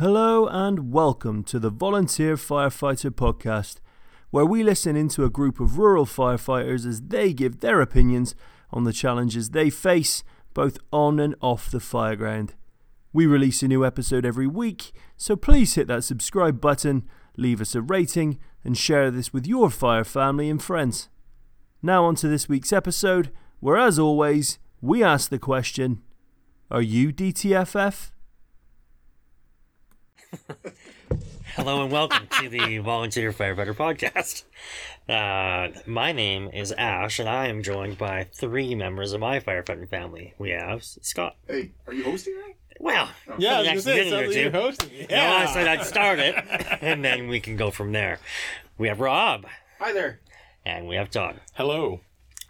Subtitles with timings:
[0.00, 3.78] Hello and welcome to the Volunteer Firefighter Podcast,
[4.30, 8.36] where we listen into a group of rural firefighters as they give their opinions
[8.70, 10.22] on the challenges they face
[10.54, 12.50] both on and off the fireground.
[13.12, 17.02] We release a new episode every week, so please hit that subscribe button,
[17.36, 21.08] leave us a rating, and share this with your fire family and friends.
[21.82, 26.02] Now, on to this week's episode, where as always, we ask the question
[26.70, 28.12] Are you DTFF?
[31.54, 34.44] Hello and welcome to the Volunteer Firefighter Podcast.
[35.08, 39.88] Uh, my name is Ash, and I am joined by three members of my firefighting
[39.88, 40.34] family.
[40.38, 41.36] We have Scott.
[41.46, 42.54] Hey, are you hosting that?
[42.78, 43.08] Well,
[43.38, 44.58] Yeah, I for was the gonna next say, minute or something you're two.
[44.58, 45.06] hosting.
[45.10, 46.34] No, I said I'd start it,
[46.82, 48.18] and then we can go from there.
[48.76, 49.46] We have Rob,
[49.80, 50.20] Hi there.
[50.64, 51.40] and we have Todd.
[51.54, 52.00] Hello.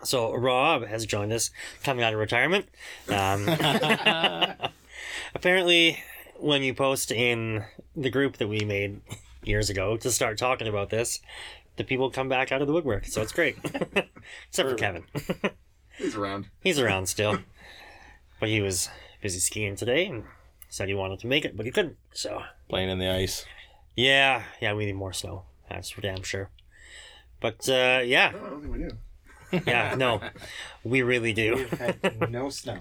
[0.05, 1.51] So Rob has joined us
[1.85, 2.67] coming out of retirement.
[3.09, 3.49] Um,
[5.35, 5.99] apparently,
[6.39, 7.65] when you post in
[7.97, 9.01] the group that we made
[9.43, 11.21] years ago to start talking about this,
[11.77, 13.07] the people come back out of the woodwork.
[13.07, 13.57] So it's great.
[14.49, 15.05] Except for Kevin.
[15.99, 16.49] He's around.
[16.61, 17.39] He's around still.
[18.41, 18.89] But he was
[19.21, 20.25] busy skiing today and
[20.69, 21.97] said he wanted to make it, but he couldn't.
[22.13, 23.45] So, Playing in the ice.
[23.97, 25.45] yeah, yeah, we need more snow.
[25.69, 26.51] That's for damn sure.
[27.41, 29.71] But, uh, yeah, No, I don't think we do.
[29.71, 30.21] yeah, no,
[30.85, 31.55] we really do.
[31.57, 32.79] We've had no snow.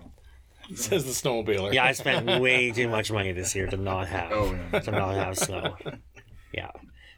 [0.75, 1.73] Says the snowmobiler.
[1.73, 4.79] Yeah, I spent way too much money this year to not have Oh, yeah.
[4.79, 5.75] to not have snow.
[6.53, 6.71] Yeah.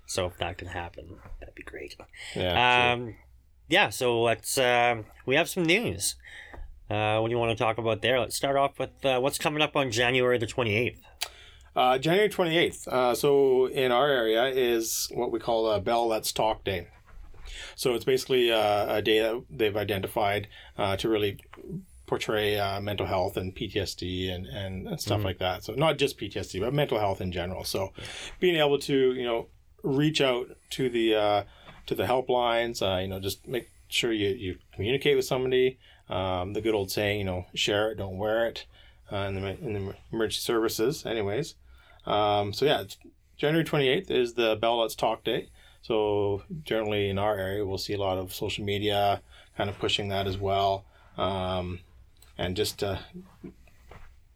[0.05, 1.95] So if that can happen, that'd be great.
[2.36, 2.92] Yeah.
[2.94, 3.16] Um
[3.67, 6.16] yeah, so let's um we have some news.
[6.89, 8.20] Uh what do you want to talk about there?
[8.20, 11.00] Let's start off with uh, what's coming up on January the 28th.
[11.75, 12.88] Uh, January 28th.
[12.88, 16.88] Uh, so in our area is what we call a Bell Let's Talk Day.
[17.75, 21.39] So it's basically uh, a day that they've identified uh, to really
[22.09, 25.63] portray uh, mental health and PTSD and, and, and stuff like that.
[25.63, 27.63] So not just PTSD, but mental health in general.
[27.63, 27.93] So
[28.39, 29.47] being able to, you know,
[29.83, 31.43] reach out to the uh,
[31.85, 35.77] to the helplines, uh, you know, just make sure you, you communicate with somebody.
[36.09, 38.65] Um, the good old saying, you know, share it, don't wear it
[39.11, 41.53] uh, in, the, in the emergency services, anyways.
[42.08, 42.97] Um, so yeah, it's
[43.37, 45.49] January 28th is the Bell Let's Talk Day.
[45.83, 49.21] So generally in our area, we'll see a lot of social media
[49.55, 50.86] kind of pushing that as well.
[51.17, 51.80] Um,
[52.39, 52.98] and just uh,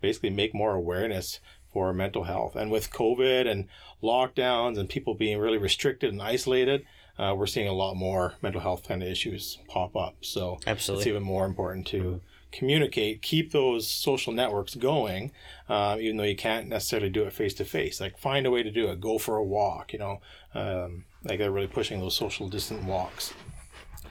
[0.02, 1.40] basically make more awareness
[1.72, 2.56] for mental health.
[2.56, 3.68] And with COVID and
[4.03, 6.86] lockdowns and people being really restricted and isolated,
[7.18, 10.18] uh, we're seeing a lot more mental health kind of issues pop up.
[10.22, 10.59] So
[10.96, 12.22] it's even more important to
[12.52, 15.31] communicate, keep those social networks going,
[15.70, 18.02] um, even though you can't necessarily do it face to face.
[18.02, 19.00] Like find a way to do it.
[19.00, 19.94] Go for a walk.
[19.94, 20.22] You know,
[20.53, 23.34] um, like they're really pushing those social distant walks.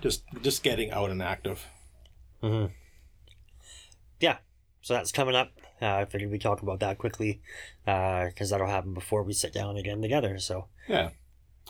[0.00, 1.66] Just just getting out and active.
[2.42, 2.70] Mhm.
[4.22, 4.38] Yeah.
[4.80, 5.52] So that's coming up.
[5.80, 7.40] Uh, I figured we talk about that quickly
[7.84, 10.38] because that'll happen before we sit down again together.
[10.38, 11.10] So Yeah.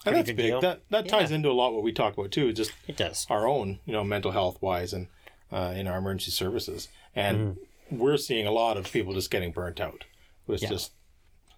[0.06, 0.36] And that's big.
[0.36, 0.60] deal.
[0.60, 1.36] That that ties Yeah.
[1.36, 3.26] into a lot what we talk about too, just it does.
[3.28, 5.08] our own, you know, mental health wise and
[5.50, 6.88] uh, in our emergency services.
[7.14, 7.58] And
[7.90, 10.04] we're seeing a lot of people just getting burnt out
[10.46, 10.70] with Yeah.
[10.70, 10.92] just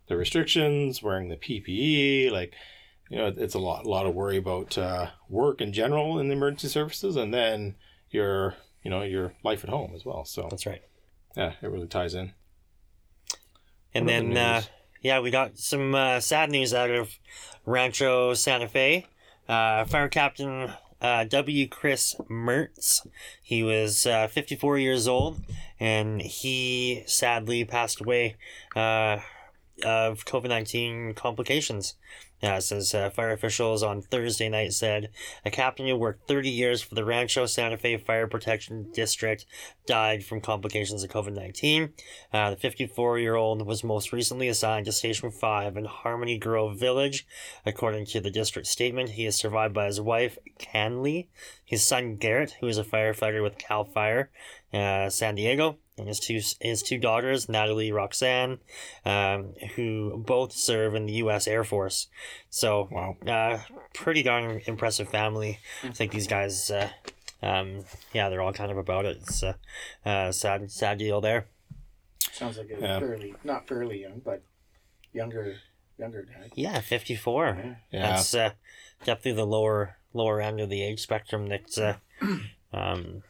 [0.08, 2.54] the restrictions, wearing the PPE, like
[3.10, 6.28] you know, it's a lot a lot of worry about uh, work in general in
[6.28, 7.76] the emergency services and then
[8.10, 10.24] your you know, your life at home as well.
[10.24, 10.82] So That's right.
[11.36, 12.32] yeah, it really ties in.
[13.92, 14.62] And What then, uh,
[15.00, 17.18] yeah, we got some uh, sad news out of
[17.66, 19.06] Rancho Santa Fe.
[19.48, 21.68] Uh, Fire Captain uh, W.
[21.68, 23.06] Chris Mertz.
[23.42, 25.40] He was uh, 54 years old,
[25.78, 28.36] and he sadly passed away
[28.74, 29.18] uh,
[29.84, 31.94] of COVID 19 complications.
[32.52, 35.10] It says uh, fire officials on Thursday night said
[35.44, 39.46] a captain who worked 30 years for the Rancho Santa Fe Fire Protection District
[39.86, 41.92] died from complications of COVID 19.
[42.32, 46.78] Uh, the 54 year old was most recently assigned to Station 5 in Harmony Grove
[46.78, 47.26] Village.
[47.64, 51.28] According to the district statement, he is survived by his wife, Canley,
[51.64, 54.30] his son, Garrett, who is a firefighter with CAL FIRE
[54.72, 58.58] uh, San Diego, and his two, his two daughters, Natalie Roxanne,
[59.04, 61.46] um, who both serve in the U.S.
[61.46, 62.08] Air Force.
[62.50, 63.16] So, Wow.
[63.26, 63.58] uh,
[63.94, 65.58] pretty darn impressive family.
[65.82, 66.88] I think these guys, uh,
[67.42, 69.18] um, yeah, they're all kind of about it.
[69.22, 69.56] It's a
[70.04, 71.46] uh, sad, sad deal there.
[72.32, 72.98] Sounds like a Yeah.
[72.98, 74.42] fairly, not fairly young, but
[75.12, 75.56] younger,
[75.98, 76.50] younger guy.
[76.56, 77.56] Yeah, fifty four.
[77.56, 77.74] Yeah.
[77.92, 78.08] Yeah.
[78.08, 78.50] That's uh,
[79.04, 81.48] definitely the lower lower end of the age spectrum.
[81.48, 81.96] That's uh,
[82.72, 83.22] um,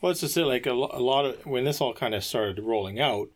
[0.00, 2.62] Well, it's just it, like a, a lot of when this all kind of started
[2.62, 3.28] rolling out,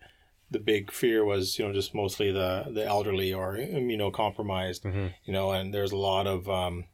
[0.51, 5.13] the big fear was you know just mostly the the elderly or immunocompromised, Mhm.
[5.25, 6.85] you know, and there's a lot of um,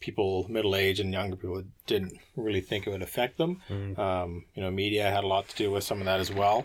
[0.00, 3.60] people middle age and younger people didn't really think it would affect them.
[3.68, 3.98] Mhm.
[3.98, 6.64] Um, you know, media had a lot to do with some of that as well,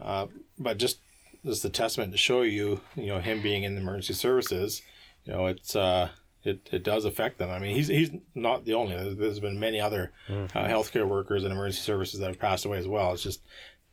[0.00, 0.26] uh,
[0.58, 0.98] but just
[1.44, 4.80] just a testament to show you, you know, him being in the emergency services,
[5.26, 6.08] you know, it's uh,
[6.44, 7.50] it, it does affect them.
[7.50, 8.94] I mean, he's he's not the only.
[8.96, 12.78] There's, there's been many other uh, healthcare workers and emergency services that have passed away
[12.78, 13.12] as well.
[13.12, 13.40] It's just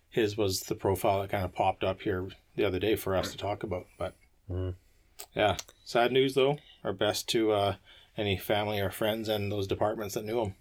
[0.09, 3.31] his was the profile that kind of popped up here the other day for us
[3.31, 3.86] to talk about.
[3.98, 4.15] But
[5.33, 6.57] yeah, sad news though.
[6.83, 7.75] Our best to uh,
[8.18, 10.56] any family or friends and those departments that knew him.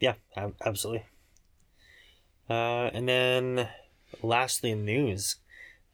[0.00, 1.06] Yeah, ab- absolutely.
[2.50, 3.68] Uh, and then
[4.22, 5.36] lastly, news.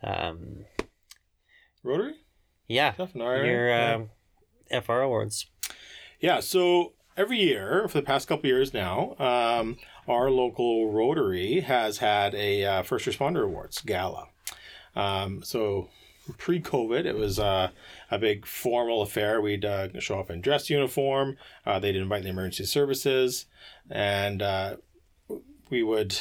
[0.03, 0.65] Um,
[1.85, 2.15] Rotary
[2.69, 3.95] yeah, stuff in our your Yeah.
[3.95, 4.11] um,
[4.73, 5.47] FR awards.
[6.21, 9.77] Yeah, so every year for the past couple years now, um,
[10.09, 14.29] our local Rotary has had a uh, First Responder Awards gala.
[14.95, 15.89] Um, so
[16.39, 17.71] pre-COVID, it was uh,
[18.11, 19.41] a big formal affair.
[19.41, 21.37] We'd uh, show up in dress uniform.
[21.67, 23.47] Uh, they'd invite the emergency services,
[23.91, 24.77] and uh,
[25.71, 26.19] we would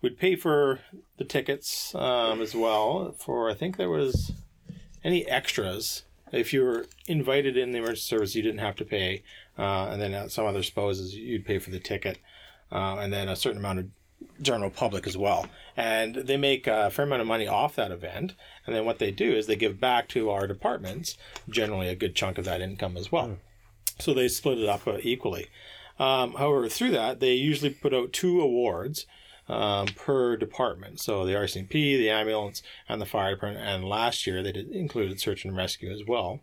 [0.00, 0.80] we'd pay for
[1.16, 3.14] the tickets um, as well.
[3.18, 4.32] For I think there was
[5.02, 6.04] any extras.
[6.32, 9.22] If you were invited in the emergency service, you didn't have to pay,
[9.58, 12.18] uh, and then at some other spouses, you'd pay for the ticket,
[12.70, 13.86] uh, and then a certain amount of
[14.42, 15.46] general public as well.
[15.76, 18.34] And they make a fair amount of money off that event.
[18.66, 21.16] And then what they do is they give back to our departments,
[21.48, 23.38] generally a good chunk of that income as well.
[23.98, 25.46] So they split it up uh, equally.
[25.98, 29.06] Um, however, through that, they usually put out two awards
[29.48, 31.00] um, per department.
[31.00, 33.66] So the RCMP, the ambulance, and the fire department.
[33.66, 36.40] And last year they did, included search and rescue as well.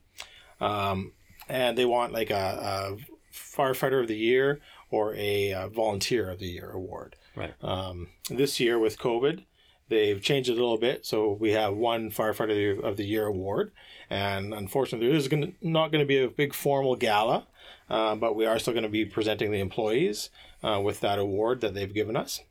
[0.59, 1.13] Um,
[1.47, 2.97] and they want like a, a
[3.33, 7.15] firefighter of the year or a, uh volunteer of the year award.
[7.35, 7.53] Right.
[7.61, 9.43] Um, this year with COVID,
[9.89, 11.05] they've changed it a little bit.
[11.05, 13.71] So we have one firefighter of the year award,
[14.09, 17.47] and unfortunately, there is gonna, not going to be a big formal gala,
[17.89, 20.29] uh, but we are still going to be presenting the employees
[20.63, 22.41] uh, with that award that they've given us,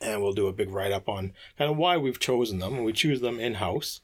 [0.00, 2.84] and we'll do a big write up on kind of why we've chosen them.
[2.84, 4.00] We choose them in house.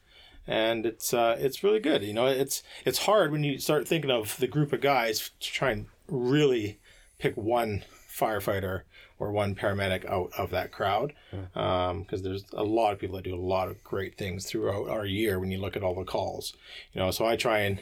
[0.47, 2.27] And it's uh, it's really good, you know.
[2.27, 5.87] It's it's hard when you start thinking of the group of guys to try and
[6.09, 6.81] really
[7.19, 8.83] pick one firefighter
[9.19, 13.35] or one paramedic out of that crowd because there's a lot of people that do
[13.35, 16.53] a lot of great things throughout our year when you look at all the calls
[16.93, 17.81] you know so i try and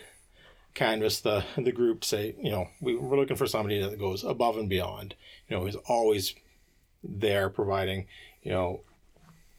[0.75, 4.23] canvas the the group to say you know we, we're looking for somebody that goes
[4.23, 5.15] above and beyond
[5.49, 6.35] you know who's always
[7.03, 8.07] there providing
[8.43, 8.81] you know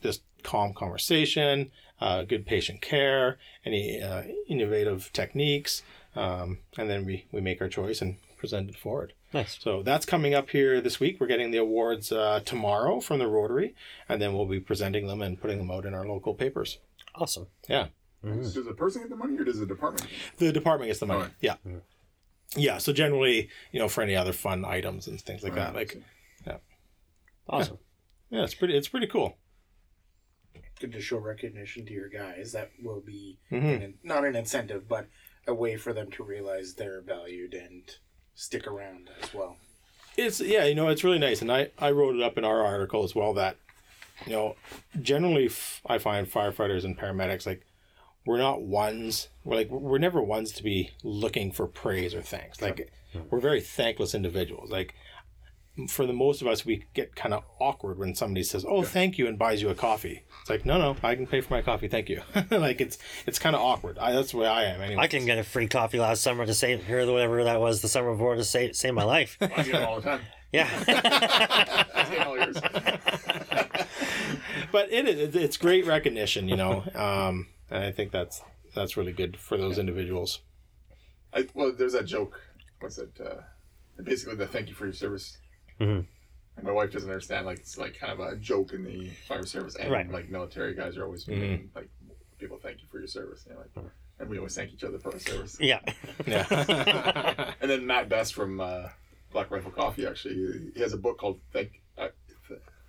[0.01, 5.83] just calm conversation uh, good patient care any uh, innovative techniques
[6.15, 9.57] um, and then we, we make our choice and present it forward Nice.
[9.61, 11.17] so that's coming up here this week.
[11.21, 13.73] We're getting the awards uh, tomorrow from the Rotary,
[14.09, 16.79] and then we'll be presenting them and putting them out in our local papers.
[17.15, 17.47] Awesome.
[17.69, 17.88] Yeah,
[18.25, 20.05] Does the person get the money or does the department?
[20.38, 21.19] the department gets the money.
[21.19, 21.33] Alright.
[21.39, 21.55] Yeah,
[22.57, 22.77] yeah.
[22.79, 26.01] So generally, you know, for any other fun items and things like that, like
[27.51, 27.77] Awesome.
[28.30, 28.75] yeah, it's pretty.
[28.77, 29.38] It's pretty cool.
[30.80, 32.51] Good to show recognition to your guys.
[32.53, 33.83] That will be Mhm.
[33.83, 35.07] an, not an incentive, but
[35.48, 37.83] a way for them to realize they're valued and
[38.33, 39.57] stick around as well.
[40.18, 42.63] It's yeah, you know, it's really nice, and I I wrote it up in our
[42.65, 43.57] article as well that
[44.25, 44.56] you know,
[45.01, 47.65] generally f- I find firefighters and paramedics like
[48.25, 49.30] we're not ones.
[49.44, 52.62] We're like we're never ones to be looking for praise or thanks.
[52.62, 52.92] Like
[53.30, 54.69] we're very thankless individuals.
[54.71, 54.95] Like
[55.88, 59.18] for the most of us, we get kind of awkward when somebody says, "Oh, thank
[59.18, 60.23] you," and buys you a coffee.
[60.41, 62.21] It's like, no, no, I can pay for my coffee, thank you.
[62.51, 63.98] like it's it's kind of awkward.
[63.98, 64.81] I, that's the way I am.
[64.81, 67.81] Anyway, I can get a free coffee last summer to save or whatever that was
[67.81, 69.38] the summer before to save save my life.
[69.39, 70.22] I get it all the time.
[70.53, 70.67] Yeah.
[70.86, 72.60] I get all yours.
[74.69, 76.84] but it is it's great recognition, you know.
[76.93, 78.41] Um, and I think that's
[78.75, 80.41] that's really good for those individuals.
[81.34, 82.41] I, well, there's that joke.
[82.81, 83.17] What's it?
[83.24, 83.43] Uh,
[84.03, 85.38] basically, the thank you for your service.
[85.81, 86.05] Mhm.
[86.57, 87.45] And my wife doesn't understand.
[87.45, 90.09] Like it's like kind of a joke in the fire service, and Right.
[90.11, 91.89] like military guys are always making like
[92.39, 93.45] people thank you for your service.
[93.47, 93.85] You know, like,
[94.19, 95.57] and we always thank each other for our service.
[95.59, 95.79] yeah.
[96.27, 97.53] Yeah.
[97.61, 98.89] And then Mat Best from uh,
[99.31, 102.09] Black Rifle Coffee actually, he has a book called "Thank uh,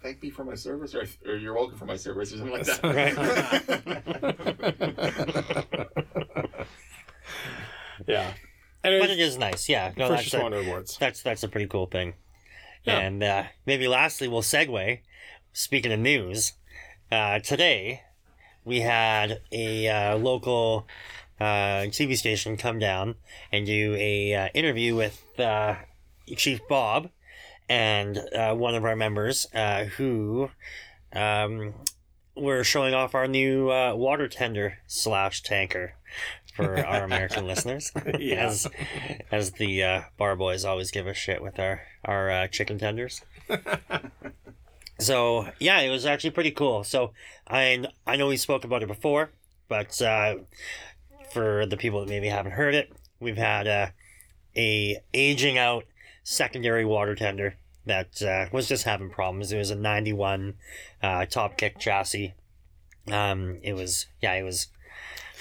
[0.02, 2.66] Thank Me for My Service" or, or "You're Welcome for My Service" or something like
[2.66, 4.02] that.
[8.06, 8.32] yeah.
[8.82, 9.68] But it is nice.
[9.68, 9.92] Yeah.
[9.96, 10.96] No, first that's a, awards.
[10.98, 12.14] that's that's a pretty cool thing.
[12.86, 15.00] And uh, maybe lastly, we'll segue.
[15.52, 16.54] Speaking of news,
[17.10, 18.02] uh, today
[18.64, 20.86] we had a uh, local
[21.40, 23.16] uh, TV station come down
[23.50, 25.76] and do a uh, interview with uh,
[26.36, 27.10] Chief Bob
[27.68, 29.46] and one of our members
[29.96, 30.50] who
[31.12, 31.74] um,
[32.36, 35.94] were showing off our new water tender slash tanker
[36.54, 38.66] for our American listeners, as
[39.30, 43.22] as the uh, bar boys always give us shit with our our uh, chicken tenders.
[44.98, 46.84] so yeah, it was actually pretty cool.
[46.84, 47.12] So
[47.48, 49.30] I I know we spoke about it before,
[49.68, 50.36] but uh,
[51.32, 53.86] for the people that maybe haven't heard it, we've had uh,
[54.56, 55.84] a aging out
[56.24, 57.56] secondary water tender
[57.86, 59.52] that uh, was just having problems.
[59.52, 60.54] It was a '91
[61.02, 62.34] uh, TopKick chassis.
[63.10, 64.68] Um, it was yeah, it was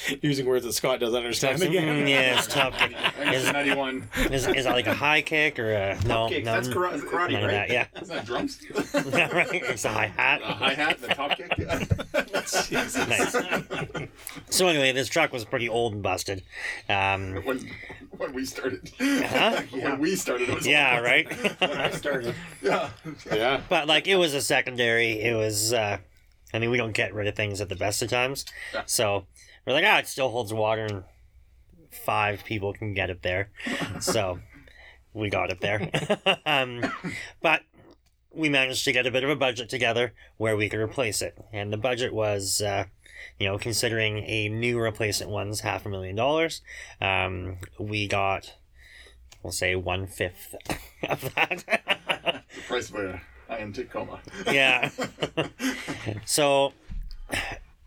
[0.22, 2.06] Using words that Scott doesn't understand again.
[2.06, 3.34] Mm, yeah, it's TopKick.
[3.34, 4.10] Is Is, 91.
[4.32, 6.28] is, is that like a high kick or a no?
[6.30, 7.68] kick, no, that's karate, karate none right?
[7.68, 7.70] that.
[7.70, 8.60] Yeah, Isn't that drums?
[9.14, 9.48] yeah, right.
[9.54, 10.42] It's a high hat.
[10.44, 11.58] A high hat, the TopKick.
[13.10, 14.08] Nice.
[14.50, 16.44] So anyway, this truck was pretty old and busted.
[16.90, 17.70] Um, when
[18.18, 18.92] when we started.
[19.00, 19.62] Huh?
[19.72, 21.32] When we started, it was yeah, right.
[21.60, 22.90] When I started, Yeah.
[23.32, 23.62] Yeah.
[23.70, 25.20] but like, it was a secondary.
[25.22, 25.74] It was.
[25.74, 25.98] Uh,
[26.54, 28.44] I mean, we don't get rid of things at the best of times,
[28.74, 28.84] Yeah.
[28.86, 29.26] so
[29.66, 31.04] we're like, ah, it still holds water, and
[31.92, 33.50] five people can get it there.
[34.00, 34.40] So
[35.14, 35.90] we got it there.
[36.46, 36.84] um,
[37.42, 37.62] but
[38.34, 41.38] we managed to get a bit of a budget together where we could replace it,
[41.52, 42.62] and the budget was.
[42.62, 42.86] Uh,
[43.40, 46.62] you know, considering a new replacement one's half a million dollars,
[47.00, 48.56] um, we got,
[49.44, 50.56] we'll say, one fifth
[51.10, 51.64] of that.
[51.68, 54.20] The price of a high-end Tacoma.
[54.48, 54.90] yeah.
[56.26, 56.74] so,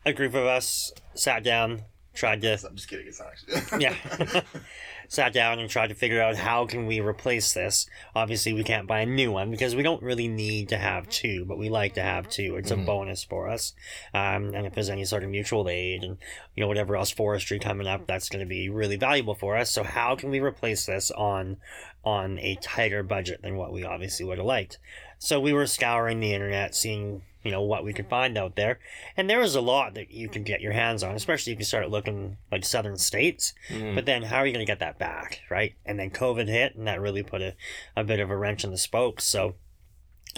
[0.06, 1.82] a group of us sat down,
[2.14, 3.06] tried to I'm just kidding.
[3.06, 3.82] It's not actually.
[3.82, 4.42] yeah.
[5.08, 7.86] Sat down and tried to figure out how can we replace this.
[8.16, 11.44] Obviously we can't buy a new one because we don't really need to have two
[11.44, 12.56] but we like to have two.
[12.56, 13.74] It's a bonus for us.
[14.14, 16.16] Um, and if there's any sort of mutual aid and
[16.56, 19.70] you know whatever else forestry coming up that's going to be really valuable for us.
[19.70, 21.58] So how can we replace this on
[22.02, 24.78] on a tighter budget than what we obviously would have liked?
[25.18, 28.78] So we were scouring the internet seeing you know what we could find out there
[29.16, 31.64] and there was a lot that you could get your hands on especially if you
[31.64, 33.52] start looking like southern states
[33.94, 35.74] but then how are you going to get that back, right?
[35.84, 37.54] And then COVID hit, and that really put a,
[37.96, 39.24] a bit of a wrench in the spokes.
[39.24, 39.54] So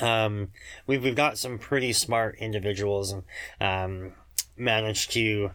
[0.01, 0.49] um,
[0.87, 3.23] we've, we've got some pretty smart individuals and
[3.61, 4.13] um,
[4.57, 5.53] managed to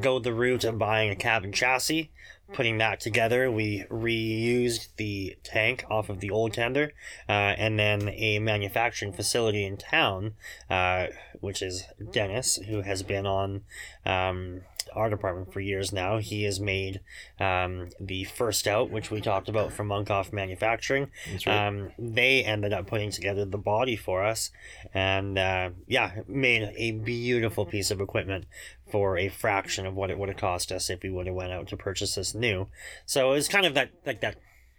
[0.00, 2.10] go the route of buying a cab and chassis.
[2.52, 6.92] Putting that together, we reused the tank off of the old tender,
[7.28, 10.34] uh, and then a manufacturing facility in town,
[10.68, 11.06] uh,
[11.40, 13.62] which is Dennis, who has been on
[14.04, 14.60] um,
[14.92, 16.18] our department for years now.
[16.18, 17.00] He has made
[17.40, 21.10] um, the first out, which we talked about from Monkoff Manufacturing.
[21.30, 21.66] That's right.
[21.66, 24.50] Um, they ended up putting together the body for us,
[24.92, 28.46] and uh, yeah, made a beautiful piece of equipment
[28.90, 31.52] for a fraction of what it would have cost us if we would have went
[31.52, 32.68] out to purchase this new.
[33.06, 34.36] So it was kind of that like that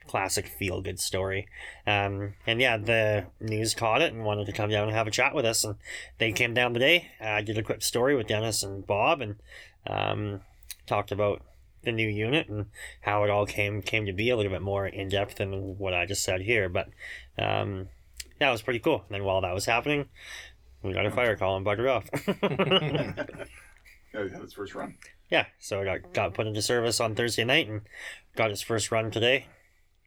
[0.07, 1.47] classic feel good story.
[1.85, 5.11] Um, and yeah, the news caught it and wanted to come down and have a
[5.11, 5.75] chat with us, and
[6.17, 7.11] they came down today.
[7.19, 9.35] I did a quick story with Dennis and Bob, and
[9.87, 10.41] um,
[10.87, 11.41] talked about
[11.83, 12.65] the new unit and
[13.01, 15.93] how it all came came to be a little bit more in depth than what
[15.93, 16.67] I just said here.
[16.69, 16.89] But
[17.37, 17.89] um,
[18.39, 19.03] that was pretty cool.
[19.07, 20.05] And then while that was happening,
[20.81, 22.05] we got a fire call and buggered off.
[24.13, 24.95] Yeah, it had its first run.
[25.29, 27.81] yeah, so it got got put into service on Thursday night and
[28.37, 29.47] got its first run today.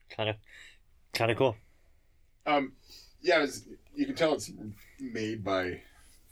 [0.09, 0.37] Kind of,
[1.13, 1.57] kind of cool.
[2.47, 2.73] Um,
[3.21, 4.51] yeah, it's, you can tell it's
[4.99, 5.83] made by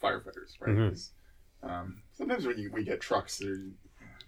[0.02, 0.70] firefighters, right?
[0.74, 0.88] Mhm.
[0.88, 1.10] 'Cause,
[1.62, 3.58] Um, sometimes when you, we get trucks, they're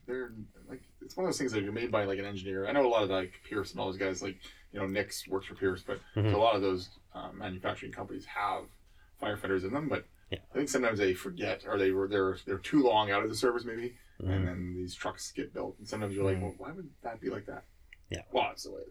[0.07, 0.33] they're
[0.69, 2.67] like it's one of those things that are made by like an engineer.
[2.67, 4.37] I know a lot of like Pierce and all those guys, like
[4.73, 6.33] you know Nick's works for Pierce, but Mhm.
[6.35, 8.65] a lot of those um, manufacturing companies have
[9.23, 9.89] firefighters in them.
[9.89, 10.39] But Yeah.
[10.53, 13.37] I think sometimes they forget, or they were they're they're too long out of the
[13.37, 14.31] service maybe, Mhm.
[14.31, 17.31] and then these trucks get built, and sometimes you're like, well, why would that be
[17.31, 17.65] like that?
[18.11, 18.23] Yeah.
[18.33, 18.83] well, it's the way.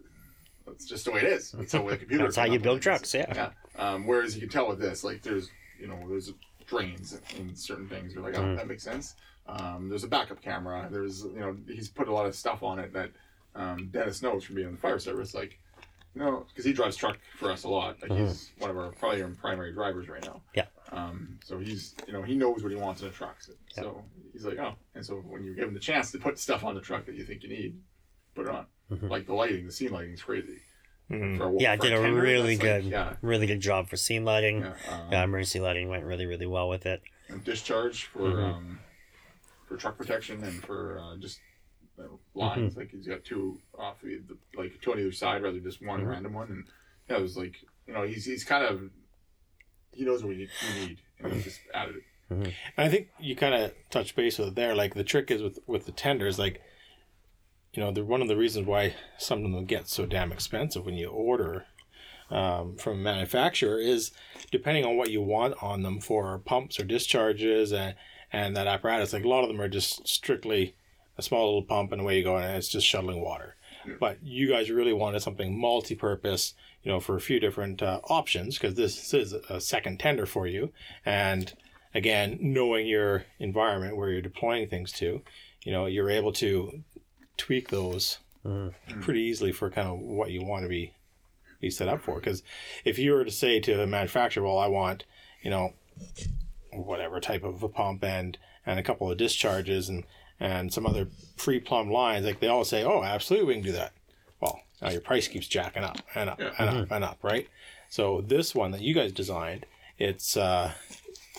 [0.66, 1.54] That's just the way it is.
[1.58, 2.24] It's the way the computer.
[2.26, 3.12] That's how you build trucks.
[3.14, 3.32] Yeah.
[3.34, 3.50] Yeah.
[3.76, 5.50] Um, whereas you can tell with this, like there's,
[5.80, 6.30] you know, there's
[6.78, 8.14] drains in certain things.
[8.14, 8.56] You're like, oh, Mhm.
[8.56, 9.14] that makes sense.
[9.46, 10.88] Um, there's a backup camera.
[10.90, 13.10] There's, you know, he's put a lot of stuff on it that
[13.54, 15.34] um, Dennis knows from being in the fire service.
[15.34, 15.58] Like,
[16.14, 18.00] you know, because he drives truck for us a lot.
[18.02, 20.42] Like he's one of our probably our primary drivers right now.
[20.54, 20.58] Mm-hmm.
[20.58, 20.66] Yeah.
[20.92, 23.40] Um, so he's, you know, he knows what he wants in a truck.
[23.42, 26.38] So, so he's like, oh, and so when you give him the chance to put
[26.38, 27.80] stuff on the truck that you think you need,
[28.34, 28.66] put it on.
[28.90, 29.08] Mhm.
[29.10, 30.60] Like the lighting, the scene lighting is crazy.
[31.10, 31.60] Mhm.
[31.60, 33.16] Yeah, for did a tender, really that's like- good, yeah.
[33.22, 34.60] really good job for scene lighting.
[34.60, 37.02] Yeah, um, Yeah, emergency lighting went really, really well with it.
[37.30, 38.54] and discharge for Mhm.
[38.54, 38.80] um,
[39.66, 41.40] for truck protection and for uh, just
[41.98, 42.70] uh, lines.
[42.72, 42.78] Mm-hmm.
[42.80, 45.84] Like he's got two off the, the like two on either side rather than just
[45.84, 46.08] one Mhm.
[46.08, 46.48] random one.
[46.50, 46.64] And
[47.10, 48.90] yeah, it was like you know he's he's kind of
[49.92, 52.02] he knows what we need, we need and he just added it.
[52.30, 54.74] And I think you kind of touch base with it there.
[54.74, 56.62] Like the trick is with with the tenders, like
[57.78, 60.84] you know, they're one of the reasons why some of them get so damn expensive
[60.84, 61.66] when you order
[62.28, 64.10] um, from a manufacturer is
[64.50, 67.94] depending on what you want on them for pumps or discharges and
[68.32, 69.12] and that apparatus.
[69.12, 70.74] Like a lot of them are just strictly
[71.16, 73.54] a small little pump and away you go, and it's just shuttling water.
[74.00, 78.58] but you guys really wanted something multi-purpose, you know, for a few different uh, options
[78.58, 80.72] because this is a second tender for you,
[81.06, 81.54] and
[81.94, 85.22] again, knowing your environment where you're deploying things to,
[85.62, 86.82] you know, you're able to
[87.38, 88.18] tweak those
[89.00, 90.92] pretty easily for kind of what you want to be
[91.60, 92.16] be set up for.
[92.16, 92.42] Because
[92.84, 95.04] if you were to say to a manufacturer, "Well, I want,
[95.42, 95.72] you know,
[96.72, 100.04] whatever type of a pump and and a couple of discharges and
[100.40, 103.92] and some other pre-plumbed lines," like they all say, "Oh, absolutely, we can do that."
[104.40, 107.48] Well, now your price keeps jacking up and up and up and up, right?
[107.90, 109.66] So this one that you guys designed,
[109.98, 110.72] it's uh,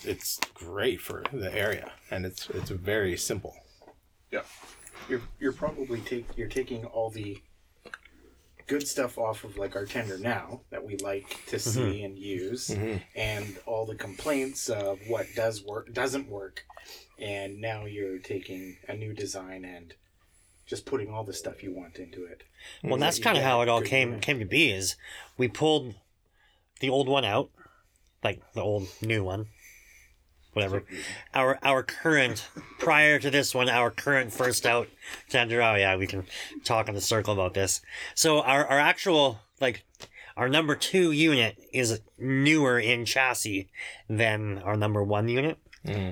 [0.03, 3.55] it's great for the area and it's it's very simple.
[4.31, 4.41] Yeah.
[5.07, 7.41] You're you're probably take you're taking all the
[8.69, 11.69] good stuff off of like our tender now that we like to mm-hmm.
[11.69, 12.97] see and use, mm-hmm.
[13.15, 16.63] and all the complaints of what does work doesn't work,
[17.17, 19.95] and now you're taking a new design and
[20.67, 22.43] just putting all the stuff you want into it.
[22.83, 24.71] Well, that's you kind of how it all came came to be.
[24.71, 24.95] Is
[25.35, 25.95] we pulled
[26.79, 27.49] the old one out,
[28.23, 29.47] like the old new one,
[30.59, 30.83] whatever.
[31.33, 32.47] Our our current
[32.79, 34.89] prior to this one, our current first out
[35.29, 35.61] tender.
[35.61, 36.25] Oh yeah, we can
[36.63, 37.81] talk in the circle about this.
[38.15, 39.83] So our our actual like
[40.35, 43.69] our number two unit is newer in chassis
[44.09, 45.57] than our number one unit.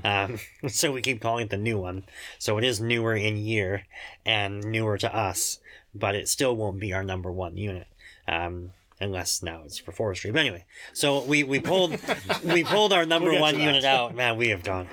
[0.04, 2.06] Um, so we keep calling it the new one.
[2.39, 3.84] So it is newer in year
[4.25, 5.60] and newer to us,
[5.94, 7.88] but it still won't be our number one unit.
[8.27, 10.32] Um, unless now it's for forestry.
[10.32, 11.98] But anyway, so we, we pulled
[12.44, 14.16] we pulled our number We'll one unit out.
[14.16, 14.88] Man, we have gone.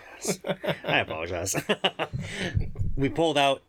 [0.84, 1.54] I apologize.
[2.96, 3.62] we pulled out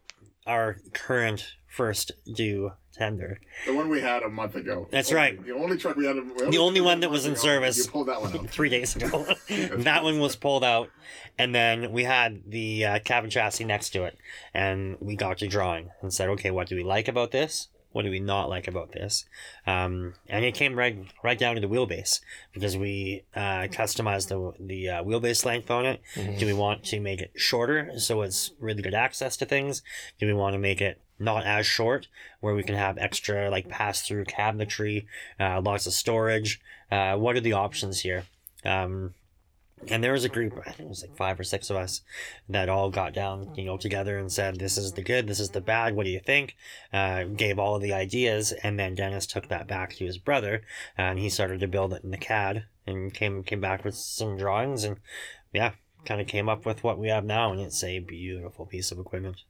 [0.46, 3.42] our current first due tender.
[3.65, 4.88] The one we had a month ago.
[4.89, 5.46] That's Only- right.
[5.46, 6.15] The only truck we had.
[6.50, 7.77] The only one that was in service.
[7.77, 8.50] You pulled that one out.
[8.50, 9.25] three days ago.
[9.50, 10.89] that one was pulled out,
[11.38, 14.18] and then we had the uh, cab and chassis next to it,
[14.54, 17.68] and we got to drawing and said, okay, what do we like about this?
[17.96, 19.24] What do we not like about this?
[19.66, 22.20] Um, and it came right right down to the wheelbase
[22.52, 26.02] because we uh, customized the the uh, wheelbase length on it.
[26.38, 29.82] Do we want to make it shorter so it's really good access to things?
[30.20, 32.10] Do we want to make it not as short
[32.42, 35.05] where we can have extra like pass through cabinetry,
[35.40, 36.60] uh, lots of storage?
[36.92, 38.25] Uh, what are the options here?
[38.66, 39.14] Um,
[39.90, 42.01] and there was a group, I think it was like five or six of us,
[42.50, 45.51] that all got down, you know, together and said, "This is the good, this is
[45.51, 45.96] the bad.
[45.96, 46.55] What do you think?"
[46.94, 50.64] Uh, gave all of the ideas, and then Dennis took that back to his brother,
[50.98, 54.38] and he started to build it in the CAD, and came came back with some
[54.38, 54.98] drawings, and
[55.53, 55.74] yeah,
[56.05, 59.00] kind of came up with what we have now, and it's a beautiful piece of
[59.00, 59.44] equipment.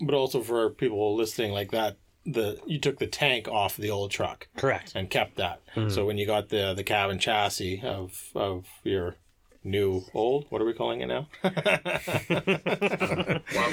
[0.00, 1.96] But also for people listening like that,
[2.26, 4.92] the you took the tank off the old truck Correct.
[4.94, 5.62] and kept that.
[5.88, 9.16] So when you got the the cab and chassis of of your
[9.64, 11.26] new old, what are we calling it now?
[11.42, 11.54] Wild,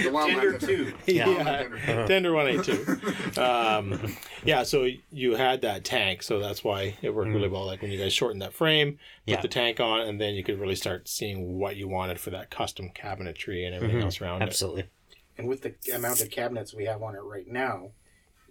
[0.03, 0.93] the wild Tender man- two.
[1.13, 3.41] yeah, tender one eight two.
[3.41, 7.65] Um, yeah, so you had that tank, so that's why it worked really well.
[7.65, 9.41] Like when you guys shortened that frame, put Yeah.
[9.41, 12.49] the tank on, and then you could really start seeing what you wanted for that
[12.49, 14.45] custom cabinetry and everything else around it.
[14.45, 14.85] Absolutely.
[15.37, 17.91] And with the amount of cabinets we have on it right now,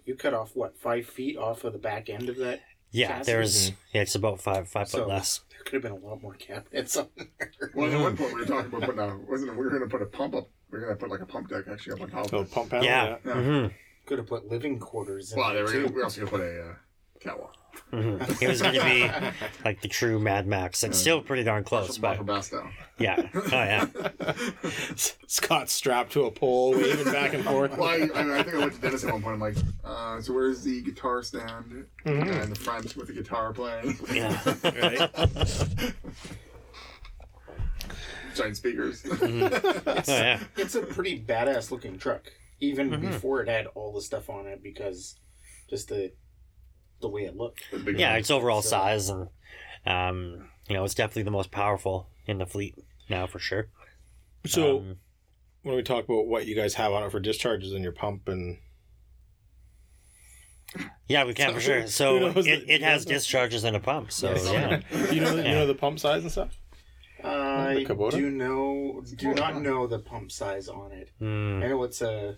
[0.05, 2.61] you cut off what five feet off of the back end of that.
[2.95, 3.31] Yeah, Chassis?
[3.31, 5.41] there's yeah, it's about five five foot less.
[5.49, 7.51] there could have been a lot more cabinets on there.
[7.73, 9.81] Well, at one point we were talking about putting a, wasn't it, we were going
[9.83, 10.49] to put a pump up.
[10.71, 12.29] We are going to put like a pump deck actually up on top.
[12.29, 12.51] So of it.
[12.51, 13.17] pump panel, Yeah.
[13.25, 13.33] Yeah.
[13.33, 13.67] hmm
[14.05, 15.93] Could have put living quarters in Well, there there we, too.
[15.95, 16.73] we also going to put a uh,
[17.25, 17.53] catwalk.
[17.91, 19.09] hmm It was going to be
[19.65, 20.83] like the true Mad Max.
[20.83, 22.53] It's still pretty darn close, but bass
[22.97, 23.27] yeah.
[23.33, 23.85] Oh yeah.
[25.27, 27.77] Scott strapped to a pole, waving back and forth.
[27.77, 29.33] Well, I, I, I think I went to Dennis at one point.
[29.35, 33.97] I'm like, uh, so where's the guitar stand and the front with the guitar playing?
[34.13, 34.39] Yeah.
[34.63, 35.09] Right?
[38.35, 39.03] Giant speakers.
[39.11, 40.39] Oh yeah.
[40.57, 43.07] It's a pretty badass looking truck, even Mm-hmm.
[43.11, 45.15] before it had all the stuff on it, because
[45.69, 46.11] just the
[47.01, 47.63] the way it looked.
[47.95, 49.27] Yeah, its overall So- size and
[49.85, 52.75] um, you know, it's definitely the most powerful in the fleet
[53.09, 53.67] now for sure.
[54.45, 54.95] So Um,
[55.63, 58.27] when we talk about what you guys have on it for discharges in your pump
[58.27, 58.57] and
[61.07, 61.87] yeah, we can for sure.
[61.87, 64.11] So it, that- it has discharges and a pump.
[64.11, 64.45] So Yes.
[64.91, 65.11] yeah.
[65.11, 65.53] you know you Yeah.
[65.53, 66.57] know the pump size and stuff.
[67.23, 71.09] I do know, do not know the pump size on it.
[71.19, 72.35] Mm, I know it's a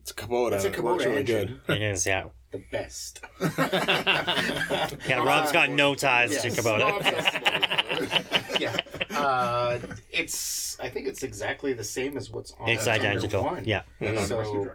[0.00, 0.54] It's a Kubota.
[0.54, 1.60] It's a and it works really engine.
[1.66, 1.76] good.
[1.76, 2.24] it is, yeah.
[2.52, 3.20] The best.
[5.08, 6.60] Yeah, Rob's got no ties to Yes.
[6.60, 8.60] Kubota.
[8.60, 8.76] yeah,
[9.18, 9.78] uh,
[10.10, 10.78] it's.
[10.80, 12.68] I think it's exactly the same as what's on.
[12.68, 13.44] It's the Thunder identical.
[13.44, 13.64] One.
[13.64, 13.82] Yeah.
[14.00, 14.70] And on the So,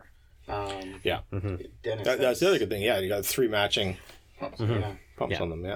[0.49, 1.21] um, Yeah.
[1.31, 1.69] Mhm.
[1.83, 2.81] Dennis, That, that's the other good thing.
[2.81, 3.97] Yeah, you got three matching
[4.39, 4.59] Pumps.
[4.59, 5.41] Yeah, pumps Yeah.
[5.41, 5.65] on them.
[5.65, 5.75] Yeah.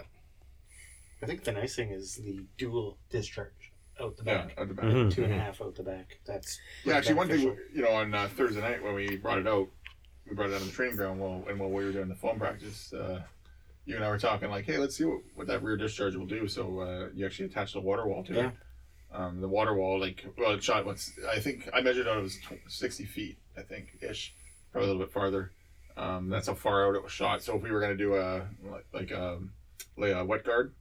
[1.23, 3.51] I think the nice thing is the dual discharge
[3.99, 4.85] out the Yeah, back, at the back.
[4.85, 5.13] Mhm.
[5.13, 6.19] two and a half out the back.
[6.25, 7.75] That's Yeah, actually, one thing beneficial.
[7.75, 9.67] you know on uh, Thursday night when we brought it out,
[10.31, 11.19] we brought it out on the training ground.
[11.19, 13.21] While and while we were doing the foam practice, uh,
[13.85, 16.25] you and I were talking like, hey, let's see what, what that rear discharge will
[16.25, 16.47] do.
[16.47, 18.47] So uh, you actually attach the water wall to Yeah.
[18.47, 18.53] it.
[19.13, 20.85] Um, the water wall, like, well, it shot.
[20.85, 23.37] What's I think I measured out it was tw- sixty feet.
[23.57, 24.33] I think ish,
[24.71, 25.51] probably a little bit farther.
[25.97, 27.41] Um, that's how far out it was shot.
[27.43, 29.51] So if we were gonna do a like, like um,
[29.97, 30.73] lay a wet guard,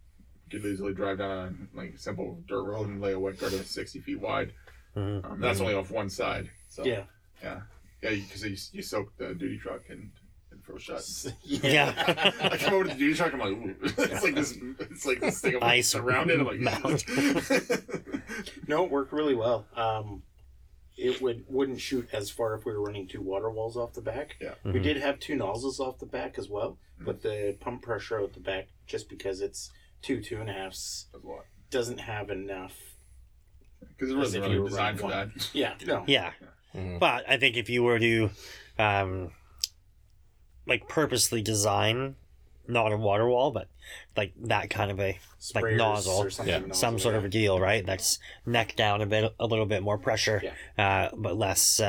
[0.49, 3.53] you could easily drive down a like simple dirt road and lay a wet guard
[3.53, 4.53] that's sixty feet wide.
[4.97, 5.29] Mhm.
[5.29, 6.49] Um, that's only off one side.
[6.69, 7.03] So Yeah.
[7.43, 7.63] yeah,
[8.03, 10.11] yeah, because you, you soak the duty truck and
[10.53, 11.29] and throw shots.
[11.45, 11.95] Yeah.
[12.41, 13.33] I come over to the duty truck.
[13.33, 13.75] I'm like, Ooh.
[13.83, 14.57] it's like this.
[14.81, 16.41] It's like this thing of Ice around it.
[16.41, 17.05] I'm like, mound.
[18.67, 19.67] No, it worked really well.
[19.77, 20.23] Um,
[20.97, 24.01] it would wouldn't shoot as far if we were running two water walls off the
[24.01, 24.37] back.
[24.41, 24.55] Yeah.
[24.65, 24.83] We Mhm.
[24.83, 28.41] did have two nozzles off the back as well, but the pump pressure out the
[28.41, 29.71] back, just because it's
[30.03, 31.45] two two and a halfs, That's a lot.
[31.71, 32.77] doesn't have enough.
[33.81, 35.29] Because it wasn't really designed for that.
[35.55, 36.05] Yeah, no.
[36.07, 36.33] Yeah.
[36.75, 36.99] Mhm.
[36.99, 38.31] But I think if you were to,
[38.79, 39.33] um,
[40.67, 42.17] like purposely design,
[42.69, 43.69] not a water wall, but
[44.17, 45.19] like that kind of a
[45.55, 46.29] Like nozzle.
[46.47, 46.59] Yeah.
[46.61, 47.85] nozzle, some sort of a deal, right?
[47.85, 50.43] That's neck down a bit, a little bit more pressure,
[50.79, 51.81] uh, but less,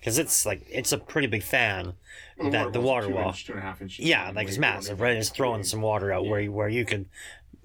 [0.00, 1.94] because it's like it's a pretty big fan.
[2.38, 3.28] Well, That- the water wall.
[3.28, 4.04] inch, two and a half inches.
[4.04, 5.16] Yeah, like it's massive, right?
[5.16, 7.06] It's throwing some water out where you, where you could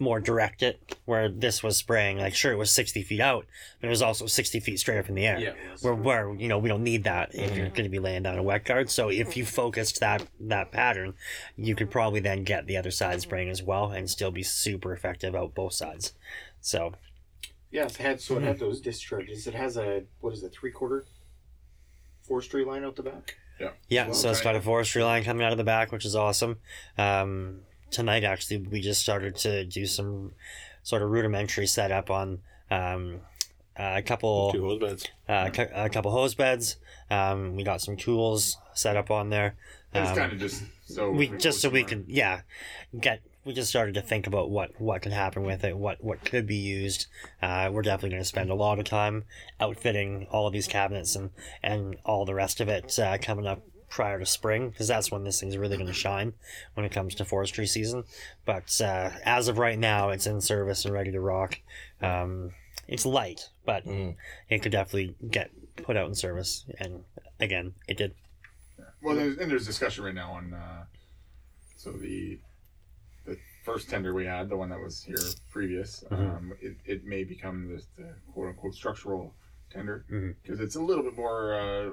[0.02, 0.98] more direct it.
[1.06, 3.46] Where this was spraying, like sure it was sixty feet out,
[3.80, 5.40] but it was also sixty feet straight up in the air.
[5.40, 5.54] Yeah.
[5.82, 8.38] Where, where you know we don't need that if you're going to be laying down
[8.38, 8.90] a wet guard.
[8.90, 11.14] So if you focused that that pattern,
[11.56, 14.92] you could probably then get the other side spraying as well and still be super
[14.94, 16.14] effective out both sides.
[16.60, 16.94] So
[17.72, 19.48] Yeah, it had so it had those discharges.
[19.48, 21.06] It has a what is it, three quarter
[22.28, 23.36] forestry line out the back.
[23.90, 26.16] yeah, Well, so it's got a forestry line coming out of the back, which is
[26.16, 26.58] awesome.
[26.98, 27.60] Um,
[27.92, 30.32] tonight actually we just started to do some
[30.84, 32.40] sort of rudimentary setup on
[32.72, 33.20] um,
[33.78, 35.08] a couple Two hose beds.
[35.30, 36.78] uh, cou- a couple hose beds.
[37.10, 39.56] Um, we got some tools set up on there.
[39.94, 42.06] It was Um, kind of just so we if just so go we somewhere- could
[42.08, 42.42] yeah
[43.00, 46.24] get we just started to think about what what could happen with it what what
[46.24, 47.08] could be used
[47.42, 49.24] uh, we're definitely going to spend a lot of time
[49.60, 51.30] outfitting all of these cabinets and
[51.64, 55.26] and all the rest of it uh, coming up prior to spring because that's when
[55.26, 56.32] this thing's really going to shine
[56.76, 58.06] when it comes to forestry season
[58.46, 61.60] but uh, as of right now it's in service and ready to rock
[62.02, 62.52] um,
[62.88, 64.16] it's light but Mhm.
[64.50, 67.04] it could definitely get put out in service and
[67.40, 68.16] again it did
[69.04, 70.86] Well, there's, and there's discussion right now on uh,
[71.76, 72.40] so the
[73.26, 75.18] the first tender we had, the one that was here
[75.52, 76.38] previous, Mhm.
[76.38, 79.36] um, it, it may become the, the quote unquote structural
[79.70, 80.06] tender
[80.42, 81.90] because it's a little bit more, uh,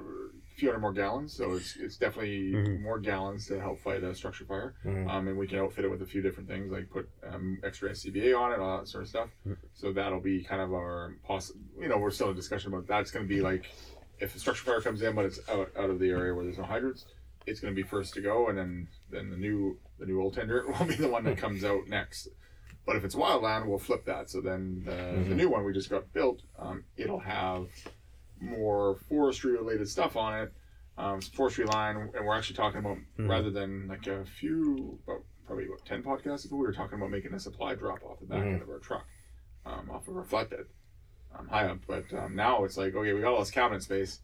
[0.59, 2.81] few hundred more gallons, so it's it's definitely Mhm.
[2.81, 4.73] more gallons to help fight a structure fire.
[4.85, 5.09] Mhm.
[5.09, 7.89] Um, and we can outfit it with a few different things, like put um, extra
[7.89, 9.29] SCBA on it, all that sort of stuff.
[9.47, 9.57] Mhm.
[9.73, 11.51] So that'll be kind of our poss.
[11.79, 13.01] You know, we're still in discussion about that.
[13.01, 13.65] It's going to be like
[14.19, 16.57] if a structure fire comes in, but it's out, out of the area where there's
[16.57, 17.05] no hydrants,
[17.47, 20.33] it's going to be first to go, and then then the new the new old
[20.33, 22.27] tender will be the one that comes out next.
[22.85, 24.29] But if it's wildland, we'll flip that.
[24.29, 25.35] So then the, the Mhm.
[25.35, 27.67] new one we just got built, um, it'll have
[28.39, 30.53] more forestry related stuff on it.
[30.97, 33.29] Um, forestry line, and we're actually talking about Mhm.
[33.29, 37.09] rather than like a few, about probably about ten podcasts ago, we were talking about
[37.09, 38.53] making a supply drop off the back Mhm.
[38.53, 39.07] end of our truck,
[39.65, 40.65] um, off of our flatbed,
[41.33, 41.79] um, high up.
[41.87, 44.21] But um, now it's like, okay, we got all this cabinet space.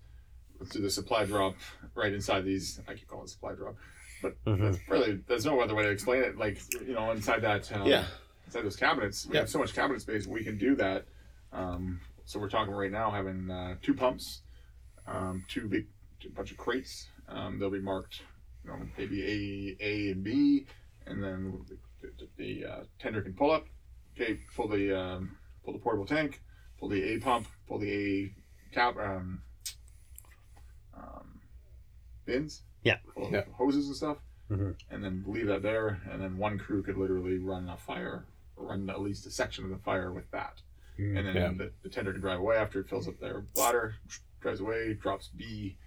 [0.60, 1.56] Let's do the supply drop
[1.96, 2.82] right inside these.
[2.90, 3.76] I keep calling it supply drop,
[4.22, 4.60] but Mhm.
[4.74, 6.38] that's really there's no other way to explain it.
[6.38, 8.06] Like you know, inside that um, Yeah.
[8.48, 11.06] inside those cabinets, we have so much cabinet space, we can do that.
[11.54, 14.42] Um, so we're talking right now having uh, two pumps,
[15.08, 15.88] um, two big,
[16.26, 17.08] a bunch of crates.
[17.30, 18.22] Um, they'll be marked,
[18.64, 20.66] you know, maybe A, A and B,
[21.06, 21.66] and then
[22.02, 22.28] the, the,
[22.62, 23.66] the uh, tender can pull up.
[24.16, 26.42] Okay, pull the um, pull the portable tank,
[26.80, 28.36] pull the A pump, pull the A
[28.74, 29.42] cap um,
[30.98, 31.40] um,
[32.26, 32.64] bins.
[32.84, 32.98] Yeah.
[33.14, 33.44] full Yeah.
[33.58, 34.18] hoses and stuff,
[34.50, 34.76] Mhm.
[34.92, 38.90] and then leave that there, and then one crew could literally run a fire, run
[38.90, 40.62] at least a section of the fire with that
[40.98, 41.52] and then Yeah.
[41.58, 43.96] the, the tender can drive away after it fills up their bladder,
[44.42, 45.78] drives away, drops B,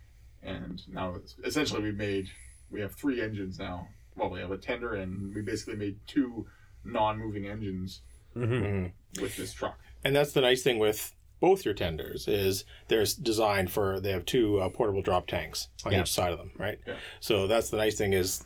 [0.43, 2.29] and now essentially we've made
[2.71, 3.89] we have three engines now.
[4.15, 6.47] Well, we have a tender, and we basically made two
[6.85, 8.03] non-moving engines
[8.37, 8.93] Mhm.
[9.15, 9.23] Mhm.
[9.23, 9.79] with this truck.
[10.05, 14.25] And that's the nice thing with both your tenders is they're designed for they have
[14.27, 16.03] two uh, portable drop tanks on Yeah.
[16.03, 16.79] each side of them, right?
[16.87, 16.99] Yeah.
[17.21, 18.45] So that's the nice thing is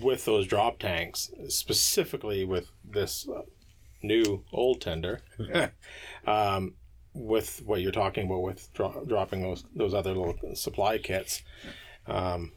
[0.00, 3.42] with those drop tanks, specifically with this uh,
[4.02, 5.20] new old tender,
[6.26, 6.74] um,
[7.14, 11.42] with what you're talking about with dro- dropping those those other little supply kits.
[12.06, 12.52] Um,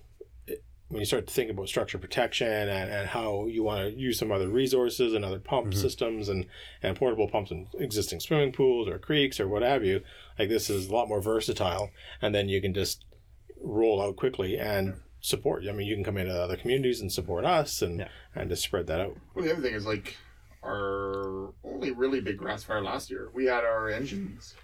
[0.47, 3.99] it- when you start to think about structure protection and, and how you want to
[3.99, 5.75] use some other resources and other pump Mhm.
[5.81, 6.45] systems and,
[6.83, 10.01] and portable pumps in existing swimming pools or creeks or what have you,
[10.37, 11.89] like this is a lot more versatile.
[12.21, 13.03] And then you can just
[13.59, 15.63] roll out quickly and support.
[15.67, 18.09] I mean, you can come into other communities and support us, and Yeah.
[18.35, 19.17] and to spread that out.
[19.33, 20.15] Well, the other thing is like
[20.65, 23.29] our only really big grass fire last year.
[23.33, 24.55] We had our engines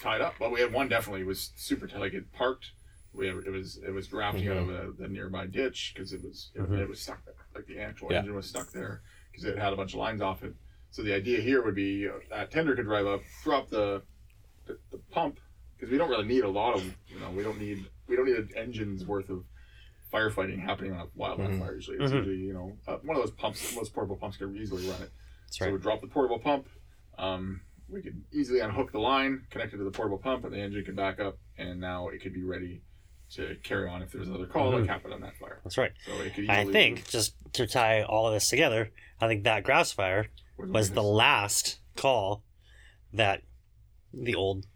[0.00, 0.38] tied up.
[0.40, 2.00] Well, we had one definitely was super tight.
[2.00, 2.70] Like it parked.
[3.12, 6.22] We had, it was it was drafting out of the, the nearby ditch because it
[6.22, 6.78] was it, Mhm.
[6.80, 7.34] it was stuck there.
[7.54, 8.18] Like the actual Yeah.
[8.20, 10.54] engine was stuck there because it had a bunch of lines off it.
[10.90, 14.02] So the idea here would be uh, that tender could drive up, drop the
[14.66, 15.38] the, the pump
[15.76, 18.26] because we don't really need a lot of you know we don't need we don't
[18.26, 19.44] need an engine's worth of
[20.12, 21.58] firefighting happening on a wildland Mhm.
[21.60, 21.98] fire usually.
[21.98, 22.16] It's Mhm.
[22.16, 25.10] usually you know uh, one of those pumps, most portable pumps can easily run it.
[25.54, 25.74] So right.
[25.74, 26.68] we drop the portable pump.
[27.16, 30.58] Um, we could easily unhook the line, connect it to the portable pump, and the
[30.58, 32.82] engine could back up, and now it could be ready
[33.34, 35.60] to carry on if there's another call like happened on that fire.
[35.62, 35.92] That's right.
[36.06, 36.68] So it could easily Mm-hmm.
[36.68, 38.90] I think just to tie all of this together,
[39.20, 40.26] I think that grass fire
[40.58, 42.42] be- was the last call
[43.12, 43.42] that
[44.12, 44.66] the old,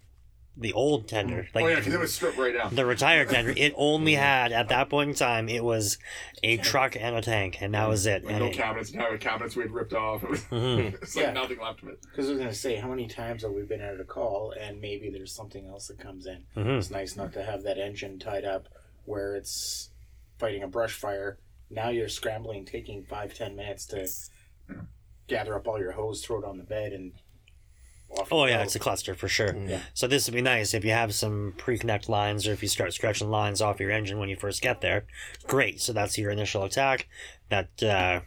[0.60, 2.74] the old tender, like oh yeah, because it was stripped right down.
[2.74, 5.98] the retired tender, it only had at that point in time it was
[6.42, 8.24] a truck and a tank, and that was it.
[8.24, 10.24] Like And no it, cabinets, entire cabinets we had ripped off.
[10.24, 10.94] It was, Mhm.
[11.02, 11.32] it's like Yeah.
[11.32, 12.00] nothing left of it.
[12.02, 14.52] Because I was going to say, how many times have we been at a call
[14.58, 16.44] and maybe there's something else that comes in?
[16.56, 16.78] Mhm.
[16.78, 18.68] It's nice not to have that engine tied up
[19.04, 19.90] where it's
[20.38, 21.38] fighting a brush fire.
[21.70, 24.08] Now you're scrambling, taking five, ten minutes to
[24.68, 24.80] Yeah.
[25.28, 27.20] gather up all your hose, throw it on the bed, and off
[28.30, 29.54] Oh yeah, it's a cluster for sure.
[29.56, 29.80] Yeah.
[29.94, 32.92] So this would be nice if you have some pre-connect lines, or if you start
[32.92, 35.04] stretching lines off your engine when you first get there.
[35.46, 35.80] Great.
[35.80, 37.06] So that's your initial attack.
[37.50, 38.20] That uh,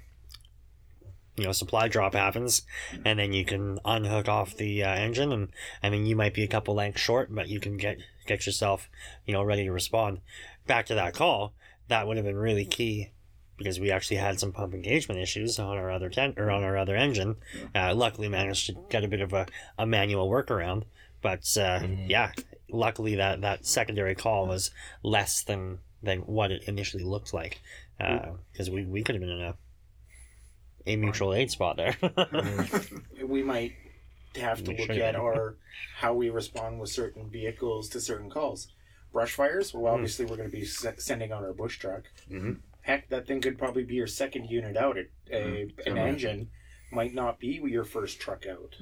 [1.36, 2.64] you know supply drop happens,
[3.06, 5.50] and then you can unhook off the uh, engine, and
[5.82, 8.90] I mean you might be a couple lengths short, but you can get get yourself
[9.26, 10.22] you know ready to respond.
[10.68, 11.54] Back to that call,
[11.88, 13.10] that would have been really key.
[13.64, 16.78] Because we actually had some pump engagement issues on our other ten or on our
[16.78, 17.36] other engine,
[17.76, 19.46] uh, luckily managed to get a bit of a,
[19.78, 20.84] a manual workaround.
[21.22, 22.10] But uh, Mhm.
[22.10, 22.32] yeah,
[22.70, 24.72] luckily that, that secondary call was
[25.04, 27.60] less than, than what it initially looked like.
[28.00, 29.56] Because we, we could have been in a
[30.88, 31.96] a mutual aid spot there.
[33.24, 33.74] we might
[34.36, 35.56] have to Make look at our
[35.98, 38.68] how we respond with certain vehicles to certain calls.
[39.14, 39.74] Brush fires.
[39.76, 39.96] Well, Mhm.
[39.96, 42.04] obviously we're going to be se- sending out our bush truck.
[42.32, 42.58] Mhm.
[42.82, 44.98] Heck, that thing could probably be your second unit out.
[44.98, 45.88] It, a, Mhm.
[45.88, 46.04] An Yeah.
[46.06, 46.50] engine
[46.92, 48.76] might not be your first truck out.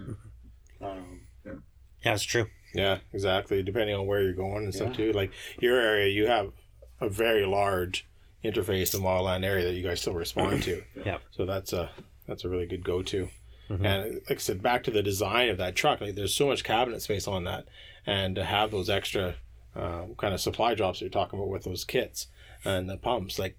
[0.81, 2.47] Um, yeah, it's true.
[2.73, 3.61] Yeah, exactly.
[3.63, 5.07] Depending on where you're going and stuff Yeah.
[5.07, 5.11] too.
[5.13, 6.53] Like your area, you have
[7.01, 8.07] a very large
[8.43, 10.83] interface and wildland area that you guys still respond to.
[11.05, 11.17] Yeah.
[11.31, 11.91] So that's a
[12.27, 13.29] that's a really good go to.
[13.69, 13.85] Mhm.
[13.85, 16.63] And like I said, back to the design of that truck, like there's so much
[16.63, 17.67] cabinet space on that,
[18.05, 19.35] and to have those extra
[19.75, 22.27] uh, kind of supply drops that you're talking about with those kits
[22.65, 23.55] and the pumps, like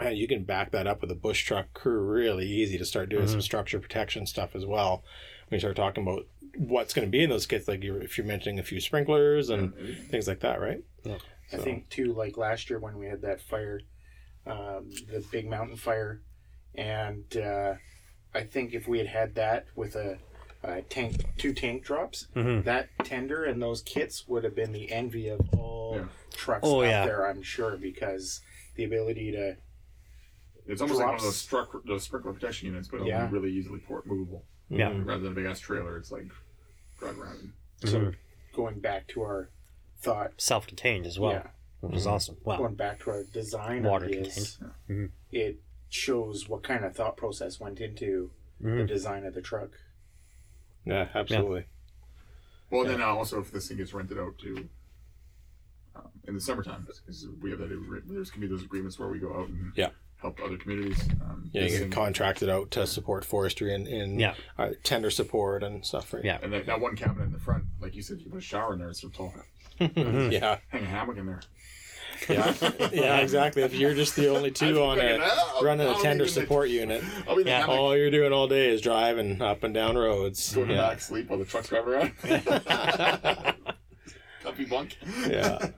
[0.00, 3.08] man, you can back that up with a bush truck crew really easy to start
[3.08, 5.02] doing some structure protection stuff as well.
[5.48, 8.18] When you start talking about what's going to be in those kits, like you're, if
[8.18, 9.72] you're mentioning a few sprinklers and
[10.10, 10.82] things like that, right?
[11.06, 11.18] I
[11.56, 13.80] So- think too, like last year when we had that fire,
[14.46, 16.20] um, the big mountain fire,
[16.74, 17.74] and uh,
[18.34, 20.18] I think if we had had that with a,
[20.62, 22.64] a tank, two tank drops, Mhm.
[22.64, 26.06] that tender and those kits would have been the envy of all Yeah.
[26.32, 27.06] trucks Oh, out yeah.
[27.06, 27.26] there.
[27.26, 28.40] I'm sure because
[28.74, 29.56] the ability to
[30.66, 31.24] It's almost like one of Drops.
[31.34, 33.22] those struck those sprinkler protection units, but Yeah.
[33.24, 34.44] only really easily port movable.
[34.68, 34.90] Yeah.
[34.90, 35.06] Mhm.
[35.06, 36.30] Rather than a big ass trailer, it's like
[36.98, 37.52] drive around.
[37.84, 38.14] so Mhm.
[38.54, 39.50] going back to our
[39.98, 41.50] thought, Self-contained as well, yeah,
[41.80, 42.10] which is Mhm.
[42.12, 42.36] awesome.
[42.42, 42.56] Wow.
[42.58, 45.10] going back to our design Water ideas, contained.
[45.10, 45.12] Mhm.
[45.30, 48.86] it shows what kind of thought process went into the Mhm.
[48.88, 49.70] design of the truck.
[50.84, 51.66] Yeah, absolutely.
[52.70, 54.68] Well, then uh, also if this thing gets rented out to
[55.94, 56.86] um, in the summertime,
[57.40, 58.02] we have that.
[58.06, 59.90] There's gonna be those agreements where we go out and Yeah.
[60.20, 61.00] Help other communities.
[61.22, 64.34] Um, Yeah, you this get contracted out to support forestry and, and Yeah.
[64.58, 66.24] uh, tender support and stuff, right?
[66.24, 66.38] Yeah.
[66.42, 68.72] And that, that one cabinet in the front, like you said, you put a shower
[68.72, 68.88] in there.
[68.90, 69.32] It's so tall.
[69.80, 70.32] Mhm.
[70.40, 71.40] yeah, Hang a hammock in there.
[72.30, 72.54] yeah,
[72.94, 73.62] yeah, exactly.
[73.62, 76.30] If you're just the only two on figured, a "Oh, running a I'll tender be
[76.30, 77.60] in the- support unit, I'll be in the Yeah.
[77.60, 77.76] hammock.
[77.76, 80.54] all you're doing all day is driving up and down roads.
[80.54, 82.12] Go in the Yeah, back, sleep while the truck's driving around.
[84.42, 84.96] Comfy bunk.
[85.28, 85.68] yeah.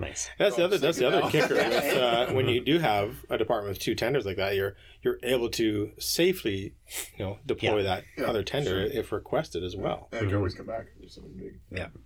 [0.00, 0.30] Nice.
[0.38, 0.78] That's the other.
[0.78, 1.68] That's the other kicker now.
[1.68, 4.54] with uh, when you do have a department with two tenders like that.
[4.56, 6.74] You're you're able to safely,
[7.18, 7.82] you know, deploy Yeah.
[7.82, 8.98] that Yeah, other tender sure.
[9.00, 10.08] if requested as well.
[10.12, 11.60] And it can always come back if there's something big.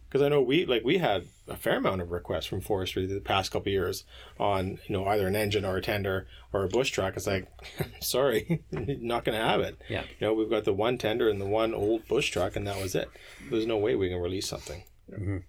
[0.09, 3.21] Because I know we like we had a fair amount of requests from forestry the
[3.21, 4.05] past couple of years
[4.41, 7.17] on you know either an engine or a tender or a bush truck.
[7.17, 7.47] It's like,
[8.01, 9.79] sorry, not going to have it.
[9.89, 10.03] Yeah.
[10.19, 12.81] You know we've got the one tender and the one old bush truck, and that
[12.81, 13.09] was it.
[13.51, 14.83] There's no way we can release something.
[15.13, 15.45] Mhm.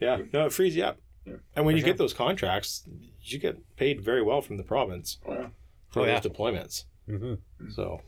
[0.00, 0.98] Yeah, no, it frees you up.
[1.26, 1.34] Yeah.
[1.54, 1.92] And when For you sure.
[1.92, 2.88] get those contracts,
[3.22, 5.46] you get paid very well from the province Oh yeah.
[5.90, 6.30] for Oh, those yeah.
[6.30, 6.84] deployments.
[7.06, 7.34] hmm
[7.74, 8.00] So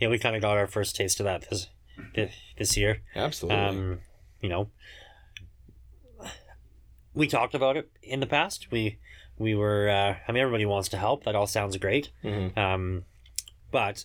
[0.00, 1.68] Yeah, we kind of got our first taste of that this
[2.14, 3.02] this, this year.
[3.16, 3.58] absolutely.
[3.60, 3.98] Um,
[4.40, 4.68] you know,
[7.14, 8.70] we talked about it in the past.
[8.70, 8.98] We
[9.38, 9.88] we were.
[9.88, 11.24] Uh, I mean, everybody wants to help.
[11.24, 12.10] That all sounds great.
[12.22, 12.56] Mhm.
[12.56, 13.04] Um,
[13.70, 14.04] but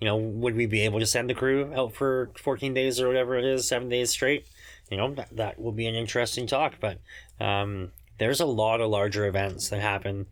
[0.00, 3.06] you know, would we be able to send the crew out for fourteen days or
[3.08, 4.46] whatever it is, seven days straight?
[4.90, 6.74] You know, that that will be an interesting talk.
[6.80, 6.98] But
[7.40, 10.26] um, there's a lot of larger events that happen,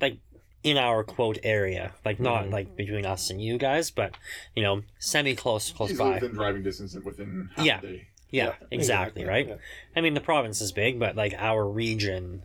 [0.00, 0.18] like
[0.62, 2.52] in our quote area, like not Mhm.
[2.52, 4.14] like between us and you guys, but
[4.54, 6.14] you know, semi close, close Easily by.
[6.16, 7.78] within driving distance and within half Yeah.
[7.78, 8.06] a day.
[8.32, 9.48] Yeah, exactly, right?
[9.48, 9.56] Yeah.
[9.96, 12.44] I mean, the province is big, but like our region,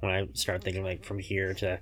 [0.00, 1.80] when I start thinking like from here to,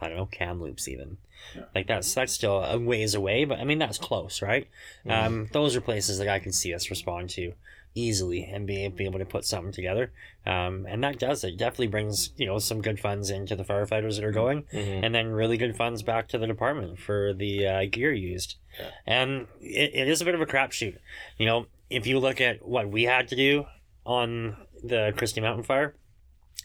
[0.00, 1.16] I don't know, Kamloops even,
[1.56, 1.62] Yeah.
[1.74, 4.68] like that's that's still a ways away, but I mean that's close, right?
[5.06, 5.10] Mm-hmm.
[5.10, 7.54] Um, those are places that I can see us respond to
[7.94, 10.12] easily and be, be able to put something together.
[10.44, 11.56] Um, and that does it.
[11.56, 15.04] Definitely brings you know some good funds into the firefighters that are going, Mhm.
[15.04, 18.56] and then really good funds back to the department for the uh, gear used.
[18.78, 18.90] Yeah.
[19.06, 20.98] And it, it is a bit of a crapshoot.
[21.38, 23.66] You know, if you look at what we had to do
[24.04, 25.94] on the Christie Mountain Fire,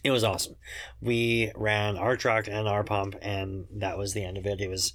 [0.02, 0.56] it was awesome.
[1.00, 4.60] We ran our truck and our pump, and that was the end of it.
[4.60, 4.94] It was,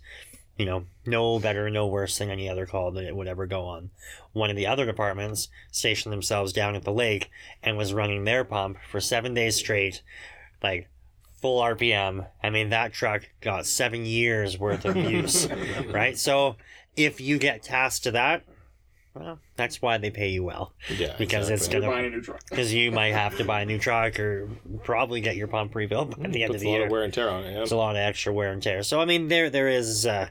[0.57, 3.65] you know, no better, no worse than any other call that it would ever go
[3.65, 3.89] on.
[4.33, 7.29] One of the other departments stationed themselves down at the lake
[7.61, 10.01] and was running their pump for seven days straight,
[10.63, 10.89] like
[11.41, 12.27] full RPM.
[12.41, 15.47] I mean, that truck got seven years worth of use,
[15.89, 16.17] right?
[16.17, 16.55] So
[16.95, 18.43] if you get tasked to that,
[19.15, 22.21] well, that's why they pay you well Yeah, because it's You're gonna buying a new
[22.21, 22.41] truck.
[22.49, 24.49] because you might have to buy a new truck or
[24.83, 26.85] probably get your pump rebuilt by the end Puts of a the lot year.
[26.85, 27.53] of wear and tear on it.
[27.53, 27.77] There's Yeah.
[27.77, 28.83] a lot of extra wear and tear.
[28.83, 30.27] So I mean, there there is uh,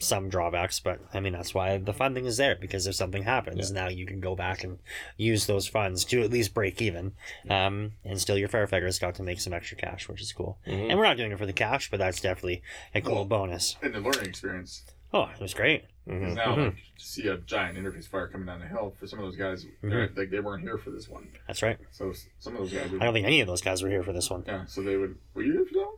[0.00, 3.72] some drawbacks, but I mean that's why the funding is there because if something happens,
[3.72, 4.78] now you can go back and
[5.16, 7.14] use those funds to at least break even,
[7.50, 10.58] um, and still your firefighters got to make some extra cash, which is cool.
[10.68, 10.90] Mhm.
[10.90, 12.62] And we're not doing it for the cash, but that's definitely
[12.94, 13.76] a cool Well, bonus.
[13.82, 14.84] And the learning experience.
[15.12, 15.84] Oh, it was great.
[16.06, 16.36] Because Mhm.
[16.36, 19.24] now, like, to see a giant interface fire coming down the hill, for some of
[19.26, 21.28] those guys, they're like they weren't here for this one.
[21.46, 21.78] That's right.
[21.90, 23.90] So s- some of those guys I would, don't think any of those guys were
[23.90, 24.44] here for this one.
[24.46, 24.64] yeah.
[24.66, 25.16] So they would.
[25.34, 25.94] Were you here for that one?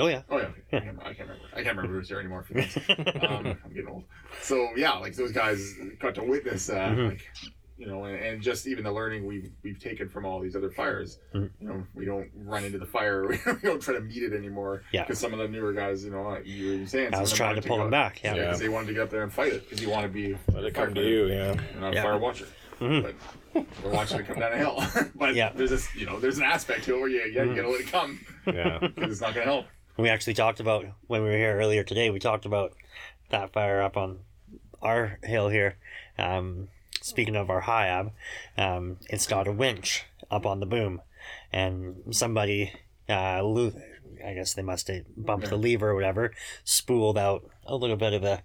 [0.00, 0.22] Oh yeah.
[0.30, 0.44] Oh yeah.
[0.44, 0.76] Okay.
[0.78, 1.44] I, can't, I can't remember.
[1.52, 2.42] I can't remember who's here anymore.
[2.42, 2.76] For this.
[2.88, 4.04] um, I'm getting old.
[4.40, 7.08] So yeah, like those guys got to witness, uh, Mhm.
[7.10, 7.30] like
[7.76, 10.70] you know, and, and just even the learning we've we've taken from all these other
[10.70, 11.18] fires.
[11.34, 11.50] Mhm.
[11.60, 13.26] You know, we don't run into the fire.
[13.28, 14.82] We don't try to meet it anymore.
[14.92, 15.02] Yeah.
[15.02, 17.56] Because some of the newer guys, you know, like you were saying, I was trying
[17.60, 18.22] to pull them back.
[18.22, 18.30] Yeah.
[18.30, 18.44] Yeah, Yeah.
[18.46, 20.36] because they wanted to get up there and fight it because you want to be
[20.52, 21.26] Let it come to you.
[21.26, 21.50] Yeah.
[21.72, 22.46] and not a fire watcher.
[22.80, 23.14] Mhm.
[23.52, 24.82] But we're watching it come down a hill.
[25.14, 25.50] but Yeah.
[25.54, 27.80] there's this, you know, there's an aspect to it where you, yeah, you gotta let
[27.80, 28.78] it come Yeah.
[28.94, 29.66] because it's not gonna help.
[29.96, 32.10] We actually talked about when we were here earlier today.
[32.10, 32.72] We talked about
[33.30, 34.18] that fire up on
[34.82, 35.76] our hill here.
[36.18, 36.68] Um,
[37.04, 38.12] speaking of our high ab,
[38.56, 41.02] um, it's got a winch up on the boom,
[41.52, 42.72] and somebody,
[43.10, 43.74] uh, lo-
[44.24, 46.32] I guess they must have bumped the lever or whatever,
[46.64, 48.40] spooled out a little bit of the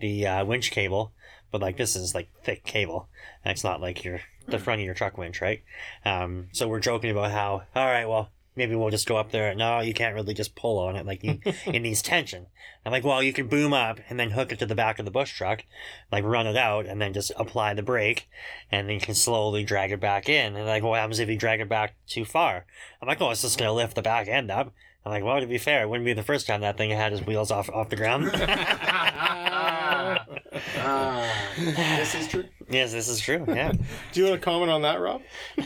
[0.00, 1.12] the uh, winch cable.
[1.52, 3.08] But like this is like thick cable.
[3.44, 5.62] It's not like your the front of your truck winch, right?
[6.04, 9.54] Um, so we're joking about how all right, well maybe we'll just go up there.
[9.54, 11.06] No, you can't really just pull on it.
[11.06, 12.46] Like you, it needs tension.
[12.84, 15.06] I'm like, well, you can boom up and then hook it to the back of
[15.06, 15.64] the bush truck,
[16.12, 18.28] like run it out and then just apply the brake,
[18.70, 20.56] and then you can slowly drag it back in.
[20.56, 22.66] And like, what happens if you drag it back too far?
[23.00, 24.74] I'm like, oh, it's just gonna lift the back end up.
[25.04, 27.12] I'm like, well, to be fair, it wouldn't be the first time that thing had
[27.12, 28.30] his wheels off off the ground.
[30.76, 32.44] Ah, this is true.
[32.68, 33.44] yes, this is true.
[33.48, 33.72] Yeah.
[34.12, 35.22] Do you want to comment on that, Rob?
[35.56, 35.64] We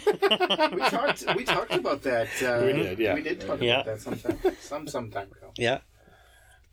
[0.88, 1.24] talked.
[1.36, 2.28] We talked about that.
[2.42, 3.14] Uh, We did, yeah.
[3.14, 3.80] We did talk Yeah.
[3.80, 4.38] about that sometime.
[4.60, 5.52] Some some time ago.
[5.56, 5.78] Yeah.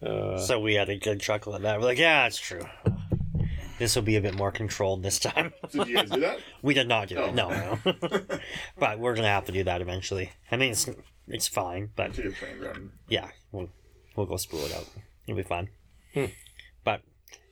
[0.06, 1.80] Uh, So we had a good chuckle at that.
[1.80, 2.66] We're like, yeah, it's true.
[3.80, 5.54] This will be a bit more controlled this time.
[5.70, 6.40] So do you guys do that?
[6.62, 7.26] We did not do Oh.
[7.30, 7.34] it.
[7.36, 7.80] No, no.
[8.78, 10.32] but we're gonna have to do that eventually.
[10.52, 10.88] I mean, it's
[11.28, 12.92] it's fine, but Take a train run.
[13.08, 13.70] yeah, we'll
[14.16, 14.88] we'll go spool it out.
[15.28, 15.70] It'll be fun.
[16.14, 16.26] Hmm.
[16.84, 17.02] But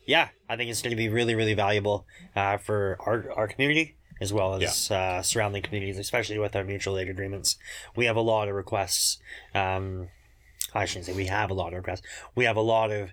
[0.05, 2.05] yeah, I think it's going to be really really valuable
[2.35, 6.97] uh, for our our community as well as uh, surrounding communities, especially with our mutual
[6.97, 7.55] aid agreements.
[7.95, 9.17] We have a lot of requests.
[9.55, 10.09] Um,
[10.73, 12.01] I shouldn't say we have a lot of requests.
[12.35, 13.11] We have a lot of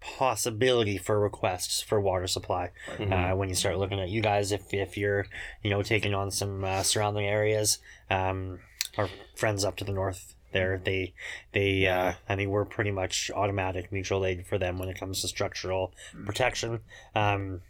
[0.00, 4.72] possibility for requests for water supply uh, when you start looking at you guys if,
[4.72, 5.26] if you're
[5.62, 8.60] you know taking on some uh, surrounding areas um,
[8.98, 11.14] our friends up to the north there they
[11.52, 15.20] they uh, i mean we're pretty much automatic mutual aid for them when it comes
[15.20, 15.92] to structural
[16.26, 16.80] protection
[17.14, 17.60] um,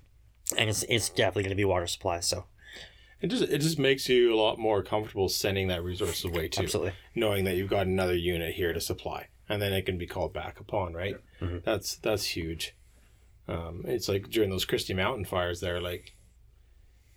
[0.56, 2.44] and it's, it's definitely going to be water supply so
[3.20, 6.62] it just it just makes you a lot more comfortable sending that resource away too,
[6.62, 10.06] absolutely knowing that you've got another unit here to supply, and then it can be
[10.06, 10.94] called back upon.
[10.94, 11.16] Right?
[11.38, 11.62] Mhm.
[11.62, 12.74] That's that's huge.
[13.46, 16.14] Um, it's like during those Christie Mountain fires, there, like,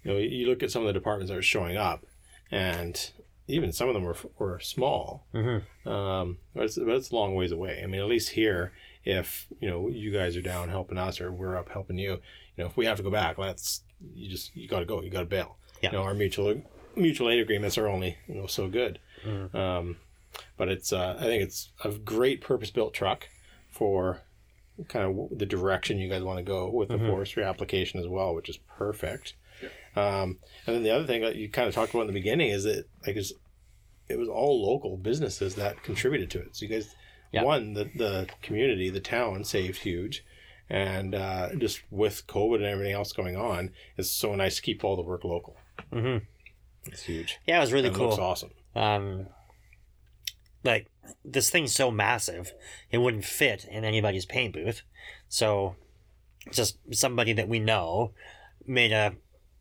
[0.04, 2.06] you know, you look at some of the departments that are showing up,
[2.51, 3.12] and
[3.48, 5.28] even some of them were were small.
[5.34, 5.89] mm-hmm.
[5.89, 7.82] Um, but it's, but it's a long ways away.
[7.84, 8.72] I mean, at least here,
[9.04, 12.64] if you know you guys are down helping us or we're up helping you, you
[12.64, 13.82] know, if we have to go back, let's
[14.14, 15.58] you just you got to go, you got to bail.
[15.82, 15.91] Yeah.
[15.91, 16.62] You know, our mutual
[16.96, 19.00] mutual aid agreements are only you know so good.
[19.54, 19.98] Um,
[20.58, 23.28] but it's uh, I think it's a great purpose built truck
[23.70, 24.22] for
[24.88, 28.34] kind of the direction you guys want to go with the forestry application as well,
[28.34, 29.36] which is perfect.
[29.96, 32.50] Um, and then the other thing that you kind of talked about in the beginning
[32.50, 33.32] is that like it's,
[34.10, 36.56] it was all local businesses that contributed to it.
[36.56, 36.96] So you guys,
[37.32, 37.44] Yeah.
[37.44, 40.24] one the the community, the town saved huge,
[40.70, 44.84] and uh, just with COVID and everything else going on, it's so nice to keep
[44.84, 45.56] all the work local.
[45.91, 46.18] hmm
[46.88, 47.38] It's huge.
[47.48, 48.08] Yeah, it was really And it cool.
[48.10, 48.52] looks awesome.
[48.76, 49.28] um
[50.64, 50.88] like
[51.26, 52.54] this thing's so massive
[52.89, 54.82] it wouldn't fit in anybody's paint booth
[55.28, 55.76] so
[56.52, 58.14] just somebody that we know
[58.66, 59.14] made a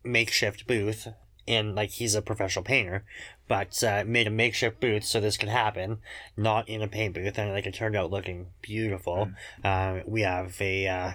[0.03, 1.07] makeshift booth
[1.47, 3.03] and like he's a professional painter
[3.47, 5.97] but uh, made a makeshift booth so this could happen
[6.37, 9.29] not in a paint booth and like it turned out looking beautiful
[9.63, 11.11] uh, we have a uh,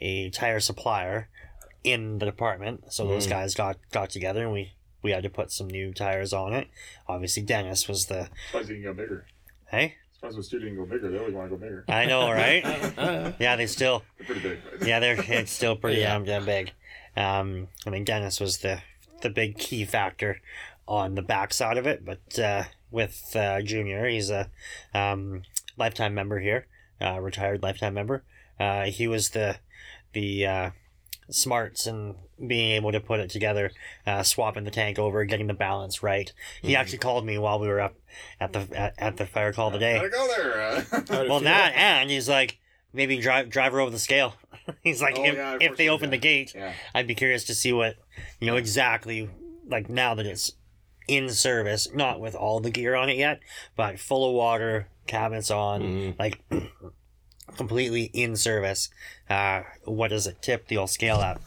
[0.00, 1.28] a tire supplier
[1.82, 3.30] in the department so those Mm.
[3.30, 4.72] guys got got together and we
[5.02, 6.68] we had to put some new tires on it
[7.08, 9.26] obviously dennis was the Surprised you can go bigger.
[9.70, 11.10] hey Surprised with studio can go bigger.
[11.10, 11.84] They always want to go bigger.
[11.88, 12.62] i know right
[13.40, 14.58] yeah they still They're pretty big.
[14.78, 16.18] But yeah they're it's still pretty Yeah.
[16.18, 16.72] damn big
[17.16, 18.80] um i mean dennis was the
[19.22, 20.40] the big key factor
[20.88, 24.50] on the backside of it but uh with uh junior he's a
[24.94, 25.42] um
[25.76, 26.66] lifetime member here
[27.00, 28.24] uh retired lifetime member
[28.58, 29.56] uh he was the
[30.12, 30.70] the uh
[31.30, 33.70] smarts and being able to put it together
[34.06, 36.32] uh swapping the tank over getting the balance right
[36.62, 37.94] he actually called me while we were up
[38.40, 40.60] at the at, at the fire call today Gotta go there.
[40.60, 40.82] Uh,
[41.28, 41.40] well, feel?
[41.40, 42.58] that and he's like,
[42.92, 44.34] maybe drive drive her over the scale.
[44.82, 46.72] he's like, Oh, if, yeah, if they he open the gate, yeah.
[46.94, 47.96] I'd be curious to see what
[48.40, 49.28] you know exactly
[49.68, 50.52] like now that it's
[51.08, 53.40] in service, not with all the gear on it yet,
[53.76, 56.18] but full of water, cabinets on, Mhm.
[56.18, 56.40] like
[57.56, 58.90] completely in service.
[59.28, 61.40] Uh, what does it tip the old scale up?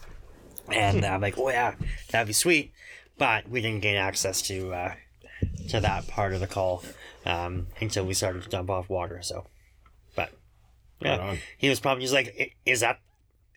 [0.72, 1.74] And I'm like, oh yeah,
[2.10, 2.72] that'd be sweet,
[3.18, 4.94] but we didn't gain access to uh,
[5.68, 6.82] to that part of the call
[7.26, 9.20] um, until we started to dump off water.
[9.22, 9.46] So,
[11.00, 13.00] yeah, he was probably just like, "Is that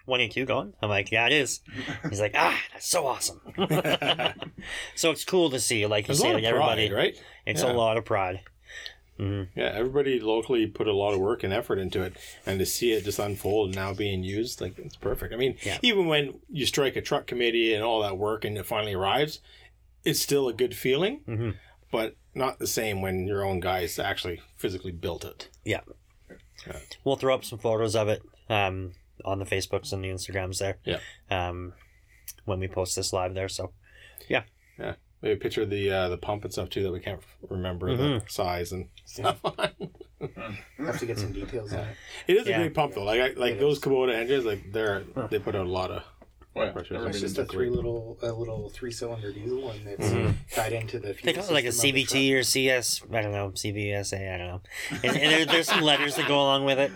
[0.05, 1.61] 182 going?" I'm like, "Yeah, it is."
[2.09, 3.41] He's like, "Ah, that's so awesome."
[4.95, 6.88] so it's cool to see, like you There's say, like of everybody.
[6.89, 7.23] pride, right?
[7.45, 7.71] It's Yeah.
[7.71, 8.41] a lot of pride.
[9.17, 12.13] hmm Yeah, everybody locally put a lot of work and effort into it,
[12.45, 15.33] and to see it just unfold and now being used, like it's perfect.
[15.33, 15.77] I mean, Yeah.
[15.81, 19.39] even when you strike a truck committee and all that work and it finally arrives,
[20.05, 21.51] it's still a good feeling, hmm
[21.89, 25.47] but not the same when your own guys actually physically built it.
[25.63, 25.79] Yeah.
[26.68, 26.80] Yeah.
[27.03, 28.91] We'll throw up some photos of it um,
[29.26, 30.78] on the Facebooks and the Instagrams there.
[30.86, 30.99] Yeah.
[31.30, 31.74] Um,
[32.45, 33.72] when we post this live there, so
[34.30, 34.43] yeah.
[34.80, 34.93] Yeah.
[35.22, 37.95] Maybe a picture of the uh, the pump and stuff too that we can't remember
[37.95, 39.39] the size and stuff.
[39.43, 39.70] on.
[40.78, 41.95] Have to get some details on it.
[42.28, 42.57] it is Yeah.
[42.57, 43.03] a great pump though.
[43.03, 43.84] Like I, like It those is.
[43.84, 46.03] Kubota engines, like they're they put out a lot of.
[46.59, 46.71] Oh, yeah.
[46.71, 46.93] Pressure.
[46.95, 50.31] Never just a three little, a little three cylinder diesel, and it's Mm-hmm.
[50.55, 51.07] tied into the.
[51.09, 53.01] they fuel call it like a system of the CVT or CS.
[53.13, 54.33] I don't know CVSA.
[54.33, 54.61] I don't know.
[55.03, 56.91] And, and there, there's some letters that go along with it.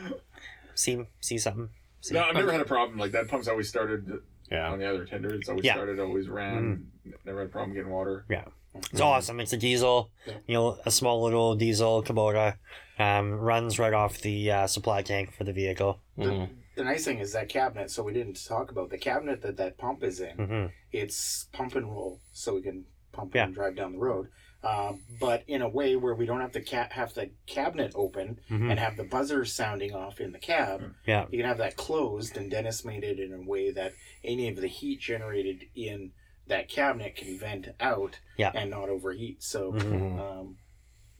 [0.75, 1.69] See, see something.
[2.01, 2.13] See.
[2.15, 2.97] No, I've never had a problem.
[2.97, 4.11] Like that pump's always started
[4.51, 4.71] Yeah.
[4.71, 5.33] on the other tender.
[5.35, 5.73] It's always Yeah.
[5.73, 6.87] started, always ran.
[7.25, 8.25] Never had a problem getting water.
[8.29, 8.45] Yeah.
[8.91, 9.39] It's awesome.
[9.41, 10.33] It's a diesel, Yeah.
[10.47, 12.55] you know, a small little diesel Kubota.
[12.97, 15.99] Um, runs right off the uh, supply tank for the vehicle.
[16.17, 16.49] Mhm.
[16.81, 17.91] The nice thing is that cabinet.
[17.91, 20.35] So we didn't talk about the cabinet that that pump is in.
[20.35, 23.43] hmm It's pump and roll, so we can pump Yeah.
[23.45, 24.29] and drive down the road.
[24.63, 28.39] Um, but in a way where we don't have to ca- have the cabinet open
[28.47, 30.95] hmm and have the buzzer sounding off in the cab.
[31.05, 31.27] Yeah.
[31.29, 34.55] You can have that closed, and Dennis made it in a way that any of
[34.55, 36.13] the heat generated in
[36.47, 38.51] that cabinet can vent out Yeah.
[38.55, 39.43] and not overheat.
[39.43, 40.19] So, Mhm.
[40.19, 40.57] um,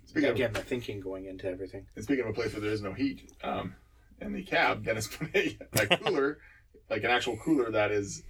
[0.05, 1.85] Speaking of, again, the thinking going into everything.
[1.95, 3.75] and speaking of a place where there is no heat, um,
[4.21, 6.37] in the cab, Dennis put a, a cooler,
[6.89, 8.23] like an actual cooler that is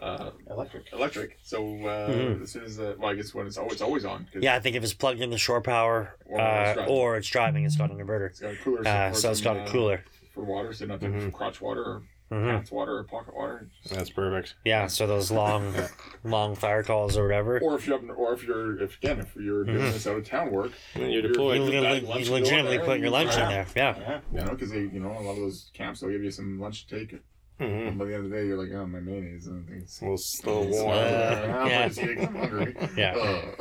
[0.00, 0.92] uh, Electric.
[0.92, 1.38] electric.
[1.42, 2.42] So uh, Mhm.
[2.42, 4.24] as soon as uh, well, I guess when it's always it's always on.
[4.32, 6.94] 'cause Yeah, I think if it's plugged in the shore power Or uh, it's driving.
[6.94, 8.26] or it's driving, it's got an inverter.
[8.30, 8.86] It's got a cooler.
[8.86, 10.04] Uh, so it's got a uh, cooler.
[10.34, 11.32] for water, so nothing to Mhm.
[11.32, 12.02] crotch water or
[12.40, 13.68] hmm pants water or pocket water.
[13.90, 14.54] That's perfect.
[14.64, 15.74] Yeah, so those long,
[16.24, 17.58] long fire calls or whatever.
[17.60, 19.92] Or if you're, up, or if you're, if again, if you're doing Mhm.
[19.92, 21.60] this out of town work, And you're You, deployed.
[21.62, 23.48] You're- le- that you go legitimately there put your and- lunch in Yeah.
[23.48, 23.66] there.
[23.76, 23.98] Yeah.
[23.98, 24.20] Yeah.
[24.40, 26.58] you know, because they, you know, a lot of those camps they'll give you some
[26.60, 27.20] lunch to take.
[27.60, 27.88] Mhm.
[27.88, 29.46] And by the end of the day, you're like, oh, my mayonnaise.
[29.46, 30.90] And it's, Well, still it's, warm.
[30.90, 31.78] uh, Uh, yeah.
[31.82, 32.76] gonna see it 'cause I'm hungry.
[32.96, 33.14] Yeah.
[33.16, 33.54] Uh.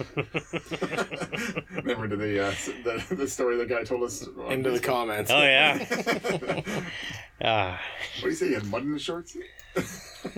[1.82, 4.26] Remember the, uh, the the story the guy told us?
[4.26, 4.82] on Into the Facebook?
[4.84, 5.30] comments.
[5.30, 5.78] Oh yeah.
[5.84, 6.74] what
[7.42, 7.80] Ah.
[8.20, 8.48] do you say?
[8.48, 9.36] You had mud in the shorts?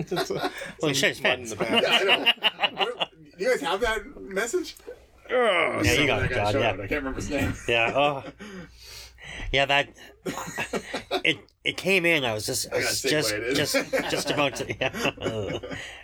[0.07, 0.49] Just, uh,
[0.81, 1.51] Well, he some shit his mud in pants.
[1.51, 1.87] the pants.
[1.87, 2.03] Yeah, I
[2.69, 2.83] know.
[2.85, 4.75] What- you guys have that message?
[5.29, 6.71] Yeah, you got that it, God, yeah.
[6.73, 7.53] I can't remember his name.
[7.67, 7.93] Yeah.
[7.95, 8.23] Oh.
[9.51, 9.89] Yeah, that
[11.23, 12.25] it it came in.
[12.25, 13.75] I was just I I was sick just just
[14.09, 14.91] just about to yeah.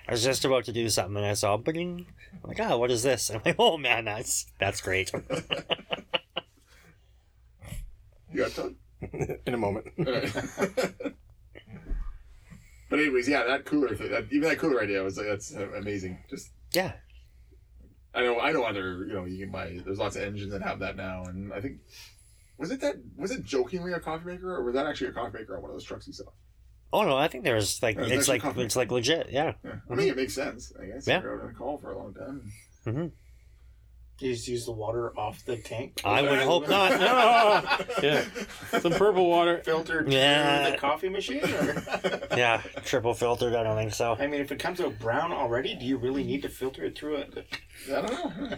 [0.07, 2.05] I was just about to do something and I saw bing.
[2.43, 3.30] I'm like, oh, what is this?
[3.30, 5.11] I'm like, oh man, that's that's great.
[8.32, 8.75] You got Todd?
[9.45, 9.88] in a moment.
[9.97, 10.32] Alright.
[12.89, 16.19] but anyways, yeah, that cooler thing, that, even that cooler idea was like that's amazing.
[16.30, 16.91] Just yeah,
[18.13, 20.61] I know I know other you know you can buy there's lots of engines that
[20.61, 21.80] have that now, and I think
[22.60, 25.39] was it that was it jokingly a coffee maker or was that actually a coffee
[25.39, 26.26] maker on one of those trucks you saw?
[26.91, 29.30] Oh no, I think there's like it's like it's like legit.
[29.32, 29.53] Yeah.
[29.64, 29.95] Yeah, I mm-hmm.
[29.95, 30.74] mean it makes sense.
[30.80, 31.20] I guess Yeah.
[31.20, 32.51] out on call for a long time.
[32.86, 33.07] Mm-hmm.
[34.20, 36.01] You just use the water off the tank.
[36.03, 36.91] I would hope not.
[37.01, 38.26] Oh, yeah,
[38.80, 39.61] some purple water.
[39.63, 40.63] Filtered Yeah.
[40.63, 41.43] through the coffee machine?
[41.43, 42.28] Or?
[42.38, 43.55] Yeah, triple filtered.
[43.55, 44.15] I don't think so.
[44.20, 46.97] I mean, if it comes out brown already, do you really need to filter it
[46.97, 47.45] through it?
[47.88, 48.11] I don't
[48.41, 48.57] know.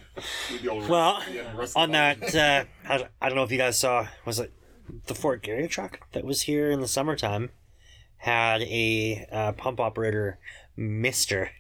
[0.52, 4.08] Maybe old- Well, yeah, on that, uh, I, I don't know if you guys saw,
[4.26, 4.52] was it
[5.08, 7.50] the Fort Garry truck that was here in the summertime
[8.18, 10.38] had a uh, pump operator
[10.76, 11.52] mister.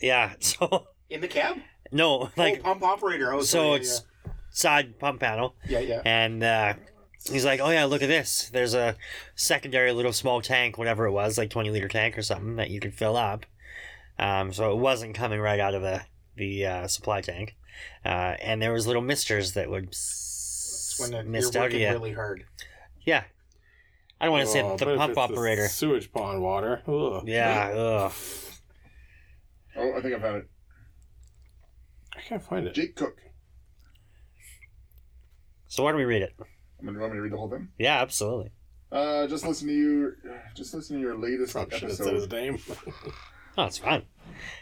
[0.00, 1.58] Yeah, so In the cab?
[1.92, 3.32] No, Like like oh, pump operator.
[3.32, 4.02] Oh, so sorry, it's
[4.50, 5.88] side pump panel, yeah, yeah.
[5.96, 6.02] yeah.
[6.04, 6.74] and uh,
[7.30, 8.50] he's like, "Oh yeah, look at this.
[8.52, 8.96] There's a
[9.36, 12.80] secondary little small tank, whatever it was, like twenty liter tank or something that you
[12.80, 13.46] could fill up."
[14.18, 16.02] Um, so it wasn't coming right out of the
[16.36, 17.56] the uh, supply tank,
[18.04, 21.66] uh, and there was little misters that would It's when it, mist you're out.
[21.66, 22.44] working Yeah, really hard.
[23.04, 23.24] yeah.
[24.20, 25.66] I don't want to say Oh, the but pump it's the operator.
[25.68, 26.80] sewage pond water.
[26.86, 27.24] Ugh.
[27.26, 27.72] Yeah.
[27.74, 28.12] Ugh.
[29.74, 30.48] Oh, I think I've had it.
[32.16, 32.74] I can't find it.
[32.74, 33.18] Jake Cook.
[35.68, 36.34] So why don't we read it?
[36.38, 37.68] I'm gonna want me to read the whole thing.
[37.78, 38.50] Yeah, absolutely.
[38.90, 40.12] Uh, just listen to you.
[40.54, 42.36] just listen to your latest Probably should have said his episode.
[42.36, 42.58] name.
[43.58, 44.04] Oh, it's fine.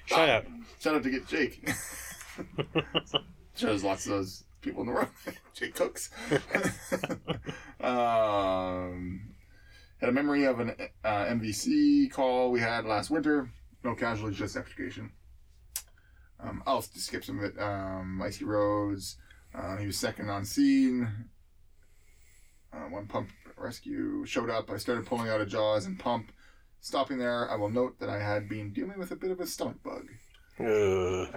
[0.07, 0.47] Shout out.
[0.81, 1.65] Shout out to get Jake.
[3.55, 5.09] sure, there's lots of those people in the world.
[5.55, 6.11] Jake Cooks.
[7.81, 9.21] um,
[10.01, 10.75] had a memory of an
[11.05, 13.53] uh, MVC call we had last winter.
[13.85, 15.13] No casualties, just extrication.
[16.43, 17.61] Um, I'll just skip some of it.
[17.61, 19.17] Um, icy roads.
[19.55, 21.27] Uh, he was second on scene.
[22.73, 24.71] Uh, one pump rescue showed up.
[24.71, 26.33] I started pulling out of jaws and pump.
[26.81, 29.47] Stopping there, I will note that I had been dealing with a bit of a
[29.47, 30.09] stomach bug.
[30.61, 31.29] Ugh.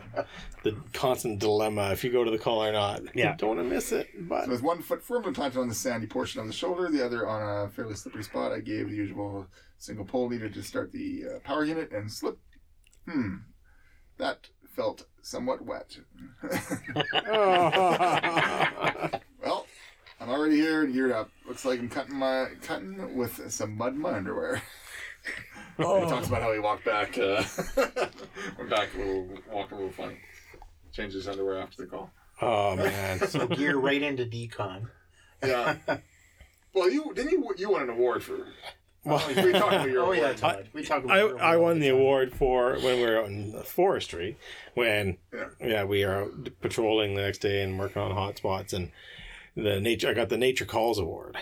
[0.63, 3.01] the constant dilemma if you go to the call or not.
[3.15, 3.35] Yeah.
[3.37, 4.07] Don't want to miss it.
[4.27, 7.05] But So with one foot firmly planted on the sandy portion of the shoulder, the
[7.05, 9.47] other on a fairly slippery spot, I gave the usual
[9.77, 12.37] single pull needed to start the uh, power unit and slip.
[13.07, 13.35] Hmm.
[14.17, 15.97] That felt somewhat wet.
[17.25, 19.09] Oh.
[19.43, 19.65] well,
[20.19, 21.29] I'm already here and geared up.
[21.47, 24.61] Looks like I'm cutting my cutting with some mud in my underwear.
[25.77, 27.17] He talks about how he walked back.
[27.17, 27.43] Uh,
[28.57, 30.17] went back a little, walking a little funny.
[30.91, 32.11] Changed his underwear after the call.
[32.41, 33.19] oh man.
[33.27, 34.89] So gear right into decon.
[35.43, 35.77] Yeah.
[36.73, 38.47] well, you didn't you you won an award for
[39.05, 40.37] Well, oh, we talked about your Oh yeah, award.
[40.37, 40.69] Todd.
[40.73, 41.95] We talk about I, your I award all won the time.
[41.97, 44.37] award for when we were out in forestry
[44.75, 45.45] when Yeah.
[45.59, 46.27] yeah we are
[46.61, 48.91] patrolling the next day and working on hot spots and
[49.55, 51.37] the nature I got the nature calls award.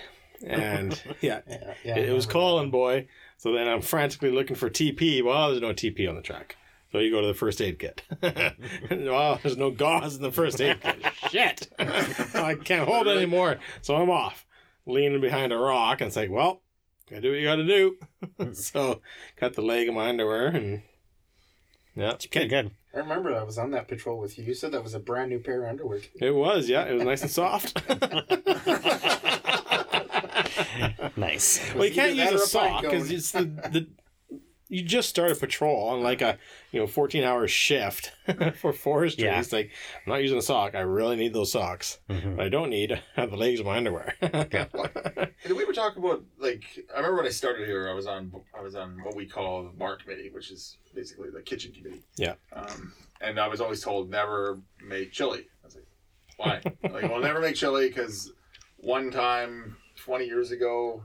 [0.45, 3.07] And yeah, Yeah, yeah, it, it was remember calling boy.
[3.37, 6.57] So then I'm frantically looking for TP well there's no TP on the track.
[6.91, 8.01] So you go to the first aid kit.
[8.91, 11.05] Well there's no gauze in the first aid kit.
[11.29, 11.69] Shit.
[11.79, 13.57] I can't hold it anymore.
[13.81, 14.45] So I'm off
[14.87, 16.63] leaning behind a rock and it's like well
[17.11, 17.97] gotta do what you gotta do
[18.53, 19.01] so
[19.35, 20.81] cut the leg of my underwear and
[21.95, 22.71] yeah it's Pretty good.
[22.93, 24.43] I remember I was on that patrol with you.
[24.43, 25.99] You said that was a brand new pair of underwear.
[26.19, 27.81] it was yeah it was nice and soft
[31.17, 31.73] Nice.
[31.75, 33.87] well you can't use a or a pine sock because it's the, the
[34.71, 36.37] you just start a patrol on like a
[36.71, 38.11] you know 14 hour shift
[38.61, 39.39] for forestry Yeah.
[39.39, 39.69] it's like
[40.05, 42.37] i'm not using a sock i really need those socks Mhm.
[42.37, 44.71] but i don't need the legs of my underwear Did
[45.55, 46.63] we ever talk about like
[46.93, 49.63] I remember when I started here I was on I was on what we call
[49.63, 52.03] the bar committee, which is basically the kitchen committee.
[52.17, 52.35] Yeah.
[52.53, 55.47] Um, and I was always told never make chili.
[55.63, 55.85] I was like,
[56.37, 56.61] why?
[56.89, 58.31] like, well, never make chili because
[58.77, 61.03] one time twenty years ago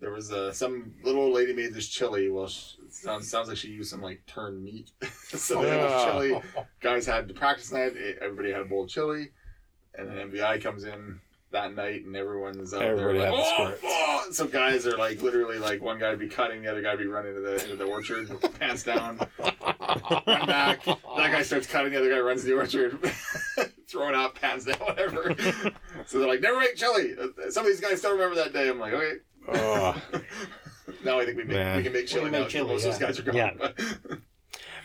[0.00, 2.30] there was uh, some little old lady made this chili.
[2.30, 4.92] Well, she, sounds sounds like she used some like turned meat.
[5.28, 6.40] so they had chili.
[6.80, 7.94] Guys had to practice night.
[8.20, 9.30] Everybody had a bowl of chili,
[9.94, 11.20] and then MVI comes in
[11.50, 15.58] that night, and everyone's out Everybody there like, "Oh, oh!" So guys are like literally
[15.58, 17.76] like one guy would be cutting, the other guy would be running into the into
[17.76, 20.84] the orchard, pants down, run back.
[20.84, 22.98] That guy starts cutting, the other guy runs to the orchard,
[23.88, 25.34] throwing out pants down, whatever.
[26.06, 27.14] so they're like, never make chili.
[27.50, 28.68] Some of these guys still remember that day.
[28.68, 29.18] I'm like, okay.
[29.48, 30.02] Oh.
[31.04, 31.76] now I think we make, Man.
[31.78, 32.38] we can make We chili can now.
[32.38, 33.06] make 'cause chili, most of those yeah.
[33.06, 33.34] guys are gone.
[34.10, 34.16] Yeah.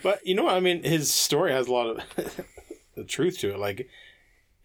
[0.01, 0.55] But you know what?
[0.55, 2.45] I mean, his story has a lot of
[2.95, 3.59] the truth to it.
[3.59, 3.87] Like,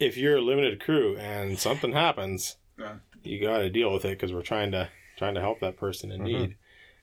[0.00, 2.94] if you're a limited crew and something happens, Yeah.
[3.22, 6.10] you got to deal with it because we're trying to trying to help that person
[6.12, 6.26] in mm-hmm.
[6.42, 6.56] need.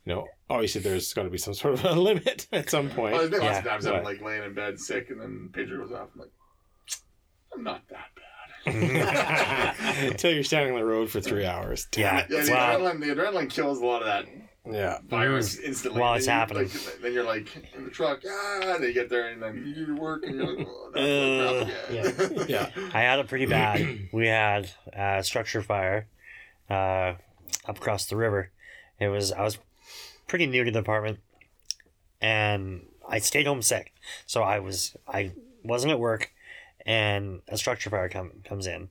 [0.05, 3.13] You know, obviously there's got to be some sort of a limit at some point.
[3.13, 4.03] Well, there's been lots of Yeah, times I'm right.
[4.05, 6.09] like laying in bed sick, and then pager goes off.
[6.13, 6.31] I'm like,
[7.53, 8.24] I'm not that bad.
[10.09, 11.87] Until you're standing on the road for three hours.
[11.91, 12.19] Damn Yeah.
[12.21, 12.27] it.
[12.29, 12.77] Yeah, the Wow.
[12.79, 14.25] adrenaline, the adrenaline kills a lot of that
[14.71, 14.99] Yeah.
[15.07, 16.01] virus instantly.
[16.01, 16.63] While it's happening.
[16.63, 19.75] like, then you're like in the truck, ah, and you get there, and then you
[19.75, 20.91] do your work, and you're like, oh,
[21.61, 22.69] Uh, crap Yeah.
[22.93, 24.09] I had it pretty bad.
[24.11, 26.07] we had a structure fire
[26.69, 27.13] uh,
[27.67, 28.51] up across the river.
[28.99, 29.59] It was I was
[30.27, 31.19] pretty new to the apartment,
[32.21, 33.93] and I stayed home sick.
[34.25, 35.31] So I was I
[35.63, 36.31] wasn't at work,
[36.85, 38.89] and a structure fire come, comes in,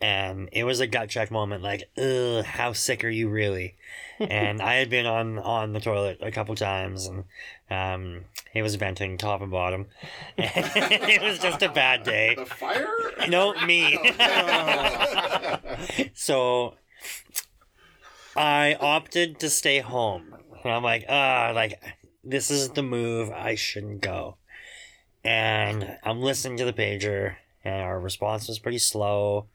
[0.00, 1.62] and it was a gut check moment.
[1.62, 3.76] Like, ugh, how sick are you really?
[4.18, 7.24] and I had been on on the toilet a couple times, and
[7.70, 8.24] um,
[8.54, 9.86] it was venting top and bottom.
[10.38, 12.34] it was just a bad day.
[12.36, 12.88] The fire?
[13.28, 13.98] No, me.
[14.20, 15.58] Oh.
[16.14, 16.74] so
[18.36, 20.34] I opted to stay home.
[20.62, 21.80] And I'm like, ah, like
[22.22, 23.30] this is the move.
[23.30, 24.36] I shouldn't go.
[25.24, 29.46] And I'm listening to the pager, and our response was pretty slow.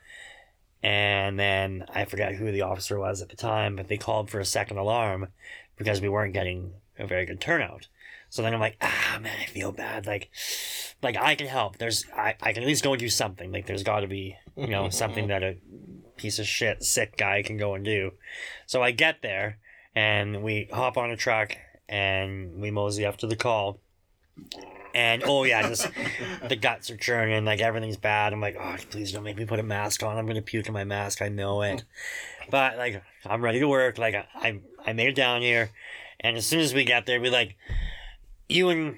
[0.83, 4.39] And then I forgot who the officer was at the time, but they called for
[4.39, 5.27] a second alarm
[5.75, 7.87] because we weren't getting a very good turnout.
[8.29, 10.05] So then I'm like, ah, man, I feel bad.
[10.05, 10.29] Like,
[11.01, 11.77] like I can help.
[11.77, 13.51] There's, I, I can at least go and do something.
[13.51, 15.57] Like, there's got to be, you know, something that a
[16.17, 18.11] piece of shit sick guy can go and do.
[18.65, 19.59] So I get there,
[19.95, 21.55] and we hop on a truck,
[21.87, 23.79] and we mosey up to the call.
[24.97, 25.87] And oh yeah, just
[26.49, 28.33] the guts are churning, like everything's bad.
[28.33, 30.17] I'm like, oh, please don't make me put a mask on.
[30.17, 31.21] I'm gonna puke in my mask.
[31.21, 31.83] I know it.
[32.49, 33.99] But like, I'm ready to work.
[33.99, 35.69] Like, I I made it down here,
[36.19, 37.57] and as soon as we get there, we like,
[38.49, 38.97] you and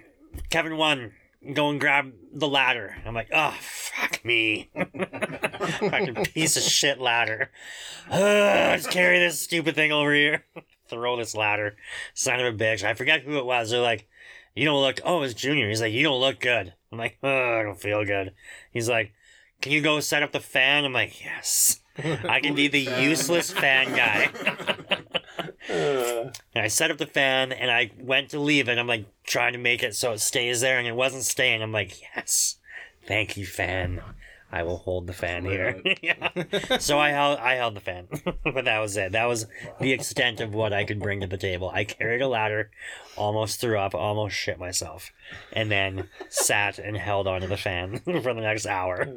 [0.50, 1.16] Kevin one
[1.54, 2.95] go and grab the ladder.
[3.06, 4.70] I'm like, oh fuck me,
[5.80, 7.52] fucking piece of shit ladder.
[8.10, 10.45] Ugh, let's carry this stupid thing over here.
[10.88, 11.76] Throw this ladder,
[12.14, 12.84] son of a bitch.
[12.84, 13.70] I forget who it was.
[13.70, 14.08] They're like,
[14.56, 15.00] you don't look.
[15.04, 15.70] Oh, it's Junior.
[15.70, 16.74] He's like, you don't look good.
[16.91, 18.34] I'm like, oh, I don't feel good.
[18.72, 19.14] He's like,
[19.62, 20.86] can you go set up the fan?
[20.86, 21.82] I'm like, yes.
[22.24, 24.32] I can be the useless fan guy.
[25.70, 28.78] And I set up the fan and I went to leave it.
[28.78, 31.62] I'm like trying to make it so it stays there and it wasn't staying.
[31.62, 32.56] I'm like, yes,
[33.06, 34.02] thank you, fan.
[34.52, 35.82] I will hold the fan here.
[36.02, 36.78] yeah.
[36.80, 38.08] So I held I held the fan.
[38.43, 39.12] but that was it.
[39.12, 39.45] That was
[39.80, 41.70] the extent of what I could bring to the table.
[41.70, 42.72] I carried a ladder,
[43.16, 45.12] almost threw up, almost shit myself,
[45.54, 49.08] and then sat and held onto the fan for the next hour.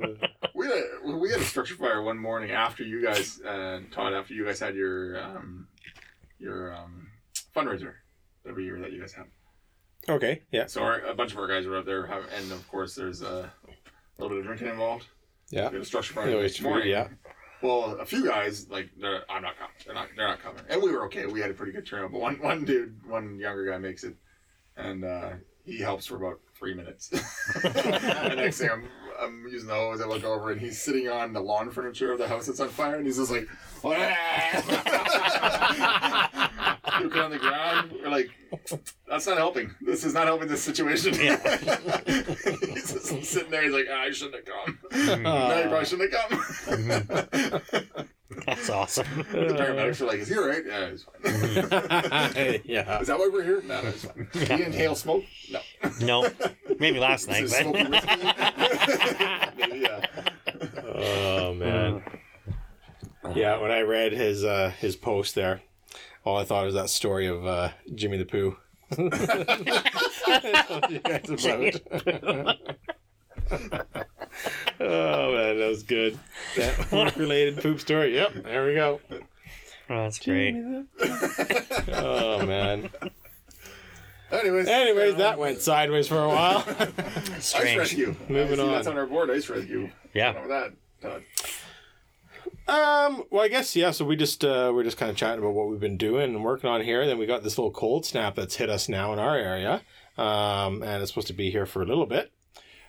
[0.54, 4.12] we had a, we had a structure fire one morning after you guys, uh, Todd,
[4.12, 5.66] after you guys had your um,
[6.38, 7.08] your um,
[7.56, 7.94] fundraiser
[8.46, 9.26] every year that you guys have.
[10.10, 10.42] okay.
[10.50, 10.66] Yeah.
[10.66, 13.50] So our, a bunch of our guys were out there, and of course there's a
[14.18, 15.06] little bit of drinking involved.
[15.52, 15.68] Yeah.
[15.68, 16.88] We had a structure fire Yeah, next true, morning.
[16.88, 17.06] yeah.
[17.62, 19.72] Well, a few guys like they're, I'm not coming.
[19.86, 20.08] They're not.
[20.16, 20.62] They're not coming.
[20.68, 21.26] And we were okay.
[21.26, 22.10] We had a pretty good turnout.
[22.10, 24.16] But one one dude, one younger guy makes it,
[24.76, 25.30] and uh,
[25.64, 27.08] he helps for about three minutes.
[27.62, 28.88] the next thing I'm,
[29.20, 30.00] I'm using the hose.
[30.00, 32.68] I look over and he's sitting on the lawn furniture of the house that's on
[32.68, 33.46] fire, and he's just like,
[37.02, 37.92] puking on the ground.
[38.02, 38.30] We're like,
[39.08, 39.74] that's not helping.
[39.80, 41.14] This is not helping this situation.
[41.14, 41.36] Yeah.
[42.06, 43.62] he's just sitting there.
[43.62, 44.78] He's like, ah, I shouldn't have come.
[44.90, 45.22] Mm-hmm.
[45.22, 48.02] no, you probably shouldn't have come.
[48.46, 49.06] That's awesome.
[49.16, 50.62] The paramedics are like, "Is he all right?
[50.66, 51.22] Yeah, he's fine.
[52.64, 53.00] yeah.
[53.00, 53.62] Is that why we're here?
[53.62, 54.28] No, no, he's fine.
[54.32, 55.24] Did he inhale smoke?
[55.50, 55.60] No.
[56.00, 56.30] No,
[56.78, 59.54] maybe last night, Is it smoky but?
[59.56, 60.06] Maybe, yeah.
[60.94, 62.02] Oh man.
[63.34, 65.62] Yeah, when I read his uh his post there,
[66.24, 68.56] all I thought was that story of uh Jimmy the Pooh.
[68.98, 69.10] You
[71.00, 71.80] guys about.
[74.80, 76.18] oh man, that was good.
[76.56, 78.14] That work related poop story.
[78.14, 79.00] Yep, there we go.
[79.10, 79.18] oh,
[79.88, 80.54] that's great.
[81.88, 82.90] Oh man.
[84.30, 84.66] Anyways.
[84.66, 86.64] Anyways, um, that went sideways for a while.
[87.36, 88.16] Ice rescue.
[88.28, 88.94] Moving I see That's on.
[88.94, 89.30] on our board.
[89.30, 89.90] Ice rescue.
[90.14, 90.32] Yeah.
[90.34, 91.10] What about that?
[91.10, 91.22] Todd?
[92.68, 93.90] Um, well, I guess yeah.
[93.90, 96.44] So we just uh, we're just kind of chatting about what we've been doing and
[96.44, 97.06] working on here.
[97.06, 99.82] Then we got this little cold snap that's hit us now in our area,
[100.16, 102.32] um, and it's supposed to be here for a little bit.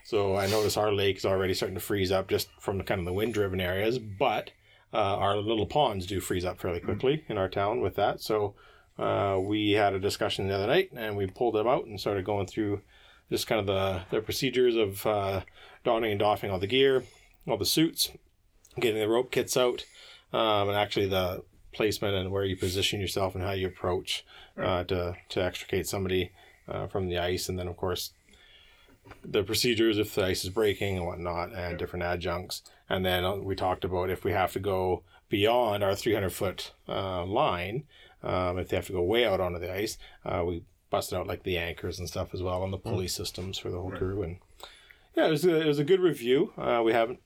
[0.05, 2.99] So I notice our lake is already starting to freeze up just from the kind
[2.99, 4.51] of the wind-driven areas, but
[4.93, 8.21] uh, our little ponds do freeze up fairly quickly in our town with that.
[8.21, 8.53] So
[8.99, 12.25] uh, we had a discussion the other night, and we pulled them out and started
[12.25, 12.81] going through
[13.31, 15.41] just kind of the the procedures of uh,
[15.83, 17.03] donning and doffing all the gear,
[17.47, 18.11] all the suits,
[18.79, 19.85] getting the rope kits out,
[20.31, 21.43] um, and actually the
[21.73, 24.25] placement and where you position yourself and how you approach
[24.57, 26.31] uh, to to extricate somebody
[26.67, 28.11] uh, from the ice, and then of course
[29.23, 32.63] the procedures if the ice is breaking and whatnot, and different adjuncts.
[32.89, 36.71] And then uh, we talked about if we have to go beyond our 300 foot
[36.87, 37.83] uh, line,
[38.21, 41.27] um, if they have to go way out onto the ice, uh, we busted out
[41.27, 44.21] like the anchors and stuff as well, and the pulley systems for the whole crew.
[44.21, 44.37] And
[45.15, 46.53] yeah, it was a, it was a good review.
[46.57, 47.19] Uh, we haven't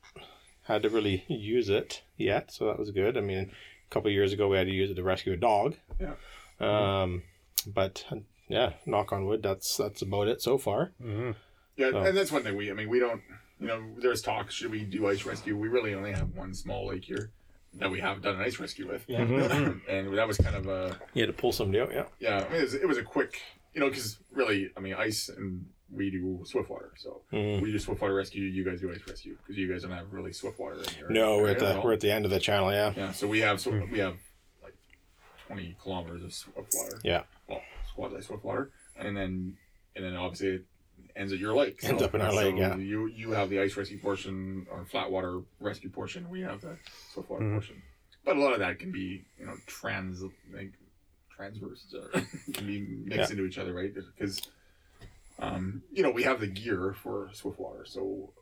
[0.68, 3.18] had to really use it yet, so that was good.
[3.18, 3.51] I mean,
[3.89, 5.76] a couple of years ago we had to use it to rescue a dog.
[5.99, 6.13] Yeah.
[6.59, 7.24] Um,
[7.65, 8.05] but
[8.47, 10.91] yeah, knock on wood, that's that's about it so far.
[11.76, 12.72] Yeah, So- and that's one thing we.
[12.72, 13.22] I mean, we don't.
[13.59, 14.51] You know, there's talk.
[14.51, 15.57] Should we do ice rescue?
[15.57, 17.32] We really only have one small lake here
[17.76, 19.03] that we have done an ice rescue with.
[19.07, 19.22] Yeah.
[19.89, 20.99] and that was kind of a.
[21.13, 22.05] You had to pull somebody out, yeah.
[22.20, 23.39] Yeah, I mean, it was, it was a quick.
[23.74, 26.91] You know, because really, I mean, ice and we do swiftwater.
[26.97, 27.61] So Mhm.
[27.61, 28.43] we do swiftwater rescue.
[28.43, 31.09] You guys do ice rescue because you guys don't have really swiftwater in your.
[31.09, 31.83] No, we're at the all.
[31.83, 32.93] we're at the end of the channel, yeah.
[32.95, 34.17] Yeah, so we have so we have
[34.61, 34.75] like
[35.47, 36.99] twenty kilometers of swiftwater.
[37.03, 37.23] Yeah.
[37.47, 37.61] Well,
[37.95, 39.57] quasi swiftwater, and then
[39.95, 40.65] and then obviously it
[41.15, 41.79] ends at your lake.
[41.83, 42.75] Ends up in our lake, yeah.
[42.75, 46.29] You you have the ice rescue portion or flat water rescue portion.
[46.29, 46.77] We have the
[47.13, 47.53] swiftwater Mm-hmm.
[47.53, 47.81] portion,
[48.25, 50.21] but a lot of that can be you know trans
[50.53, 50.73] like
[51.29, 52.09] transverse or
[52.53, 53.31] can be mixed Yeah.
[53.31, 53.93] into each other, right?
[53.93, 54.41] Because
[55.39, 58.33] um, you know we have the gear for swiftwater, so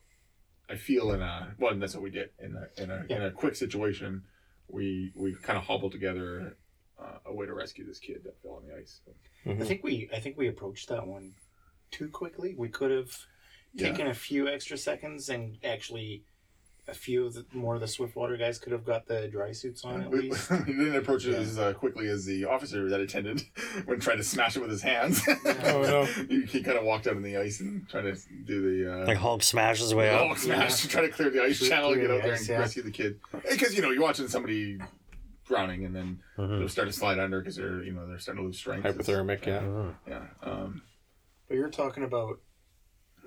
[0.70, 3.22] I feel in a well, and that's what we did in a in a in
[3.24, 4.24] a quick situation.
[4.68, 6.58] We we kind of hobbled together
[7.00, 9.02] uh, a way to rescue this kid that fell on the ice.
[9.48, 11.34] I think we I think we approached that one
[11.92, 12.56] too quickly.
[12.58, 13.16] We could have
[13.74, 13.90] Yeah.
[13.92, 16.24] taken a few extra seconds and actually
[16.88, 19.84] a few of the more of the Swiftwater guys could have got the dry suits
[19.84, 20.52] on at We, least.
[20.52, 21.38] we didn't approach it Yeah.
[21.40, 23.42] as uh, quickly as the officer that attended
[23.86, 25.22] when trying to smash it with his hands.
[25.46, 26.06] Oh, no.
[26.26, 28.16] he, he kind of walked out on the ice and tried to
[28.46, 30.38] do the uh, Like Hulk smashes his way oh, up.
[30.38, 32.40] smash to try to clear the ice Clear- channel, clear get out the there ice,
[32.42, 32.60] and yeah.
[32.60, 33.20] rescue the kid.
[33.50, 34.78] Because you know you're watching somebody
[35.48, 36.60] drowning and then Mhm.
[36.60, 38.86] they'll start to slide under because they're you know they're starting to lose strength.
[38.86, 39.92] Hypothermic, yeah.
[40.08, 40.26] Yeah.
[40.44, 40.82] Um,
[41.48, 42.40] But you're talking about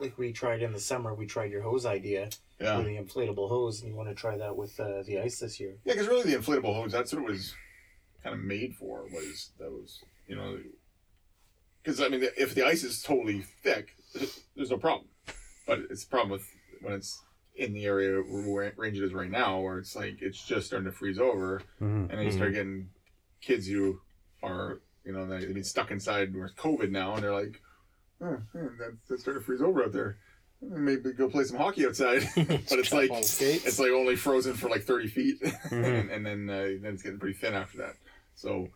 [0.00, 1.14] like we tried in the summer.
[1.14, 2.30] We tried your hose idea
[2.60, 2.76] yeah.
[2.78, 5.58] with the inflatable hose, and you want to try that with uh, the ice this
[5.60, 5.74] year.
[5.84, 7.54] Yeah, because really the inflatable hose, that's what it was
[8.22, 10.58] kind of made for, was those, you know,
[11.82, 13.96] because I mean, if the ice is totally thick,
[14.56, 15.08] there's no problem.
[15.66, 16.46] But it's a problem with
[16.80, 17.22] when it's
[17.56, 20.86] in the area where range it is right now, where it's like it's just starting
[20.90, 22.08] to freeze over, Mhm.
[22.08, 22.90] and then you start getting
[23.40, 24.00] kids who
[24.42, 27.60] are, you know, they- they've been stuck inside with COVID now, and they're like,
[28.20, 30.18] oh, yeah, that's, that's starting to freeze over out there.
[30.60, 34.82] Maybe go play some hockey outside, but it's like it's like only frozen for like
[34.82, 35.36] 30 feet
[35.70, 37.94] and, and then uh, then it's getting pretty thin after that
[38.34, 38.66] so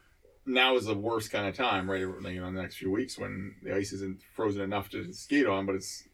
[0.46, 3.18] now is the worst kind of time right you know in the next few weeks
[3.18, 6.04] when the ice isn't frozen enough to skate on but it's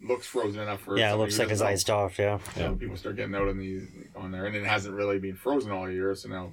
[0.00, 2.18] looks frozen enough for Yeah, it looks like it's doesn't iced off.
[2.18, 2.38] Yeah.
[2.54, 3.82] So people start getting out on the
[4.14, 6.52] on there and it hasn't really been frozen all year so now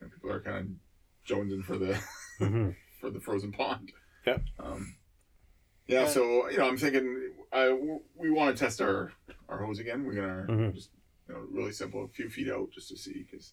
[0.00, 1.98] you know, people are kind of jonesing for the
[2.38, 3.90] hmm for the frozen pond
[4.26, 4.42] Yep.
[4.60, 4.94] um,
[5.88, 7.70] yeah so you know i'm thinking I,
[8.16, 9.12] we want to test our
[9.48, 10.04] our hose again.
[10.04, 10.74] We're gonna Mhm.
[10.74, 10.90] just
[11.28, 13.52] you know really simple a few feet out just to see because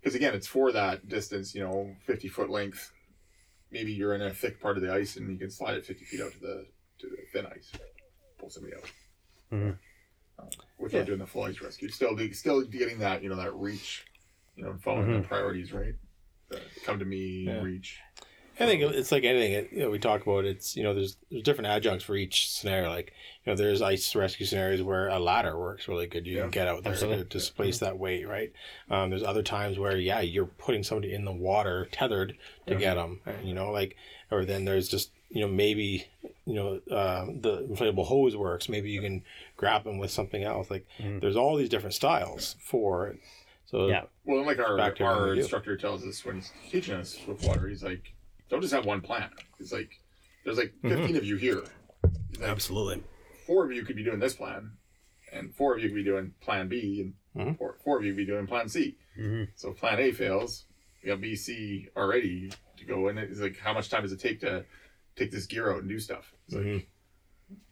[0.00, 2.92] because again it's for that distance you know 50 foot length.
[3.70, 6.04] Maybe you're in a thick part of the ice and you can slide it 50
[6.04, 6.66] feet out to the
[6.98, 7.70] to the thin ice.
[8.38, 8.90] Pull somebody out.
[9.52, 9.78] Mhm.
[10.40, 10.48] um,
[10.78, 11.04] without Yeah.
[11.04, 11.88] doing the full ice rescue.
[11.88, 14.04] Still still getting that you know that reach
[14.56, 15.94] you know following the priorities right?
[16.48, 17.62] The come to me Yeah.
[17.62, 17.98] reach
[18.60, 20.44] I think it's like anything it, you know, we talk about.
[20.44, 22.88] It's you know there's there's different adjuncts for each scenario.
[22.90, 23.12] Like
[23.44, 26.26] you know there's ice rescue scenarios where a ladder works really good.
[26.26, 27.24] You Yeah, can get out there to absolutely.
[27.24, 28.52] displace that weight, right?
[28.90, 32.36] Um, there's other times where yeah you're putting somebody in the water tethered
[32.66, 33.20] to get them.
[33.44, 33.96] You know like
[34.30, 36.06] or then there's just you know maybe
[36.44, 38.68] you know uh, the inflatable hose works.
[38.68, 39.22] Maybe you can
[39.56, 40.68] grab them with something else.
[40.70, 41.20] Like Mhm.
[41.20, 43.20] there's all these different styles for it.
[43.66, 44.04] So Yeah.
[44.24, 47.42] Well, like our Back to what our instructor tells us when he's teaching us with
[47.44, 48.14] water, he's like,
[48.48, 49.30] don't just have one plan.
[49.58, 49.90] It's like
[50.44, 51.62] there's like 15 of you here.
[52.38, 53.02] Like, absolutely.
[53.46, 54.72] four of you could be doing this plan,
[55.32, 57.00] and four of you could be doing plan B,
[57.36, 57.58] and Mhm.
[57.58, 58.96] four, four of you could be doing plan C.
[59.18, 59.48] Mhm.
[59.54, 60.66] So if plan A fails,
[61.02, 63.08] we got B, C already to go.
[63.08, 64.64] And it's like, how much time does it take to
[65.16, 66.34] take this gear out and do stuff?
[66.46, 66.86] It's like, Mhm.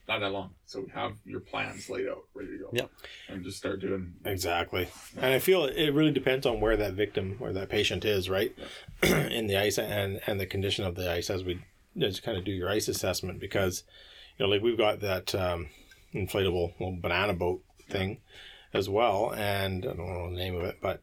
[0.09, 0.51] Not that long.
[0.67, 2.71] So have your plans laid out, ready to go.
[2.73, 2.91] Yep.
[3.29, 4.15] And just start doing.
[4.25, 4.89] Exactly.
[5.17, 8.55] And I feel it really depends on where that victim, or that patient is, right?
[9.03, 11.61] in the ice and, and the condition of the ice as we
[11.99, 13.83] just kind of do your ice assessment because,
[14.39, 15.69] you know, like we've got that um,
[16.15, 18.19] inflatable little banana boat thing
[18.73, 19.33] as well.
[19.35, 21.03] And I don't know the name of it, but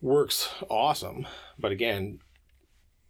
[0.00, 1.26] works awesome.
[1.58, 2.20] But again,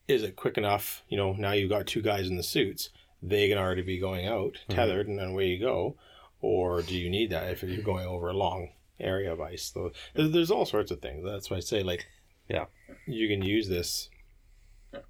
[0.06, 1.02] is it quick enough?
[1.08, 2.90] You know, now you've got two guys in the suits.
[3.22, 5.96] They can already be going out, tethered, and then away you go.
[6.40, 9.72] Or do you need that if you're going over a long area of ice?
[9.74, 11.24] So there's, there's all sorts of things.
[11.24, 12.06] That's why I say, like,
[12.48, 12.66] Yeah.
[13.06, 14.08] you can use this.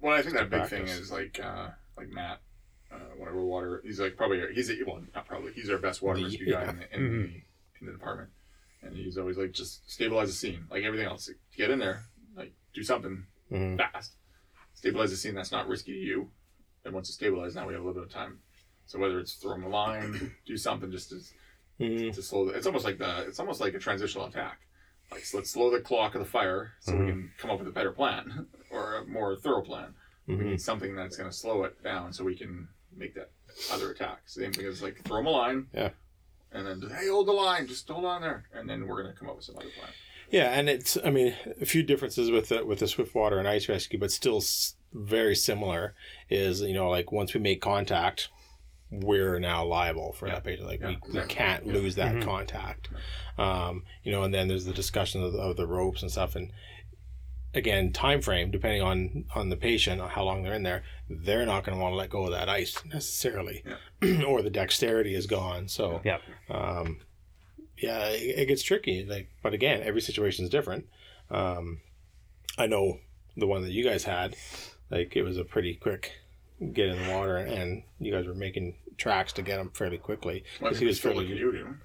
[0.01, 2.41] Well, I think that big thing is like uh, like Matt
[2.91, 3.81] uh, one of our water.
[3.85, 6.63] He's like probably he's a, well not probably he's our best water The- rescue guy
[6.69, 7.41] in, the, in, the,
[7.79, 8.29] in the department,
[8.81, 11.29] and he's always like just stabilize the scene like everything else.
[11.29, 12.01] Like, get in there,
[12.35, 13.77] like do something Mhm.
[13.77, 14.15] fast,
[14.73, 16.29] stabilize the scene that's not risky to you.
[16.89, 18.39] And once it's stabilized, now we have a little bit of time.
[18.87, 21.21] So whether it's throw him a line, do something just to
[21.79, 22.11] Mhm.
[22.13, 24.59] to slow the, it's almost like the it's almost like a transitional attack
[25.13, 27.69] like so let's slow the clock of the fire so we can come up with
[27.69, 29.93] a better plan or a more thorough plan
[30.27, 30.43] we Mhm.
[30.45, 32.67] need something that's going to slow it down so we can
[32.97, 33.31] make that
[33.71, 35.91] other attack same thing as like throw them a line Yeah.
[36.51, 39.17] and then hey hold the line just hold on there and then we're going to
[39.17, 39.91] come up with some other plan
[40.31, 43.47] Yeah, and it's I mean a few differences with the, with the swift water and
[43.47, 45.93] ice rescue, but still s- very similar.
[46.29, 48.29] Is you know like once we make contact,
[48.91, 50.67] we're now liable for that patient.
[50.67, 51.73] Like Yeah, we, we can't Yeah.
[51.73, 52.89] lose that contact.
[53.37, 56.35] Um, you know, and then there's the discussion of the, of the ropes and stuff,
[56.35, 56.51] and
[57.55, 61.47] again time frame depending on on the patient on how long they're in there they're
[61.47, 63.63] not going to want to let go of that ice necessarily
[64.27, 66.19] or the dexterity is gone so yeah
[66.51, 66.99] um,
[67.77, 69.05] yeah, it, it gets tricky.
[69.05, 70.87] Like, but again, every situation is different.
[71.31, 71.79] Um,
[72.57, 72.99] I know
[73.37, 74.35] the one that you guys had,
[74.89, 76.11] like it was a pretty quick
[76.73, 80.43] get in the water, and you guys were making tracks to get him fairly quickly
[80.59, 81.77] well, because he was fairly, looking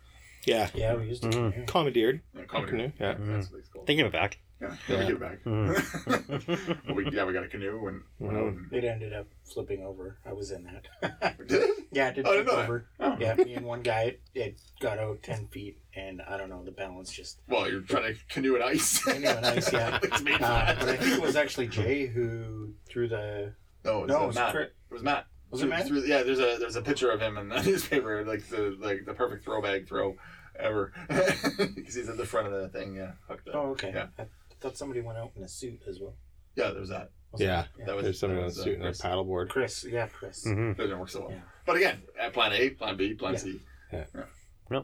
[0.46, 1.28] yeah, Yeah, we used to.
[1.28, 1.56] Mhm.
[1.58, 1.64] yeah.
[1.64, 2.20] commandeered.
[2.34, 2.70] yeah, comedy.
[2.70, 3.14] Canoe, yeah.
[3.18, 4.38] that's what it's called They give it back.
[4.68, 5.08] Yeah, yeah, we Yeah.
[5.08, 8.84] give it back Well, we, yeah we got a canoe and went out and It
[8.84, 10.18] ended up flipping over.
[10.26, 11.38] I was in that.
[11.48, 12.64] did it yeah, it did Oh, didn't flip know that.
[12.64, 12.86] over.
[13.00, 13.16] Oh.
[13.20, 16.64] Yeah, me and one guy, it, it got out 10 feet, and I don't know,
[16.64, 17.40] the balance just.
[17.48, 19.98] well you're trying to canoe in ice Canoe in ice, yeah.
[20.02, 23.52] it's made Uh, but I think it was actually Jay who threw the.
[23.84, 24.52] No, it was, No, uh, it was Matt.
[24.52, 24.66] Chris.
[24.68, 25.26] It was Matt.
[25.50, 25.86] Was it Matt?
[25.86, 29.04] threw- yeah, there's a there's a picture of him in the newspaper, like the like
[29.04, 30.16] the perfect throw bag throw
[30.58, 32.94] ever, because he's at the front of the thing.
[32.96, 33.54] Yeah, hooked up.
[33.54, 33.92] Oh, okay.
[33.94, 34.24] Yeah, I
[34.64, 36.14] thought somebody went out in a suit as well.
[36.56, 37.10] yeah, there's that.
[37.32, 37.44] Was it?
[37.44, 39.48] Yeah, That was there's somebody that on a was, uh, suit and a paddleboard.
[39.50, 40.46] Chris, yeah, Chris.
[40.46, 40.68] Mm-hmm.
[40.68, 41.32] That didn't work so well.
[41.32, 41.40] Yeah.
[41.66, 43.60] But again, at plan A, plan B, plan C.
[43.92, 44.04] Yeah.
[44.06, 44.78] C.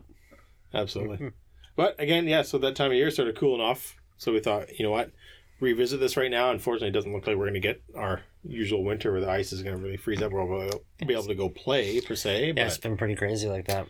[0.74, 1.30] Absolutely.
[1.76, 2.42] but again, yeah.
[2.42, 3.96] So that time of year started cooling off.
[4.18, 5.12] So we thought, you know what,
[5.60, 6.50] revisit this right now.
[6.50, 9.52] Unfortunately, it doesn't look like we're going to get our usual winter where the ice
[9.52, 10.32] is going to really freeze up.
[10.32, 12.48] Where we'll be able to go play per se.
[12.48, 13.86] Yeah, But it's been pretty crazy like that.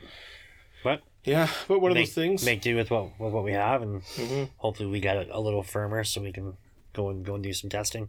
[0.85, 2.45] But Yeah, but one of those things.
[2.45, 4.51] make do with what with what we have, and Mhm.
[4.57, 6.57] hopefully we get it a little firmer so we can
[6.93, 8.09] go and go and do some testing.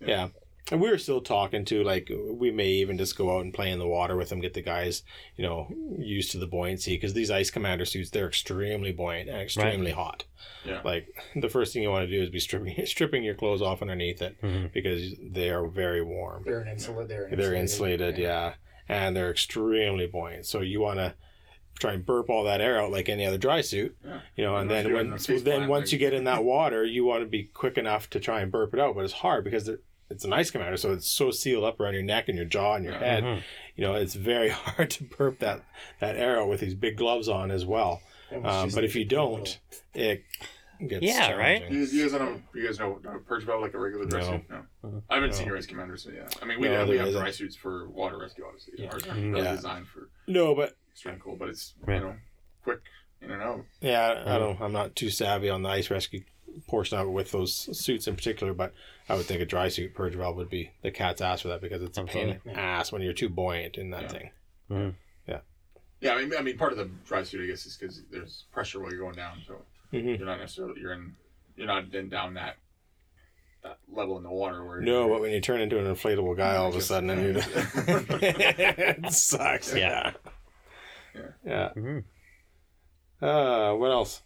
[0.00, 0.28] Yeah.
[0.70, 3.70] And we were still talking to like we may even just go out and play
[3.70, 5.02] in the water with them, get the guys,
[5.36, 9.42] you know, used to the buoyancy because these ice commander suits they're extremely buoyant and
[9.42, 10.24] extremely hot.
[10.64, 10.80] Yeah.
[10.82, 13.82] Like the first thing you want to do is be stripping stripping your clothes off
[13.82, 14.72] underneath it Mhm.
[14.72, 16.44] because they are very warm.
[16.46, 17.10] They're insulated.
[17.10, 18.54] They're, They're insulated, yeah.
[18.88, 20.46] and they're extremely buoyant.
[20.46, 21.14] So you want to
[21.78, 24.20] try and burp all that air out like any other dry suit, Yeah.
[24.36, 24.56] you know.
[24.56, 27.22] And Unless then when the then once like- you get in that water, you want
[27.22, 29.68] to be quick enough to try and burp it out, but it's hard because
[30.10, 32.74] it's an ice commander, so it's so sealed up around your neck and your jaw
[32.74, 32.98] and your Yeah.
[33.00, 33.24] head.
[33.24, 33.42] Mhm.
[33.76, 35.62] You know, it's very hard to burp that
[36.00, 38.00] that air out with these big gloves on as well.
[38.32, 39.58] Um, but if you don't,
[39.94, 40.24] it
[40.86, 41.70] gets Yeah, right?
[41.70, 44.30] You, you guys know you guys know know purge valve like a regular dry No.
[44.30, 44.42] suit?
[44.82, 45.02] No.
[45.08, 46.28] I haven't seen your ice commander, so yeah.
[46.42, 48.74] I mean, we No, have, we have dry suits for water rescue, obviously.
[48.78, 48.90] Yeah.
[48.92, 49.36] Ours are Mhm.
[49.42, 49.52] Yeah.
[49.54, 51.96] designed for No, but extreme cold, but it's Right.
[51.96, 52.16] you know
[52.62, 52.80] quick
[53.20, 53.64] in and out.
[53.80, 54.60] Yeah, I don't.
[54.60, 56.22] I'm not too savvy on the ice rescue
[56.68, 58.72] portion of it with those suits in particular, but
[59.08, 61.60] I would think a dry suit purge valve would be the cat's ass for that
[61.60, 64.08] because it's a pain in the ass when you're too buoyant in that Yeah.
[64.08, 64.30] thing.
[65.26, 65.40] Yeah,
[66.00, 68.44] Yeah, I mean, I mean, part of the dry suit, I guess, is because there's
[68.52, 70.18] pressure while you're going down, so Mhm.
[70.18, 71.16] you're not necessarily you're in
[71.56, 72.56] you're not then down that
[73.62, 76.56] that level in the water where No, but when you turn into an inflatable guy
[76.56, 77.34] all of a sudden, and you
[78.22, 79.74] it sucks.
[79.74, 80.12] Yeah.
[80.24, 80.32] Yeah.
[81.14, 81.72] Yeah.
[81.76, 82.04] Mhm.
[83.20, 84.22] Uh, what else?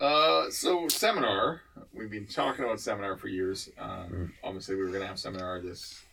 [0.00, 1.62] Uh, so seminar.
[1.92, 3.70] We've been talking about seminar for years.
[3.78, 4.24] Um, Hmm.
[4.42, 6.04] obviously, we were gonna have seminar this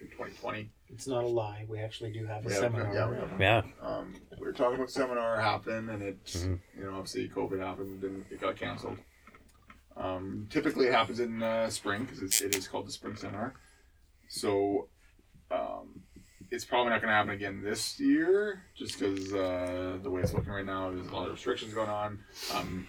[0.00, 0.70] in 2020.
[0.88, 1.64] It's not a lie.
[1.68, 2.94] We actually do have a We have- seminar.
[2.94, 3.62] yeah, we have- Yeah.
[3.80, 6.60] Um, we were talking about seminar happening, and it's Mhm.
[6.76, 8.98] you know obviously COVID happened and it got canceled.
[9.96, 13.54] Um, typically it happens in uh, spring because it is called the spring seminar.
[14.28, 14.88] So
[15.50, 16.02] um,
[16.50, 20.32] it's probably not going to happen again this year, just because uh, the way it's
[20.34, 22.18] looking right now, there's a lot of restrictions going on.
[22.54, 22.88] Um,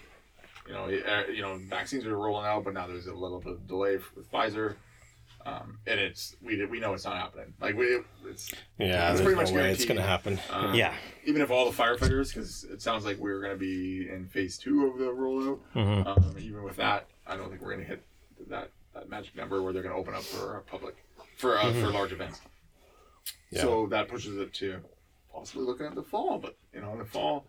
[0.66, 3.52] you know, uh, you know, vaccines are rolling out, but now there's a little bit
[3.54, 4.76] of delay with Pfizer.
[5.46, 7.54] Um, and it's we we know it's not happening.
[7.60, 10.38] Like we, it's Yeah, It's pretty no much way it's gonna happen.
[10.50, 10.92] um, Yeah.
[11.24, 14.58] even if all the firefighters, because it sounds like we're going to be in phase
[14.58, 15.60] two of the rollout.
[15.74, 16.06] Mhm.
[16.06, 18.04] Um, even with that, I don't think we're going to hit
[18.50, 20.96] that, that magic number where they're going to open up for public
[21.38, 22.40] for uh, for large events.
[23.50, 23.62] Yeah.
[23.62, 24.80] So that pushes it to
[25.32, 26.38] possibly looking at the fall.
[26.38, 27.46] But you know, in the fall,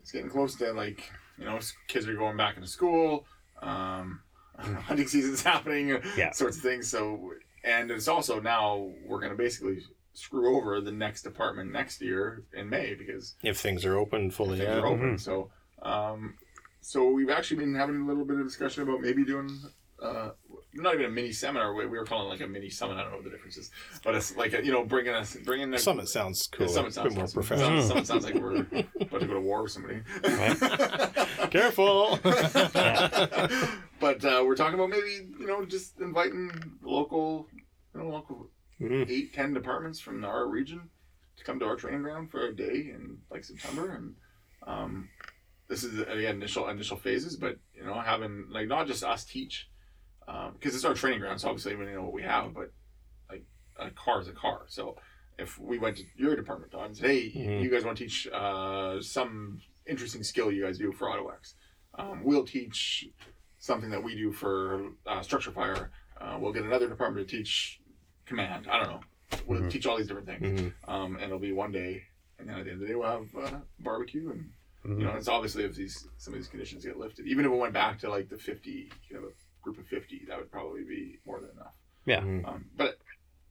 [0.00, 3.26] it's getting close to like you know kids are going back into school.
[3.62, 4.20] Um,
[4.58, 6.00] hunting season's happening.
[6.16, 6.32] Yeah.
[6.32, 6.88] sorts of things.
[6.88, 7.32] So
[7.64, 9.78] and it's also now we're going to basically
[10.12, 14.58] screw over the next department next year in May because If things are open fully,
[14.58, 14.80] things yeah.
[14.80, 15.18] are open.
[15.18, 15.50] So,
[15.82, 16.34] um,
[16.80, 19.50] so we've actually been having a little bit of discussion about maybe doing.
[20.02, 20.30] Uh,
[20.78, 21.74] not even a mini seminar.
[21.74, 22.96] We, we were calling it like a mini summit.
[22.96, 23.70] I don't know what the difference is,
[24.04, 26.66] but it's like a, you know bringing us bringing the Summit sounds cool.
[26.66, 27.42] Yeah, Summit a sounds bit more awesome.
[27.42, 27.82] professional.
[27.82, 28.56] Summit, Summit sounds like we're
[29.00, 30.00] about to go to war with somebody.
[31.50, 32.18] Careful.
[34.00, 36.50] but uh, we're talking about maybe you know just inviting
[36.82, 37.48] local,
[37.94, 38.50] you know, local
[38.80, 39.10] Mhm.
[39.10, 40.88] eight ten departments from our region
[41.36, 44.14] to come to our training ground for a day in like September, and
[44.68, 45.08] um,
[45.68, 49.68] this is again initial initial phases, but you know having like not just us teach
[50.52, 52.72] because it's our training ground, so obviously we know what we have, but
[53.30, 53.44] like
[53.78, 54.96] a car is a car, so.
[55.40, 57.62] If we went to your department, Don, and said, "Hey, Mhm.
[57.62, 61.54] you guys want to teach uh, some interesting skill you guys do for AutoX?
[61.94, 63.08] Um, we'll teach
[63.60, 65.92] something that we do for uh, structure fire.
[66.20, 67.80] Uh, we'll get another department to teach
[68.26, 68.66] command.
[68.68, 69.00] I don't know.
[69.46, 69.70] We'll Mhm.
[69.70, 70.74] teach all these different things, Mhm.
[70.88, 72.02] um, and it'll be one day,
[72.40, 74.50] and then at the end of the day we'll have uh, barbecue, and
[74.98, 77.54] you know it's obviously if these some of these conditions get lifted, even if it
[77.54, 79.30] went back to like the fifty, you a
[79.68, 81.74] group of fifty, that would probably be more than enough.
[82.06, 82.20] Yeah.
[82.20, 82.48] Mhm.
[82.48, 82.98] Um, but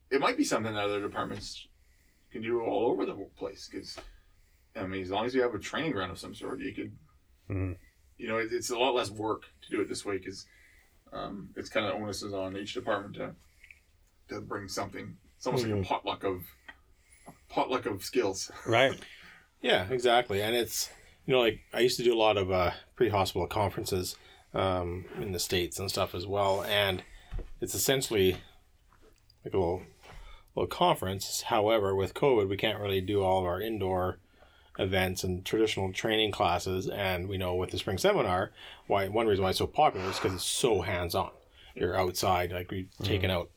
[0.10, 1.68] it might be something that other departments
[2.32, 3.98] can do all over the place because
[4.76, 6.98] I mean, as long as you have a training ground of some sort, you could
[7.50, 7.78] Mhm.
[8.18, 10.48] you know, it, it's a lot less work to do it this way because
[11.14, 13.36] um, it's kind of onus is on each department to
[14.30, 15.16] to bring something.
[15.38, 15.82] It's almost like Mhm.
[15.84, 16.44] a potluck of
[17.28, 18.52] a potluck of skills.
[18.66, 19.00] Right.
[19.60, 20.40] Yeah, exactly.
[20.44, 20.92] And it's
[21.26, 24.16] you know like I used to do a lot of uh, pre-hospital conferences
[24.58, 27.04] um, in the states and stuff as well, and
[27.62, 28.38] it's essentially
[29.46, 29.84] like a little
[30.56, 31.44] little conference.
[31.44, 34.18] However, with COVID, we can't really do all of our indoor
[34.80, 36.88] events and traditional training classes.
[36.88, 38.52] And we know with the spring seminar,
[38.88, 41.32] why one reason why it's so popular is because it's so hands-on.
[41.76, 43.50] You're outside, like we've taken out.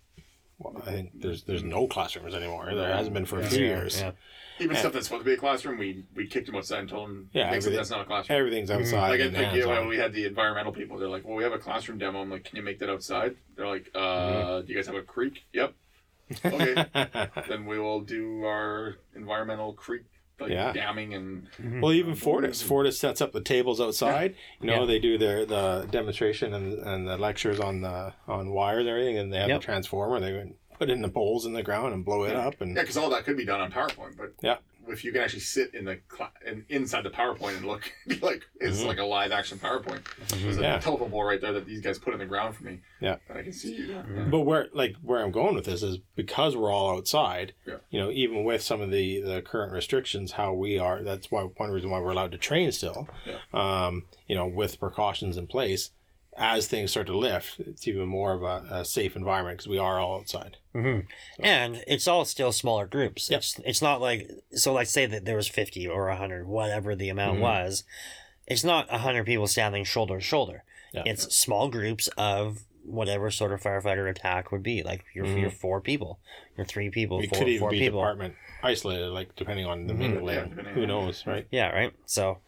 [0.60, 2.72] Well, I think there's there's no classrooms anymore.
[2.74, 3.48] There hasn't been for a Yeah.
[3.48, 4.00] few Yeah, years.
[4.00, 4.12] yeah.
[4.60, 4.80] Even Yeah.
[4.80, 7.30] stuff that's supposed to be a classroom, we we kicked them outside and told them,
[7.32, 8.38] Yeah, yeah, everything- that's not a classroom.
[8.38, 9.08] Everything's outside.
[9.08, 9.76] like, and like you know, hands-on.
[9.78, 12.30] when we had the environmental people, they're like, "Well, we have a classroom demo." I'm
[12.30, 14.66] like, "Can you make that outside?" They're like, "Uh, Mm-hmm.
[14.66, 15.72] do you guys have a creek?" Yep.
[16.44, 16.74] Okay.
[17.48, 20.02] then we will do our environmental creek
[20.40, 20.72] like Yeah.
[20.72, 21.80] damming and mm-hmm.
[21.80, 24.34] Well, even Fortis, Fortis sets up the tables outside.
[24.60, 24.86] You know, Yeah.
[24.86, 29.18] they do their the demonstration and, and the lectures on the on wires and everything,
[29.18, 29.60] and they have Yep.
[29.60, 30.20] the transformer.
[30.20, 32.96] They put in the poles in the ground and blow it up, and yeah, because
[32.96, 34.56] all that could be done on PowerPoint, but Yeah.
[34.88, 38.42] if you can actually sit in the cla- in, inside the PowerPoint and look, like
[38.58, 38.86] it's Mhm.
[38.86, 40.00] like a live action PowerPoint.
[40.40, 40.78] There's a Yeah.
[40.78, 42.78] telephone pole right there that these guys put in the ground for me.
[42.98, 43.16] Yeah.
[43.28, 43.88] that I can see.
[43.90, 44.02] Yeah.
[44.30, 47.52] But where like where I'm going with this is because we're all outside.
[47.66, 47.74] Yeah.
[47.90, 51.02] You know, even with some of the the current restrictions, how we are.
[51.02, 53.06] That's why one reason why we're allowed to train still.
[53.26, 53.36] Yeah.
[53.52, 55.90] Um, you know, with precautions in place.
[56.36, 59.78] As things start to lift, it's even more of a, a safe environment because we
[59.78, 60.56] are all outside.
[60.72, 61.00] hmm
[61.42, 63.28] And it's all still smaller groups.
[63.30, 63.38] Yep.
[63.38, 64.72] It's it's not like so.
[64.72, 67.42] Like say that there was fifty or hundred, whatever the amount Mhm.
[67.42, 67.84] was.
[68.46, 70.64] It's not hundred people standing shoulder to shoulder.
[70.92, 71.02] Yeah.
[71.04, 74.82] It's small groups of whatever sort of firefighter attack would be.
[74.82, 75.40] Like you're Mhm.
[75.40, 76.20] you're four people,
[76.56, 78.00] you're three people, We four, could even four be people.
[78.00, 79.98] department isolated, like depending on the Mhm.
[79.98, 80.34] mingling.
[80.36, 81.46] Yeah, depending Who knows, right?
[81.50, 81.92] Yeah, right.
[82.06, 82.38] So,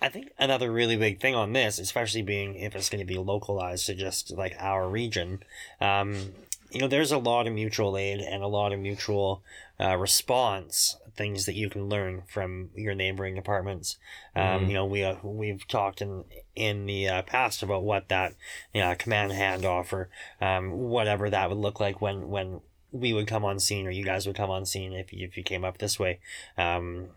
[0.00, 3.18] I think another really big thing on this, especially being if it's going to be
[3.18, 5.42] localized to just like our region,
[5.80, 6.32] um,
[6.70, 9.42] you know, there's a lot of mutual aid and a lot of mutual
[9.80, 13.96] uh, response things that you can learn from your neighboring departments.
[14.34, 14.68] Um, Mhm.
[14.68, 16.24] You know, we uh, we've talked in
[16.54, 18.34] in the uh, past about what that
[18.74, 22.60] you know, command handoff or um, whatever that would look like when when
[22.92, 25.36] we would come on scene or you guys would come on scene if you, if
[25.36, 26.18] you came up this way.
[26.58, 27.08] Um,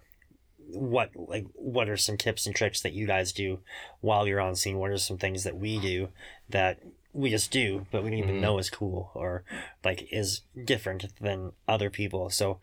[0.74, 3.60] what like what are some tips and tricks that you guys do
[4.02, 4.78] while you're on scene?
[4.78, 6.10] What are some things that we do
[6.50, 6.80] that
[7.14, 8.42] we just do, but we don't even Mhm.
[8.42, 9.44] know is cool or
[9.84, 12.30] like is different than other people.
[12.30, 12.60] So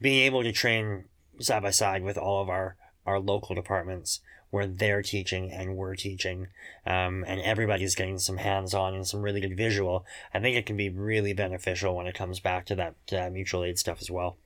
[0.00, 1.04] being able to train
[1.40, 5.94] side by side with all of our our local departments where they're teaching and we're
[5.94, 6.46] teaching,
[6.86, 10.06] um, and everybody's getting some hands on and some really good visual.
[10.32, 13.64] I think it can be really beneficial when it comes back to that uh, mutual
[13.64, 14.36] aid stuff as well.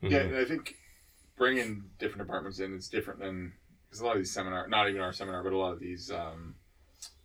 [0.00, 0.26] Yeah, Mhm.
[0.28, 0.76] and I think
[1.44, 3.50] bringing different departments in it's different than
[3.88, 6.10] because a lot of these seminar, not even our seminar, but a lot of these
[6.12, 6.54] um,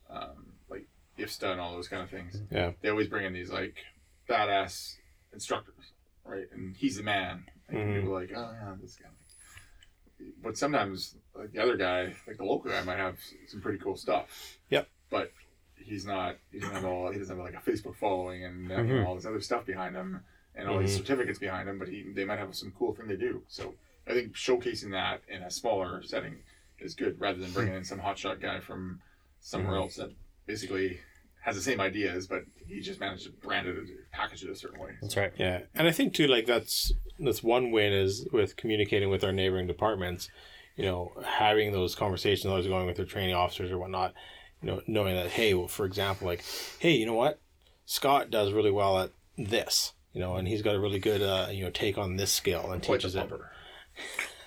[0.10, 0.88] um, like
[1.20, 2.42] IFSTA and all those kind of things.
[2.50, 2.72] Yeah.
[2.82, 3.76] They always bring in these like
[4.30, 4.96] badass
[5.34, 5.92] instructors,
[6.24, 6.46] right?
[6.54, 7.44] And he's the man.
[7.68, 7.96] And Mhm.
[7.96, 9.10] people are like, oh yeah, this guy.
[10.42, 13.98] But sometimes like the other guy, like the local guy, might have some pretty cool
[13.98, 14.58] stuff.
[14.70, 14.88] Yep.
[15.10, 15.34] But
[15.76, 16.38] he's not.
[16.54, 17.12] He doesn't have all.
[17.12, 19.06] He doesn't have like a Facebook following and uh, Mhm.
[19.06, 20.24] all this other stuff behind him
[20.56, 21.00] and all these Mhm.
[21.00, 21.78] certificates behind him.
[21.78, 23.44] But he, they might have some cool thing they do.
[23.50, 23.76] So
[24.08, 26.38] I think showcasing that in a smaller setting
[26.80, 29.02] is good rather than bringing in some hotshot guy from
[29.40, 29.82] somewhere Mhm.
[29.82, 30.12] else that
[30.46, 31.00] basically
[31.42, 34.56] has the same ideas, but he just managed to brand it, and package it a
[34.56, 34.92] certain way.
[35.02, 35.32] That's right.
[35.38, 39.32] Yeah, and I think too, like that's that's one win is with communicating with our
[39.32, 40.30] neighboring departments.
[40.76, 44.14] You know, having those conversations, always going with their training officers or whatnot.
[44.62, 46.44] You know, knowing that hey, well, for example, like,
[46.80, 47.40] hey, you know what,
[47.86, 49.94] Scott does really well at this.
[50.14, 52.72] You know, and he's got a really good uh, you know take on this skill
[52.72, 53.30] and Quite teaches it.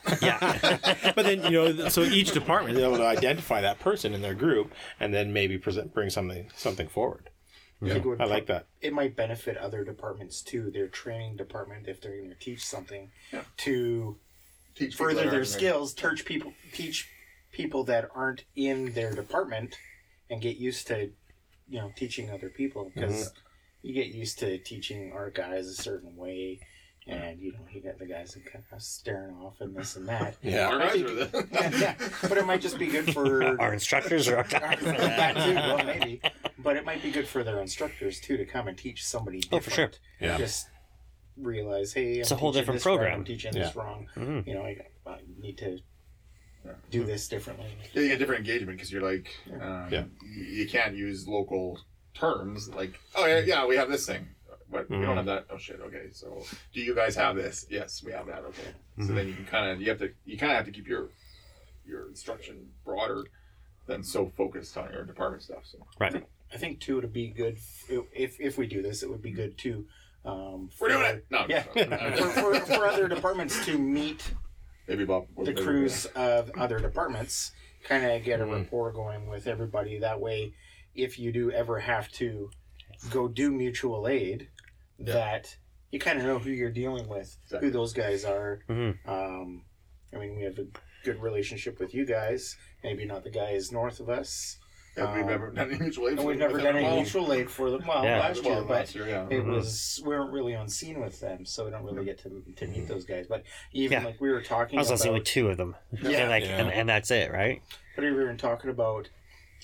[0.05, 0.25] Bumper.
[0.25, 1.13] Yeah.
[1.15, 4.35] But then you know, so each department is able to identify that person in their
[4.35, 7.31] group and then maybe present bring something something forward.
[7.83, 8.67] I think I like that.
[8.81, 13.13] it might benefit other departments too, their training department, if they're going to teach something,
[13.33, 13.43] Yeah.
[13.59, 14.19] to
[14.75, 17.09] Teach further their aren't skills, teach people teach
[17.53, 19.77] people that aren't in their department,
[20.31, 21.11] and get used to,
[21.69, 23.01] you know, teaching other people mm-hmm.
[23.01, 23.33] because
[23.83, 26.61] you get used to teaching our guys a certain way,
[27.09, 30.07] and you know you got the guys that kind of staring off and this and
[30.09, 30.37] that.
[30.43, 30.69] Yeah.
[30.69, 31.49] Our I guys think- are the.
[31.53, 31.95] yeah, yeah,
[32.29, 35.55] but it might just be good for Our instructors are that too.
[35.55, 36.21] Well, maybe,
[36.59, 39.63] but it might be good for their instructors too to come and teach somebody different.
[39.63, 39.91] Oh, for sure.
[40.21, 40.39] Yeah.
[40.39, 40.69] Just
[41.37, 43.19] realize, hey, I'm It's a whole different this right, program.
[43.21, 43.65] I'm teaching Yeah.
[43.65, 44.07] this wrong.
[44.17, 44.47] Mhm.
[44.47, 45.79] You know, I, I need to
[46.91, 47.67] do this differently.
[47.95, 49.29] Yeah, you get different engagement because you're like,
[49.61, 50.05] um, Yeah.
[50.23, 51.79] you, you can't use local
[52.15, 54.27] terms like, oh yeah, yeah, we have this thing,
[54.71, 55.03] but we Mhm.
[55.07, 55.47] don't have that.
[55.51, 56.09] Oh shit, okay.
[56.13, 57.67] So do you guys have this?
[57.71, 58.45] Yes, we have that.
[58.45, 58.75] Okay.
[59.07, 60.87] So then you can kind of you have to you kind of have to keep
[60.87, 61.09] your
[61.87, 63.25] your instruction broader
[63.87, 65.65] than so focused on your department stuff.
[65.65, 66.25] So right.
[66.53, 67.59] I think too, it'd be good
[67.89, 69.03] if if we do this.
[69.03, 69.87] It would be good too.
[70.25, 71.27] Um, we're doing for- it.
[71.31, 71.63] No, Yeah,
[72.17, 74.33] for, for, for other departments to meet
[74.87, 75.27] maybe Bob.
[75.43, 77.53] the crews of other departments,
[77.85, 78.63] kind of get a Mhm.
[78.65, 79.99] rapport going with everybody.
[79.99, 80.53] That way,
[80.95, 82.51] if you do ever have to
[83.11, 84.49] go do mutual aid,
[84.99, 85.15] Yeah.
[85.15, 85.57] that
[85.91, 87.69] you kind of know who you're dealing with, Exactly.
[87.69, 88.61] who those guys are.
[88.69, 88.97] Mhm.
[89.09, 89.65] Um,
[90.13, 90.67] I mean, we have a
[91.05, 92.57] good relationship with you guys.
[92.83, 94.59] Maybe not the guys north of us.
[94.97, 96.13] Have we um, never done any mutual aid?
[96.13, 97.87] And for we've never done any mutual aid for them.
[97.87, 98.19] Well, Yeah.
[98.19, 99.27] last Well, year, but last year, yeah.
[99.31, 99.55] it Mhm.
[99.55, 102.67] was we weren't really on scene with them, so we don't really get to, to
[102.67, 103.27] meet those guys.
[103.29, 104.07] But even Yeah.
[104.09, 105.77] like we were talking I was on about, scene with two of them.
[105.93, 106.11] Yeah.
[106.23, 106.59] and, like, Yeah.
[106.59, 107.63] and, and that's it, right?
[107.95, 109.09] but we were talking about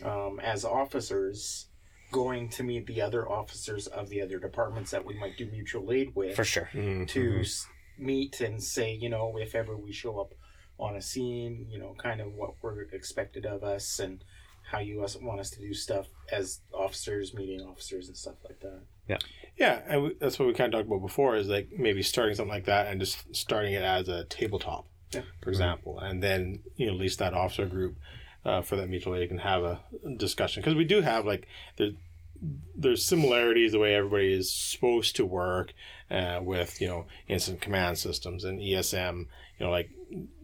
[0.05, 1.67] um, as officers
[2.15, 5.91] going to meet the other officers of the other departments that we might do mutual
[5.91, 6.71] aid with For sure.
[6.73, 7.09] Mhm.
[7.09, 7.67] to s
[7.99, 10.33] meet and say, you know, if ever we show up
[10.79, 14.23] on a scene, you know, kind of what we're expected of us and
[14.71, 18.61] how you us want us to do stuff as officers, meeting officers and stuff like
[18.61, 18.81] that.
[19.09, 19.19] Yeah.
[19.57, 22.35] Yeah, and we, that's what we kind of talked about before is like maybe starting
[22.37, 25.23] something like that and just starting it as a tabletop, Yeah.
[25.43, 27.97] for example, and then you know at least that officer group
[28.45, 29.81] uh, for that mutual aid can have a
[30.17, 31.91] discussion because we do have like there,
[32.77, 35.73] there's similarities the way everybody is supposed to work
[36.11, 39.27] uh, with you know incident command systems and ESM.
[39.59, 39.91] You know, like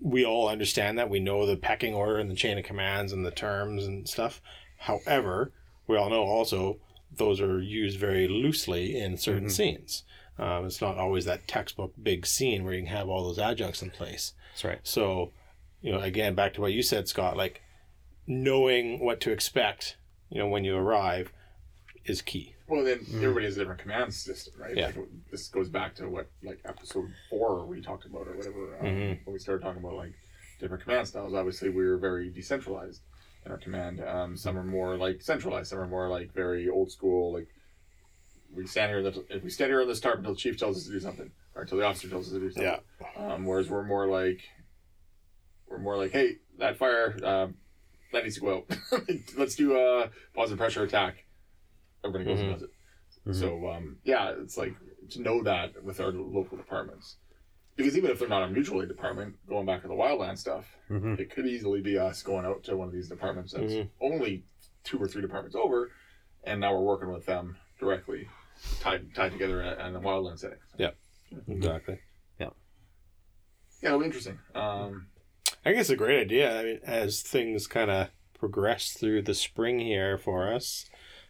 [0.00, 3.26] we all understand that we know the pecking order and the chain of commands and
[3.26, 4.40] the terms and stuff.
[4.78, 5.52] However,
[5.86, 6.78] we all know also
[7.14, 9.52] those are used very loosely in certain Mhm.
[9.52, 10.04] scenes.
[10.38, 13.82] Um, it's not always that textbook big scene where you can have all those adjuncts
[13.82, 14.32] in place.
[14.52, 14.78] That's right.
[14.84, 15.32] So,
[15.82, 17.60] you know, again, back to what you said, Scott, like
[18.26, 19.96] knowing what to expect,
[20.28, 21.32] you know, when you arrive
[22.04, 22.54] is key.
[22.68, 24.76] Well, then everybody has a different command system, right?
[24.76, 24.86] Yeah.
[24.86, 24.96] Like,
[25.30, 29.26] this goes back to what, like episode four we talked about, or whatever, um, Mhm.
[29.26, 30.12] when we started talking about like
[30.60, 31.34] different command styles.
[31.34, 33.02] Obviously, we were very decentralized
[33.44, 34.00] in our command.
[34.04, 35.70] Um, some are more like centralized.
[35.70, 37.32] Some are more like very old school.
[37.32, 37.48] Like
[38.54, 39.24] we stand here.
[39.30, 41.32] If we stand here on this tarp until the chief tells us to do something,
[41.56, 42.80] or until the officer tells us to do something.
[43.16, 44.42] Um, whereas we're more like,
[45.68, 47.56] we're more like, hey, that fire, um,
[48.12, 48.78] that needs to go out.
[49.36, 51.24] Let's do a positive pressure attack.
[52.04, 52.42] Everybody goes Mhm.
[52.42, 52.70] and does it.
[53.32, 54.74] So um, yeah, it's like
[55.10, 57.16] to know that with our local departments,
[57.76, 60.74] because even if they're not a mutual aid department, going back to the wildland stuff,
[60.88, 61.18] Mhm.
[61.20, 63.90] it could easily be us going out to one of these departments that's Mhm.
[64.00, 64.44] only
[64.84, 65.90] two or three departments over,
[66.44, 68.26] and now we're working with them directly,
[68.80, 70.58] tied tied together in, in a wildland setting.
[70.78, 70.92] So,
[71.46, 71.98] Exactly.
[72.40, 72.50] Yeah,
[73.82, 74.38] yeah, it'll be interesting.
[74.54, 75.09] Um,
[75.64, 76.58] I guess it's a great idea.
[76.60, 78.08] I mean, as things kind of
[78.38, 80.86] progress through the spring here for us,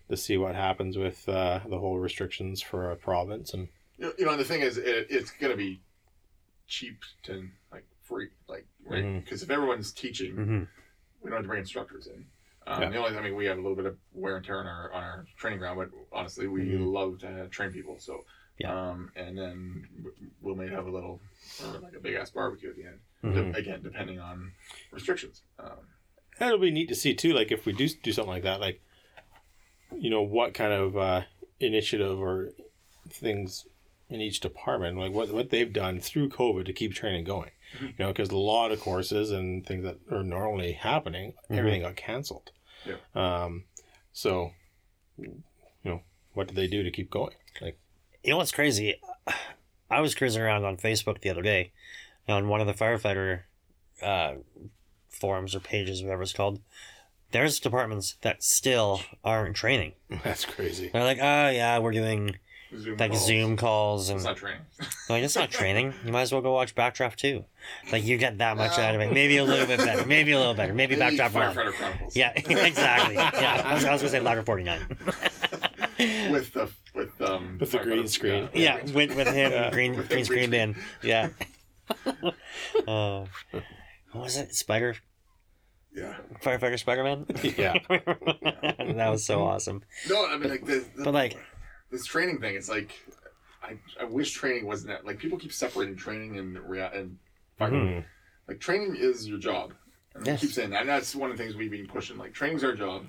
[0.09, 4.35] to see what happens with uh, the whole restrictions for our province and you know,
[4.36, 5.82] the thing is, it, it's gonna be
[6.66, 9.23] cheap to like free, like right?
[9.23, 10.69] Because if everyone's teaching, Mhm.
[11.20, 12.24] we don't have to bring instructors in.
[12.66, 12.89] Um, Yeah.
[12.90, 14.90] The only, I mean, we have a little bit of wear and tear on our
[14.93, 16.90] on our training ground, but honestly, we Mhm.
[16.90, 17.98] love to train people.
[17.98, 18.24] So,
[18.59, 18.73] Yeah.
[18.90, 19.86] um, and then
[20.40, 21.20] we'll may have a little,
[21.62, 23.01] uh, like a big ass barbecue at the end.
[23.23, 23.53] Mhm.
[23.53, 24.53] De- again, depending on
[24.91, 25.43] restrictions.
[25.59, 25.79] Um,
[26.39, 28.61] And it'll be neat to see too, like if we do do something like that,
[28.61, 28.81] like
[29.93, 31.23] you know what kind of uh,
[31.59, 32.51] initiative or
[33.09, 33.67] things
[34.09, 37.51] in each department, like what what they've done through COVID to keep training going.
[37.81, 41.95] You know, because a lot of courses and things that are normally happening, everything got
[41.97, 42.51] canceled.
[42.85, 42.97] Yeah.
[43.15, 43.65] Um,
[44.13, 44.53] so
[45.19, 45.43] you
[45.85, 46.03] know,
[46.33, 47.35] what did they do to keep going?
[47.61, 47.79] Like,
[48.25, 48.97] You know what's crazy?
[49.91, 51.73] I was cruising around on Facebook the other day,
[52.29, 53.41] on one of the firefighter
[54.03, 54.35] uh,
[55.09, 56.61] forums or pages, whatever it's called.
[57.33, 59.93] There's departments that still aren't training.
[60.25, 60.91] that's crazy.
[60.93, 62.37] They're like, oh yeah, we're doing
[62.77, 63.27] Zoom like calls.
[63.27, 64.61] Zoom calls and It's not training.
[65.09, 65.95] like it's not training.
[66.05, 67.45] You might as well go watch Backdraft too.
[67.93, 69.13] Like you get that much out of it.
[69.13, 70.07] Maybe a little bit better.
[70.07, 70.75] Maybe a little better.
[70.75, 71.55] Maybe Maybe Backdraft one.
[71.55, 72.17] Firefighter Chronicles.
[72.17, 73.15] Yeah, exactly.
[73.15, 74.81] Yeah, I was, I was gonna say Ladder Forty Nine.
[76.33, 78.49] With the with um With the Firefighter- green screen.
[78.55, 79.71] Yeah, with with him Yeah.
[79.71, 80.77] green green him screened green in.
[81.03, 81.29] Yeah.
[82.87, 83.25] uh,
[84.12, 84.55] what was it?
[84.55, 84.97] Spider
[85.95, 86.17] Yeah.
[86.43, 87.27] firefighter Spider Man.
[87.57, 87.75] Yeah.
[87.89, 89.83] that was so awesome.
[90.09, 91.39] No, I mean like the, the But like,
[91.91, 92.55] this training thing.
[92.55, 92.93] It's like
[93.62, 95.05] I, I wish training wasn't that.
[95.05, 97.19] Like people keep separating training and rea- and
[97.59, 97.71] fire.
[97.71, 98.05] Mhm.
[98.49, 99.75] Like training is your job.
[100.15, 100.41] And Yes.
[100.43, 100.81] we keep saying that.
[100.81, 102.17] And that's one of the things we've been pushing.
[102.19, 103.07] Like training's our job.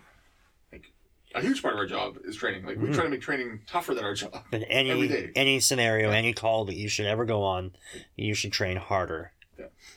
[1.33, 2.65] A huge part of our job is training.
[2.65, 2.93] Like we Mhm.
[2.95, 4.43] try to make training tougher than our job.
[4.51, 7.71] in any any scenario, any call that you should ever go on,
[8.15, 9.31] you should train harder.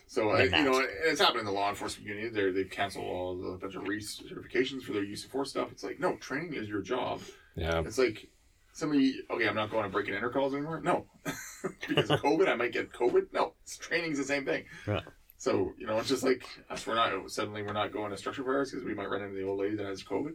[0.06, 2.32] So I, Than you know, it's happened in the law enforcement community.
[2.32, 5.73] They're, they've canceled all the bunch of recertifications for their use of force stuff.
[5.73, 7.20] It's like no, training is your job.
[7.56, 7.81] Yeah.
[7.81, 8.28] It's like
[8.73, 9.20] somebody.
[9.31, 10.81] Okay, I'm not going to break and enter calls anymore.
[10.82, 11.06] No,
[11.89, 13.32] because of COVID, I might get COVID.
[13.32, 14.65] No, it's, training's the same thing.
[14.86, 15.01] Yeah.
[15.39, 16.86] So you know, it's just like us.
[16.86, 19.43] We're not suddenly we're not going to structure fires because we might run into the
[19.44, 20.35] old lady that has COVID.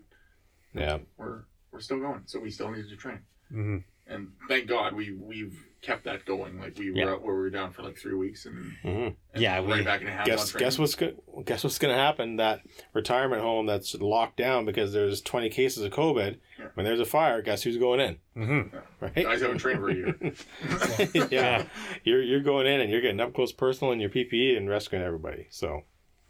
[0.73, 0.99] Yeah.
[1.17, 3.19] We're we're still going, so we still need to train.
[3.51, 3.77] Mm-hmm.
[4.07, 6.59] And thank God we we've kept that going.
[6.59, 7.05] Like we Yeah.
[7.05, 9.65] were out where we were down for like three weeks and, hmm and Yeah, right
[9.77, 12.37] we- back in hands Guess guess what's go- guess what's going to happen?
[12.37, 12.61] That
[12.93, 16.37] retirement home that's locked down because there's 20 cases of COVID.
[16.57, 16.65] Yeah.
[16.73, 18.17] When there's a fire, guess who's going in?
[18.35, 18.77] Mm-hmm.
[19.01, 19.13] Right?
[19.15, 20.15] Guys haven't trained for a year.
[21.31, 21.65] yeah.
[22.03, 25.03] You're you're going in and you're getting up close personal in your PPE and rescuing
[25.05, 25.47] everybody.
[25.51, 25.83] So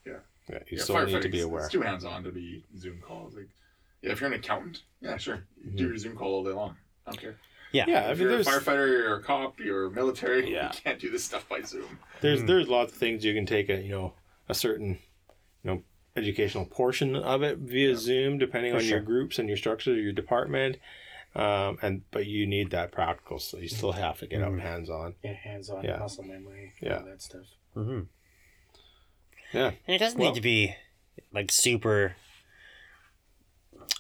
[0.06, 0.14] Yeah.
[0.49, 1.64] yeah you Yeah, still need to be aware.
[1.64, 3.36] It's too hands on to be Zoom calls.
[3.36, 3.48] Like,
[4.02, 6.76] yeah, if you're an accountant, yeah, sure, you do your Zoom call all day long.
[7.06, 7.38] I don't care.
[7.72, 7.86] Yeah.
[7.88, 10.72] Yeah, I if mean you're a firefighter, you're a cop, you're military, Yeah.
[10.74, 12.00] you can't do this stuff by Zoom.
[12.22, 12.48] there's Mm.
[12.48, 14.14] there's lots of things you can take a you know
[14.48, 14.98] a certain
[15.64, 15.84] you know
[16.16, 20.12] educational portion of it via Zoom depending For on your groups and your structure your
[20.14, 20.78] department.
[21.36, 24.62] Um, and but you need that practical, so you still have to get out Mhm.
[24.62, 25.14] hands on.
[25.24, 25.98] Yeah, hands on, Yeah.
[26.00, 26.98] muscle memory, Yeah.
[26.98, 27.46] all that stuff.
[27.76, 28.00] Mm-hmm.
[29.54, 29.72] Yeah.
[29.86, 30.76] And it doesn't Well- need to be
[31.32, 32.16] like super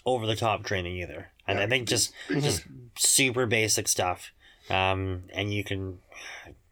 [0.05, 1.29] over the top training either.
[1.47, 1.65] And Yeah.
[1.65, 2.63] I think just just
[2.97, 4.31] super basic stuff.
[4.69, 5.99] Um, and you can,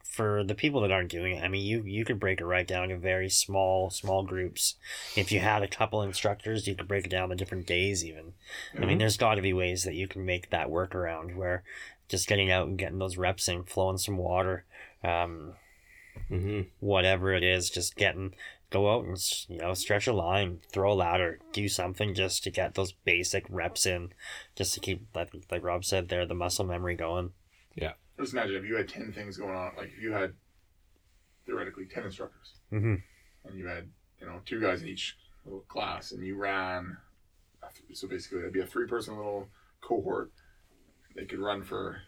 [0.04, 2.68] for the people that aren't doing it, I mean, you you could break it right
[2.68, 4.76] down to very small small groups.
[5.16, 8.34] If you had a couple instructors, you could break it down to different days even.
[8.80, 11.64] I mean, there's got to be ways that you can make that work around where
[12.08, 14.64] just getting out and getting those reps in, flowing some water,
[15.04, 15.54] um,
[16.30, 18.34] hmm whatever it is, just getting
[18.70, 19.18] go out and
[19.48, 23.46] you know stretch a line, throw a ladder, do something just to get those basic
[23.50, 24.10] reps in,
[24.56, 27.32] just to keep like like Rob said there, the muscle memory going.
[27.76, 27.94] Yeah.
[28.20, 30.34] Just imagine if you had 10 things going on, like if you had
[31.46, 32.96] theoretically 10 instructors Mm-hmm.
[33.46, 33.88] and you had,
[34.20, 35.16] you know, two guys in each
[35.46, 36.98] little class and you ran,
[37.94, 39.48] so basically it'd be a three person little
[39.82, 40.32] cohort.
[41.16, 42.02] They could run for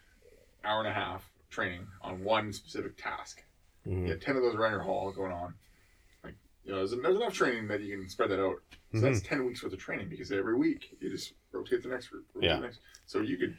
[0.64, 3.42] hour and a half training on one specific task.
[3.84, 5.54] hmm You had 10 of those around your hall going on.
[6.64, 8.56] You know, there's, there's enough training that you can spread that out.
[8.92, 9.06] So mm-hmm.
[9.06, 12.26] that's 10 weeks worth of training because every week you just rotate the next group.
[12.40, 12.56] Yeah.
[12.56, 12.80] The next.
[13.06, 13.56] So you could,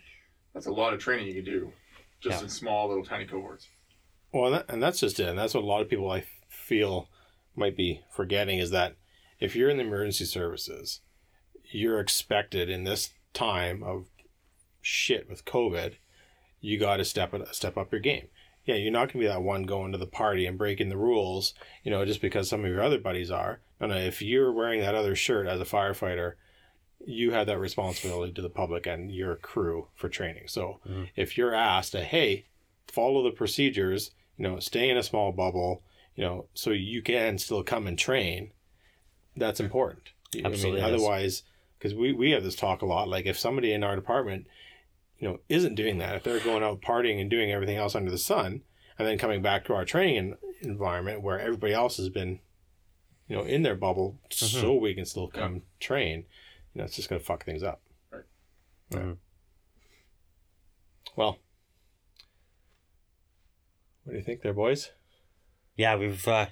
[0.53, 1.71] that's a lot of training you could do
[2.21, 2.43] just Yeah.
[2.43, 3.67] in small little tiny cohorts.
[4.31, 5.27] Well, and, that, and that's just it.
[5.27, 7.09] And that's what a lot of people I feel
[7.55, 8.95] might be forgetting is that
[9.39, 11.01] if you're in the emergency services,
[11.71, 14.07] you're expected in this time of
[14.81, 15.95] shit with COVID,
[16.59, 18.27] you got to step it, step up your game.
[18.65, 21.53] Yeah, you're not gonna be that one going to the party and breaking the rules,
[21.83, 23.59] you know, just because some of your other buddies are.
[23.79, 23.95] No, no.
[23.97, 26.33] If you're wearing that other shirt as a firefighter,
[27.03, 30.47] you have that responsibility to the public and your crew for training.
[30.47, 31.09] So Mhm.
[31.15, 32.45] if you're asked to, hey,
[32.87, 35.81] follow the procedures, you know, stay in a small bubble,
[36.15, 38.51] you know, so you can still come and train,
[39.35, 40.11] that's important.
[40.35, 41.43] I Absolutely mean, otherwise,
[41.79, 44.45] because we, we have this talk a lot, like if somebody in our department,
[45.21, 48.09] you know, isn't doing that, if they're going out partying and doing everything else under
[48.11, 48.63] the sun,
[48.97, 52.39] and then coming back to our training environment where everybody else has been,
[53.27, 56.25] you know, in their bubble, so we can still come train,
[56.73, 57.81] you know, it's just going to fuck things up.
[58.11, 58.23] Right.
[58.89, 58.97] Yeah.
[58.97, 59.17] Mhm.
[61.15, 61.37] Well,
[64.03, 64.91] what do you think there, boys?
[65.75, 66.47] Yeah, we've uh,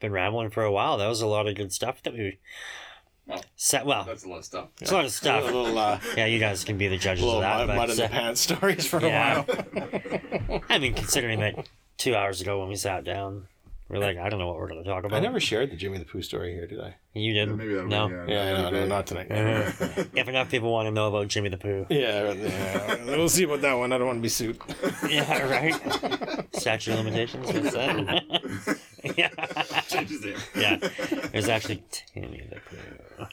[0.00, 0.96] been rambling for a while.
[0.98, 2.38] That was a lot of good stuff that we
[3.32, 3.86] Well, set.
[3.86, 4.68] Well, That's a lot of stuff.
[4.80, 5.44] it's a lot of A stuff.
[5.44, 7.58] little, uh, Yeah, you guys can be the judges little of that.
[7.58, 10.60] mud, but, mud in the uh, pants stories for a while.
[10.68, 11.66] I mean, considering that
[11.98, 13.46] two hours ago when we sat down,
[13.88, 15.16] We're like, I don't know what we're gonna talk about.
[15.16, 16.94] I never shared the Jimmy the Pooh story here, did I?
[17.14, 17.58] You didn't.
[17.58, 18.08] Maybe that'll no.
[18.08, 18.88] be, Yeah, no, no, okay.
[18.88, 19.26] not tonight.
[19.30, 21.84] if enough people want to know about Jimmy the Pooh.
[21.90, 23.92] yeah, yeah, we'll see about that one.
[23.92, 24.58] I don't want to be sued.
[25.10, 25.74] Yeah, right.
[26.56, 27.46] Statute of limitations.
[27.52, 28.78] What's that?
[29.16, 29.28] Yeah.
[29.88, 30.36] Change his name.
[30.54, 30.76] Yeah.
[31.32, 33.26] There's actually Timmy the Pooh.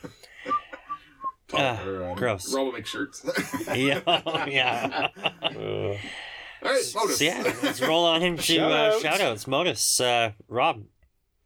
[1.47, 2.53] Tom, Ah, or, um, gross.
[2.53, 3.25] Robo makes shirts.
[3.75, 4.01] Yeah.
[4.05, 5.07] oh, yeah.
[5.41, 5.95] Uh, All
[6.61, 7.17] right, Modus.
[7.17, 9.01] So yeah, let's roll on into Shout uh, outs.
[9.01, 9.47] shout outs.
[9.47, 10.83] Modus, uh, Rob.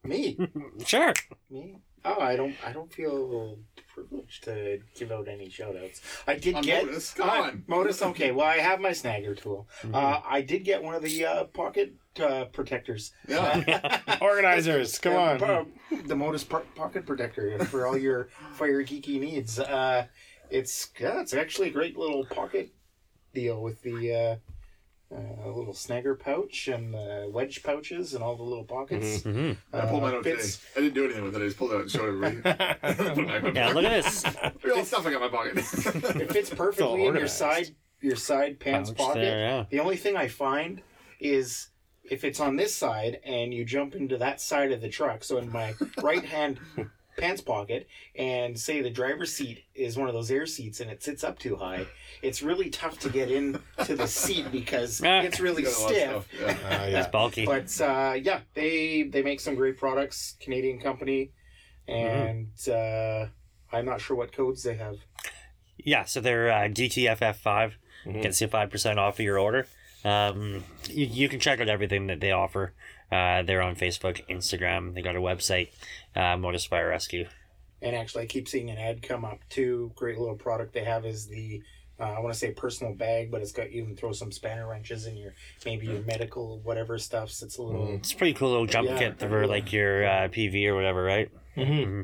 [0.04, 0.38] Me,
[0.86, 1.14] Sure.
[1.50, 1.78] me.
[2.04, 2.54] Oh, I don't.
[2.66, 3.60] I don't feel
[3.94, 6.02] privileged to give out any shoutouts.
[6.28, 7.14] I did On get Modus?
[7.14, 7.64] Come Uh, on.
[7.68, 8.02] Modus.
[8.02, 9.70] Okay, well, I have my snagger tool.
[9.84, 9.96] Mm-hmm.
[9.96, 13.12] Uh, I did get one of the uh, pocket uh, protectors.
[13.28, 14.00] Yeah.
[14.22, 15.40] organizers, come Uh, on.
[15.40, 15.68] po-
[16.06, 19.60] the Modus po- pocket protector for all your fire geeky needs.
[19.60, 20.06] Uh,
[20.50, 22.72] it's yeah, it's actually a great little pocket
[23.34, 24.36] deal with the uh,
[25.16, 29.24] uh, little snagger pouch and the wedge pouches and all the little pockets.
[29.24, 30.44] hmm I pulled mine Uh, out today.
[30.76, 31.42] I didn't do anything with it.
[31.42, 32.38] I just pulled it out and showed everybody.
[32.38, 33.76] It back in Yeah, pocket.
[33.76, 34.24] look at this.
[34.26, 34.36] Look
[34.66, 35.58] at all the stuff I got in my pocket.
[36.22, 39.20] It fits perfectly in your side your side pants Pouch pocket.
[39.22, 39.66] there, yeah.
[39.70, 40.82] The only thing I find
[41.22, 41.70] is
[42.10, 45.38] if it's on this side and you jump into that side of the truck, so
[45.38, 46.60] in my right hand
[47.18, 51.04] pants pocket, and say the driver's seat is one of those air seats and it
[51.04, 51.86] sits up too high,
[52.24, 55.96] it's really tough to get into the seat because it's really Got a lot of
[55.96, 56.10] stiff.
[56.10, 56.70] stuff, Yeah.
[56.78, 57.46] Uh, It's bulky.
[57.46, 61.32] But uh, yeah, they they make some great products, Canadian company,
[61.88, 63.28] and uh,
[63.72, 64.98] I'm not sure what codes they have.
[65.78, 67.74] Yeah, so they're uh, DTFF5.
[68.06, 68.22] Mhm.
[68.22, 69.66] Gets you 5% off of your order.
[70.06, 72.74] Um, you, you can check out everything that they offer.
[73.12, 74.94] Uh, they're on Facebook, Instagram.
[74.96, 75.70] They got a website,
[76.16, 77.28] uh, Modus Fire Rescue.
[77.82, 79.92] And actually, I keep seeing an ad come up too.
[79.96, 81.62] Great little product they have is the
[82.00, 84.68] uh, I want to say personal bag, but it's got you can throw some spanner
[84.68, 85.34] wrenches in your
[85.66, 87.44] maybe your medical whatever stuffs.
[87.44, 88.98] It's a little It's a pretty cool little jump Yeah.
[88.98, 91.30] kit for like your uh, PV or whatever, right?
[91.56, 92.02] hmm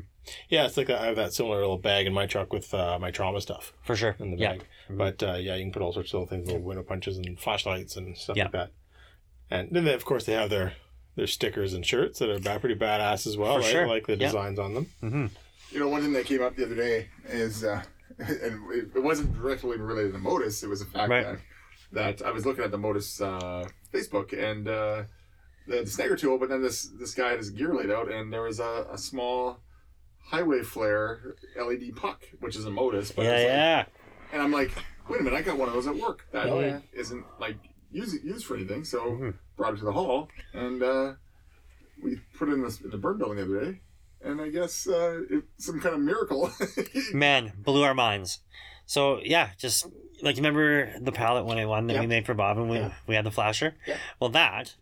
[0.48, 3.10] Yeah, it's like I have that similar little bag in my truck with uh, my
[3.10, 4.16] trauma stuff For sure.
[4.18, 4.52] in the yeah.
[4.52, 4.64] bag.
[4.90, 7.38] But uh, yeah, you can put all sorts of little things, little window punches and
[7.40, 8.44] flashlights and stuff Yeah.
[8.44, 8.70] like that.
[9.50, 10.74] And then, they, of course, they have their
[11.16, 13.70] their stickers and shirts that are pretty badass as well, For right?
[13.70, 13.84] sure.
[13.86, 14.26] I like the Yeah.
[14.28, 14.86] designs on them.
[15.02, 15.26] Mm-hmm.
[15.72, 17.82] You know, one thing that came up the other day is, uh,
[18.18, 20.62] and it, it wasn't directly related to Modus.
[20.62, 21.24] It was a fact Right.
[21.92, 25.02] that that I was looking at the Modus uh, Facebook and uh,
[25.66, 28.32] the, the snagger tool, but then this this guy had his gear laid out, and
[28.32, 29.58] there was a, a small
[30.24, 33.10] highway flare LED puck, which is a Modus.
[33.12, 33.84] But Yeah, like- yeah.
[34.32, 34.70] and I'm like,
[35.08, 36.80] wait a minute, I got one of those at work that Oh, yeah.
[36.94, 37.56] not like
[37.90, 38.84] use used for anything.
[38.84, 39.34] So Mhm.
[39.56, 41.14] brought it to the hall, and uh,
[42.02, 43.80] we put it in the, in the burn building the other day.
[44.22, 46.50] And I guess uh, it, some kind of miracle.
[47.14, 48.40] Man, blew our minds.
[48.84, 49.86] So yeah, just
[50.22, 52.00] like you remember the palette when I won that Yeah.
[52.00, 52.92] we made for Bob and we Yeah.
[53.06, 53.74] we had the flasher.
[53.86, 53.96] Yeah.
[54.20, 54.74] Well, that.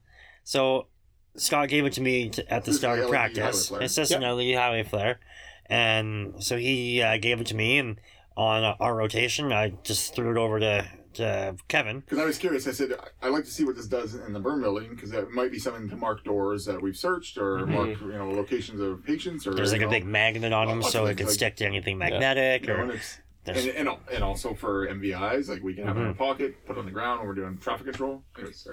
[0.42, 0.88] So
[1.36, 3.38] Scott gave it to me to, at the This start of practice.
[3.68, 3.82] highway flare.
[3.82, 4.20] It's just Yep.
[4.22, 5.20] an LED highway flare,
[5.66, 8.00] and so he uh, gave it to me, and
[8.36, 12.00] on our rotation, I just threw it over to to Kevin.
[12.00, 12.92] Because I was curious, I said
[13.22, 15.58] I'd like to see what this does in the burn building because that might be
[15.58, 17.68] something to mark doors that we've searched or Mhm.
[17.68, 20.82] mark you know locations of patients or There's like you a big magnet on them,
[20.82, 22.62] so it things could like- stick to anything magnetic.
[22.62, 23.18] you know, Or and, it's,
[23.48, 26.54] there's, and, and, and also for MVIs like we can have it in our pocket,
[26.66, 28.22] put it on the ground when we're doing traffic control.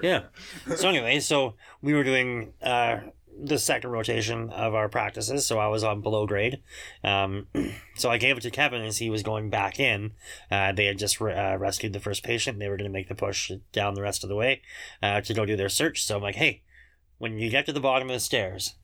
[0.02, 0.24] Yeah.
[0.76, 2.98] so anyway, so we were doing uh,
[3.38, 6.62] the second rotation of our practices, so I was on below grade.
[7.04, 7.48] Um,
[7.96, 10.12] so I gave it to Kevin as he was going back in.
[10.50, 12.58] Uh, they had just re- uh, rescued the first patient.
[12.58, 14.62] They were going to make the push down the rest of the way
[15.02, 16.04] uh, to go do their search.
[16.04, 16.62] So I'm like, hey,
[17.18, 18.74] when you get to the bottom of the stairs,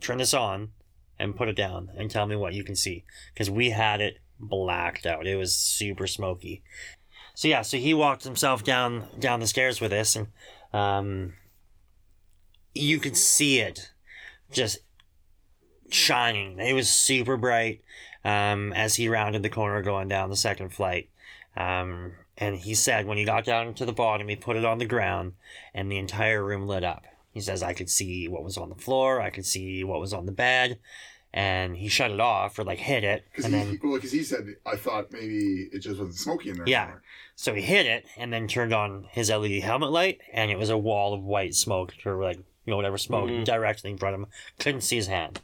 [0.00, 0.70] turn this on
[1.18, 4.18] and put it down and tell me what you can see because we had it
[4.38, 5.26] blacked out.
[5.26, 6.62] It was super smoky.
[7.34, 10.28] So yeah, so he walked himself down down the stairs with this, and
[10.72, 11.34] um,
[12.74, 13.90] you could see it
[14.50, 14.78] just
[15.90, 16.58] shining.
[16.58, 17.82] It was super bright
[18.24, 21.10] um, as he rounded the corner going down the second flight.
[21.56, 24.78] Um, and he said when he got down to the bottom, he put it on
[24.78, 25.34] the ground,
[25.74, 27.04] and the entire room lit up.
[27.32, 30.12] He says I could see what was on the floor, I could see what was
[30.12, 30.78] on the bed,
[31.36, 34.10] and he shut it off or like hit it, Because and he, then well, 'cause
[34.10, 36.66] he said I thought maybe it just wasn't smoky in there.
[36.66, 36.82] Yeah.
[36.84, 37.02] anymore.
[37.36, 40.70] So he hit it and then turned on his LED helmet light, and it was
[40.70, 43.44] a wall of white smoke, or like, you know, whatever smoke Mhm.
[43.44, 44.26] directly in front of him.
[44.58, 45.40] Couldn't see his hand.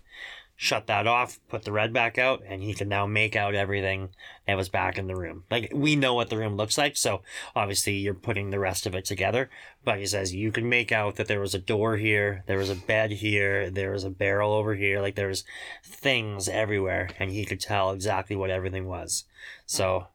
[0.54, 4.10] Shut that off, put the red back out, and he could now make out everything
[4.46, 5.42] that was back in the room.
[5.50, 7.22] Like, we know what the room looks like, so
[7.56, 9.50] obviously you're putting the rest of it together.
[9.84, 12.70] But he says you can make out that there was a door here, there was
[12.70, 15.42] a bed here, there was a barrel over here, like there was
[15.84, 19.24] things everywhere, and he could tell exactly what everything was.
[19.66, 20.06] So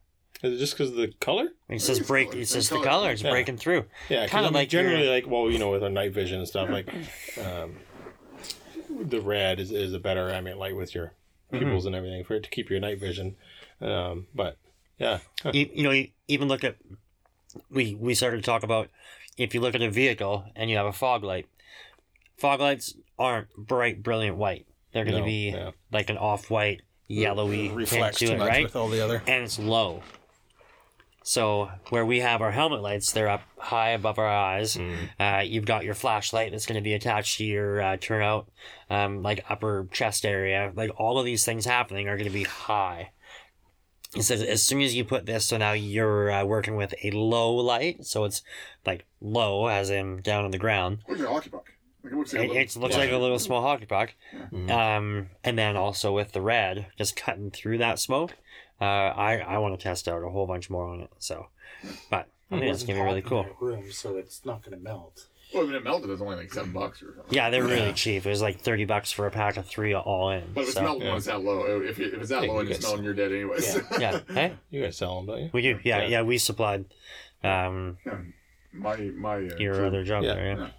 [0.42, 1.48] Is it just because of the color?
[1.68, 2.30] it says break.
[2.30, 2.40] color.
[2.40, 2.86] It's It's the color.
[2.86, 3.10] color.
[3.10, 3.30] It's Yeah.
[3.32, 3.84] breaking through.
[4.08, 6.12] Yeah, Kinda kind of like like generally your- like well, you know, with our night
[6.12, 6.88] vision and stuff, like
[7.44, 7.76] um,
[8.90, 11.12] the red is, is a better ambient light with your
[11.52, 13.36] pupils and everything for it to keep your night vision.
[13.80, 14.56] Um, but
[14.98, 15.18] yeah,
[15.52, 16.76] you, you know, you even look at
[17.70, 18.88] we we started to talk about
[19.36, 21.46] if you look at a vehicle and you have a fog light,
[22.36, 24.66] fog lights aren't bright, brilliant white.
[24.92, 25.70] They're going to No, be yeah.
[25.92, 28.62] like an off white, yellowy tint reflects to too it, much right?
[28.64, 29.22] with all the other.
[29.26, 30.02] and it's low.
[31.28, 34.76] So where we have our helmet lights, they're up high above our eyes.
[34.78, 34.96] Mm.
[35.20, 38.48] Uh, you've got your flashlight that's going to be attached to your uh, turnout,
[38.88, 40.72] um, like upper chest area.
[40.74, 43.10] Like all of these things happening are going to be high.
[44.16, 47.10] It says as soon as you put this, so now you're uh, working with a
[47.10, 48.40] low light, so it's
[48.86, 51.00] like low, as in down on the ground.
[51.06, 51.66] Look at a hockey puck.
[52.02, 53.00] Like, it looks like a It, little- it looks Yeah.
[53.02, 54.14] like a little small hockey puck.
[54.50, 54.70] Mhm.
[54.70, 58.34] Um, and then also with the red, just cutting through that smoke.
[58.80, 61.10] Uh, I I want to test out a whole bunch more on it.
[61.18, 61.48] So,
[62.10, 63.46] but I think it's gonna be really cool.
[63.60, 65.26] Room, so it's not going to melt.
[65.54, 67.34] Well, when it melted, it was only like seven bucks or something.
[67.34, 67.92] Yeah, they're really Yeah.
[67.92, 68.26] cheap.
[68.26, 70.44] It was like thirty bucks for a pack of three all in.
[70.54, 71.16] But if it's so, melting yeah.
[71.16, 73.14] it's that low, if, if it's that Yeah, low you and you're guys- smelling, you're
[73.14, 73.74] dead anyways.
[73.74, 73.80] Yeah.
[73.98, 75.50] yeah, hey, You guys sell them, don't you?
[75.52, 75.80] we do.
[75.84, 76.06] Yeah, Yeah.
[76.08, 76.84] yeah, we supplied
[77.42, 78.18] um Yeah.
[78.74, 80.34] My my uh, your crew- other job Yeah.
[80.34, 80.70] there.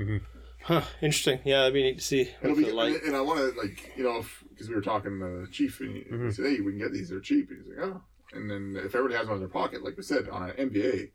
[0.00, 0.18] Yeah.
[0.64, 1.40] Huh, interesting.
[1.44, 2.30] Yeah, that'd be neat to see.
[2.42, 3.02] It'll with be, the light.
[3.04, 4.24] and I want to like you know
[4.62, 6.32] because we were talking to the chief and he, he Mhm.
[6.32, 7.08] said, "Hey, we can get these.
[7.08, 8.02] They're cheap." And he's like, "Oh."
[8.32, 11.10] And then if everybody has one in their pocket, like we said on an MVA,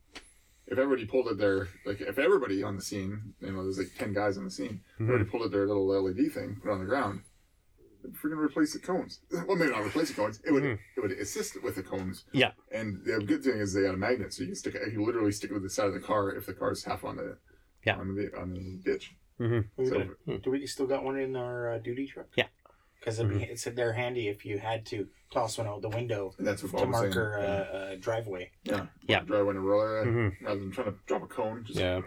[0.68, 3.96] if everybody pulled it their like if everybody on the scene, you know, there's like
[3.98, 5.04] ten guys on the scene, Mm-hmm.
[5.10, 7.22] everybody pulled it their little LED thing, put it on the ground.
[8.04, 9.22] They'd freaking replace the cones.
[9.48, 10.40] Well, maybe not replace the cones.
[10.46, 10.78] It would Mhm.
[10.98, 12.26] it would assist with the cones.
[12.34, 12.52] Yeah.
[12.72, 14.92] And the good thing is they got a magnet, so you can stick it.
[14.94, 17.16] You literally stick it with the side of the car if the car's half on
[17.16, 17.38] the
[17.86, 17.98] Yeah.
[17.98, 19.16] on the on the ditch.
[19.40, 22.28] hmm So got- do we still got one in our uh, duty truck?
[22.36, 22.48] Yeah.
[23.16, 23.20] Because
[23.50, 26.78] it's they're handy if you had to toss one out the window that's what to
[26.78, 27.26] Bob was mark saying.
[27.26, 28.52] our uh, uh, driveway.
[28.64, 28.86] Yeah.
[29.08, 29.22] Yeah.
[29.22, 30.34] Drive in a roller Mhm.
[30.42, 32.02] rather than trying to drop a cone, just Yeah.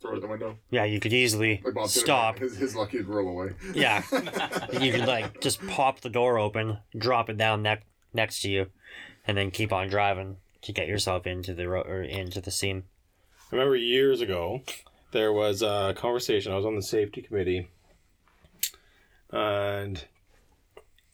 [0.00, 0.56] throw it out the window.
[0.70, 2.38] Yeah, you could easily Like Bob stop.
[2.38, 3.50] His, his lucky is roll away.
[3.74, 4.02] Yeah.
[4.80, 7.82] You could like just pop the door open, drop it down ne-
[8.12, 8.66] next to you,
[9.26, 12.84] and then keep on driving to get yourself into the ro- or into the scene.
[13.52, 14.62] I remember years ago,
[15.12, 16.52] there was a conversation.
[16.52, 17.68] I was on the safety committee,
[19.32, 20.04] and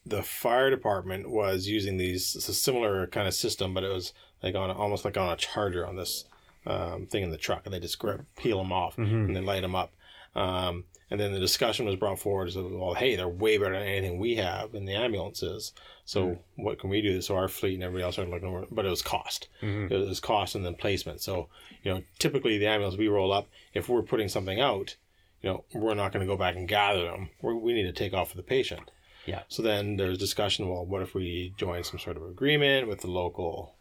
[0.09, 4.13] the fire department was using these it's a similar kind of system, but it was
[4.43, 6.25] like on almost like on a charger on this
[6.65, 9.61] um, thing in the truck, and they just grab, peel them off and then light
[9.61, 9.93] them up.
[10.35, 13.87] Um, and then the discussion was brought forward as well, hey, they're way better than
[13.87, 15.71] anything we have in the ambulances.
[16.05, 17.21] So what can we do?
[17.21, 19.47] So our fleet and everybody else started looking over, but it was cost.
[19.91, 21.21] It was cost and then placement.
[21.21, 21.47] So
[21.83, 24.95] you know, typically the ambulance we roll up, if we're putting something out,
[25.41, 27.29] you know, we're not going to go back and gather them.
[27.41, 28.91] we we need to take off for the patient.
[29.27, 29.43] Yeah.
[29.49, 30.67] So then there's discussion.
[30.69, 33.75] Well, what if we join some sort of agreement with the local,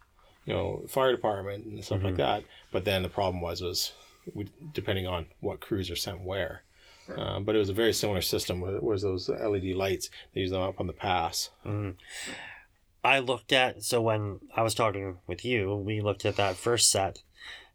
[0.44, 2.44] you know, fire department and stuff like that?
[2.72, 3.92] But then the problem was was
[4.34, 6.62] we, depending on what crews are sent where.
[7.16, 8.60] Um, but it was a very similar system.
[8.60, 10.10] Where was those LED lights?
[10.34, 11.50] They use them up on the pass.
[13.04, 16.90] I looked at so when I was talking with you, we looked at that first
[16.90, 17.22] set,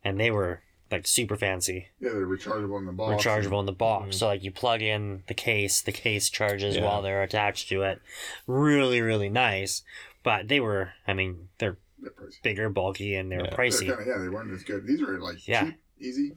[0.04, 0.62] and they were
[0.92, 3.24] like super fancy, Yeah, they're rechargeable in the box.
[3.26, 4.18] rechargeable in the box.
[4.18, 6.84] So like you plug in the case, the case charges Yeah.
[6.86, 8.02] while they're attached to it.
[8.48, 9.84] Really, really nice.
[10.24, 12.12] But they were, I mean, they're They're
[12.44, 13.50] bigger, bulky, and they're Yeah.
[13.52, 13.86] They're pricey.
[13.88, 14.88] kinda, yeah, they weren't as good.
[14.88, 15.66] These are like Yeah.
[15.66, 16.32] cheap, easy.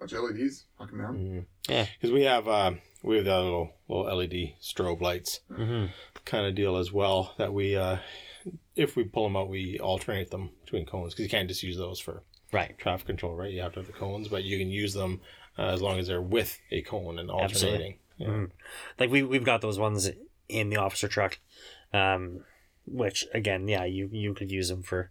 [0.00, 1.46] Bunch of LEDs, knock 'em down.
[1.68, 1.86] Yeah.
[1.94, 2.72] Because we have uh,
[3.02, 5.86] we have that little little LED strobe lights hmm
[6.24, 7.32] kind of deal as well.
[7.38, 7.98] That we uh,
[8.74, 11.76] if we pull them out, we alternate them between cones because you can't just use
[11.76, 12.24] those for
[12.54, 12.78] Right.
[12.78, 13.50] traffic control, right?
[13.50, 15.20] You have to have the cones, but you can use them
[15.58, 17.98] uh, as long as they're with a cone and alternating.
[18.16, 18.28] Yeah.
[18.28, 18.50] Mhm.
[18.98, 20.10] Like we we've got those ones
[20.48, 21.38] in the officer truck,
[21.92, 22.44] um,
[22.86, 25.10] which again, yeah, you you could use them for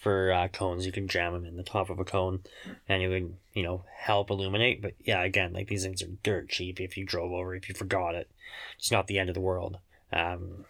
[0.00, 0.86] for uh, cones.
[0.86, 2.44] You can jam them in the top of a cone,
[2.88, 4.80] and it would you know help illuminate.
[4.80, 6.80] But yeah, again, like these things are dirt cheap.
[6.80, 8.30] If you drove over, if you forgot it,
[8.78, 9.78] it's not the end of the world.
[10.12, 10.64] Um,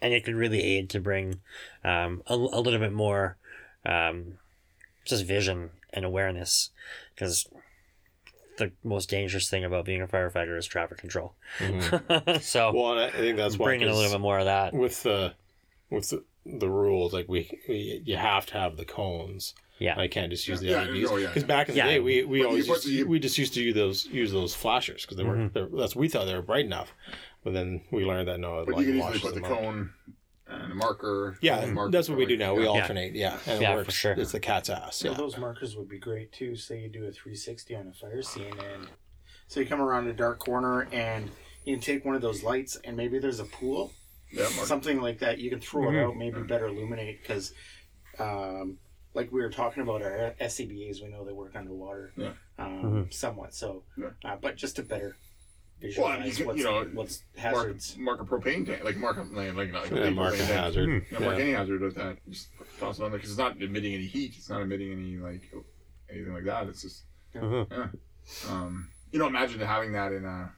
[0.00, 1.40] and it could really aid to bring
[1.82, 3.38] um, a, a little bit more
[3.84, 4.38] um,
[5.06, 6.70] just vision and awareness
[7.14, 7.46] because
[8.58, 11.34] the most dangerous thing about being a firefighter is traffic control.
[12.40, 14.72] so Well, I I think that's why bringing a little 'cause bit more of that.
[14.74, 15.34] with the
[15.90, 19.54] with the, the rules, like we, we you have to have the cones.
[19.78, 19.98] Yeah.
[20.00, 21.46] I can't just use Yeah, the yeah, LEDs oh, yeah, because yeah.
[21.46, 21.86] back in the Yeah.
[21.86, 24.32] day we, we But always used to, you- we just used to use those use
[24.32, 25.52] those flashers because they were Mm-hmm.
[25.52, 26.92] they're that's we thought they were bright enough,
[27.44, 29.58] but then we learned that no, the But you can easily washes put the out.
[29.58, 29.90] cone
[30.48, 31.36] and a marker.
[31.40, 32.54] Yeah, and marker that's what we do now.
[32.54, 32.68] We yeah.
[32.68, 33.14] alternate.
[33.14, 33.94] Yeah, and Yeah, it for works.
[33.94, 34.12] sure.
[34.12, 34.96] It's the cat's ass.
[34.96, 35.16] So Yeah.
[35.16, 36.56] those markers would be great too.
[36.56, 38.88] Say you do a 360 on a fire scene, and
[39.48, 41.30] so you come around a dark corner, and
[41.64, 43.92] you can take one of those lights, and maybe there's a pool,
[44.32, 45.38] Yeah, something like that.
[45.38, 45.94] You can throw Mhm.
[45.94, 47.54] it out, maybe better illuminate, because,
[48.18, 48.78] um,
[49.14, 52.32] like we were talking about our SCBA's, we know they work underwater, Yeah.
[52.58, 53.14] um, Mhm.
[53.14, 53.54] somewhat.
[53.54, 54.10] So, Yeah.
[54.24, 55.16] uh, but just a better
[55.80, 57.96] visualize you what's, know, what's Mark, hazards.
[57.98, 60.46] mark a propane tank, like mark a like, like, like Yeah, a mark a propane
[60.46, 60.50] tank.
[60.50, 60.88] hazard.
[60.88, 61.44] You know, mark Yeah.
[61.44, 62.16] any hazard with that.
[62.28, 62.48] Just
[62.80, 64.34] toss it on there because it's not emitting any heat.
[64.36, 65.42] It's not emitting any like
[66.10, 66.68] anything like that.
[66.68, 67.04] It's just
[67.34, 67.66] Mhm.
[67.70, 67.88] yeah.
[68.50, 70.52] Um, you know, imagine having that in a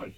[0.00, 0.14] like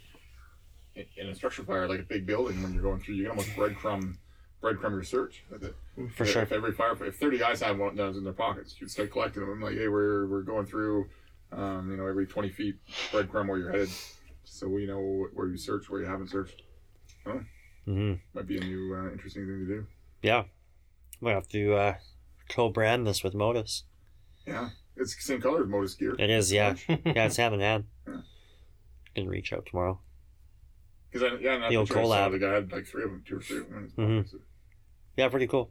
[0.94, 3.16] in- in a structure fire, like a big building when you're going through.
[3.16, 4.16] You can almost breadcrumb
[4.62, 5.74] breadcrumb your search with it.
[6.14, 6.42] For if, sure.
[6.42, 9.10] If every fire, if thirty guys have one of those in their pockets, you'd start
[9.10, 9.60] collecting them.
[9.60, 11.08] Like, hey, we're we're going through,
[11.52, 12.76] um, you know, every twenty feet
[13.12, 13.90] breadcrumb where you're headed,
[14.44, 16.62] so we know where you search, where you haven't searched.
[17.84, 19.86] hmm Might be a new uh, interesting thing to do.
[20.22, 20.44] Yeah.
[21.20, 21.94] We have to uh,
[22.48, 23.84] co-brand this with Modus.
[24.46, 26.16] Yeah, it's the same color as Modus gear.
[26.18, 26.74] It is, yeah.
[26.88, 27.84] yeah, it's hand in hand.
[28.06, 28.16] Yeah.
[29.14, 30.00] Can reach out tomorrow.
[31.10, 32.32] Because I, yeah, The old I collab.
[32.32, 33.92] The guy had like three of them, two or three of them.
[33.96, 34.24] Mhm.
[34.24, 34.34] pockets.
[35.16, 35.70] Yeah, pretty cool.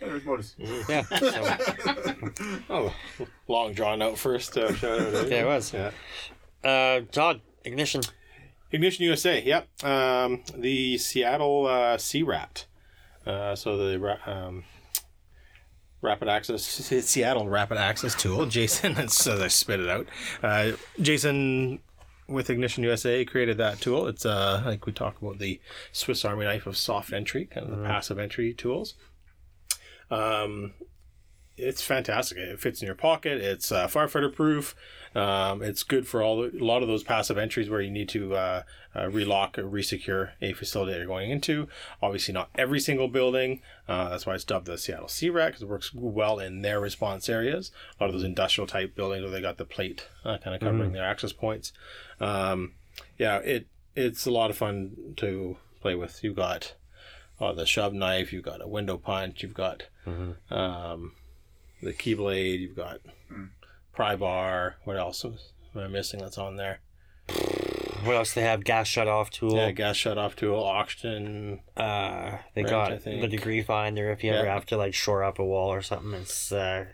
[0.00, 0.54] Yeah, Modus.
[0.58, 1.02] Yeah.
[1.18, 2.30] So,
[2.70, 2.94] Oh,
[3.48, 5.14] long drawn out first uh, shout out.
[5.14, 5.26] eh?
[5.28, 5.72] Yeah, it was.
[5.72, 5.90] Yeah.
[6.64, 8.02] uh, Todd, ignition.
[8.70, 9.42] Ignition USA.
[9.42, 9.84] Yep.
[9.84, 12.66] Um, the Seattle uh, Sea Rat.
[13.26, 14.64] Uh, so the um,
[16.02, 16.62] rapid access
[17.06, 18.46] Seattle rapid access tool.
[18.46, 20.06] Jason, that's uh, I spit it out.
[20.42, 21.80] Uh, Jason
[22.28, 24.06] with Ignition USA created that tool.
[24.06, 25.60] It's uh, like we talk about the
[25.92, 28.94] Swiss Army knife of soft entry, kind of the passive entry tools.
[30.10, 30.74] Um,
[31.58, 32.38] it's fantastic.
[32.38, 33.40] It fits in your pocket.
[33.40, 34.74] It's uh, firefighter proof.
[35.14, 38.08] Um, it's good for all the, a lot of those passive entries where you need
[38.10, 38.62] to uh,
[38.94, 41.66] uh, relock or resecure a facility that you're going into.
[42.00, 43.60] Obviously, not every single building.
[43.88, 46.78] Uh, that's why it's dubbed the Seattle Sea Rat because it works well in their
[46.78, 47.72] response areas.
[47.98, 50.60] A lot of those industrial type buildings where they got the plate uh, kind of
[50.60, 51.72] covering their access points.
[52.20, 52.74] Um,
[53.18, 53.66] yeah, it
[53.96, 56.22] it's a lot of fun to play with.
[56.22, 56.74] You've got
[57.40, 58.32] uh, the shove knife.
[58.32, 59.42] You've got a window punch.
[59.42, 61.12] You've got um,
[61.82, 62.60] the keyblade.
[62.60, 62.98] You've got
[63.94, 64.76] pry bar.
[64.84, 65.36] What else am
[65.76, 66.80] I missing that's on there?
[68.04, 68.62] What else they have?
[68.64, 69.56] Gas shut off tool.
[69.56, 71.60] Yeah, gas shut off tool, oxygen.
[71.76, 73.20] Uh, they Wrench, got I think.
[73.20, 76.14] the degree finder if you ever have to like shore up a wall or something.
[76.14, 76.86] It's uh,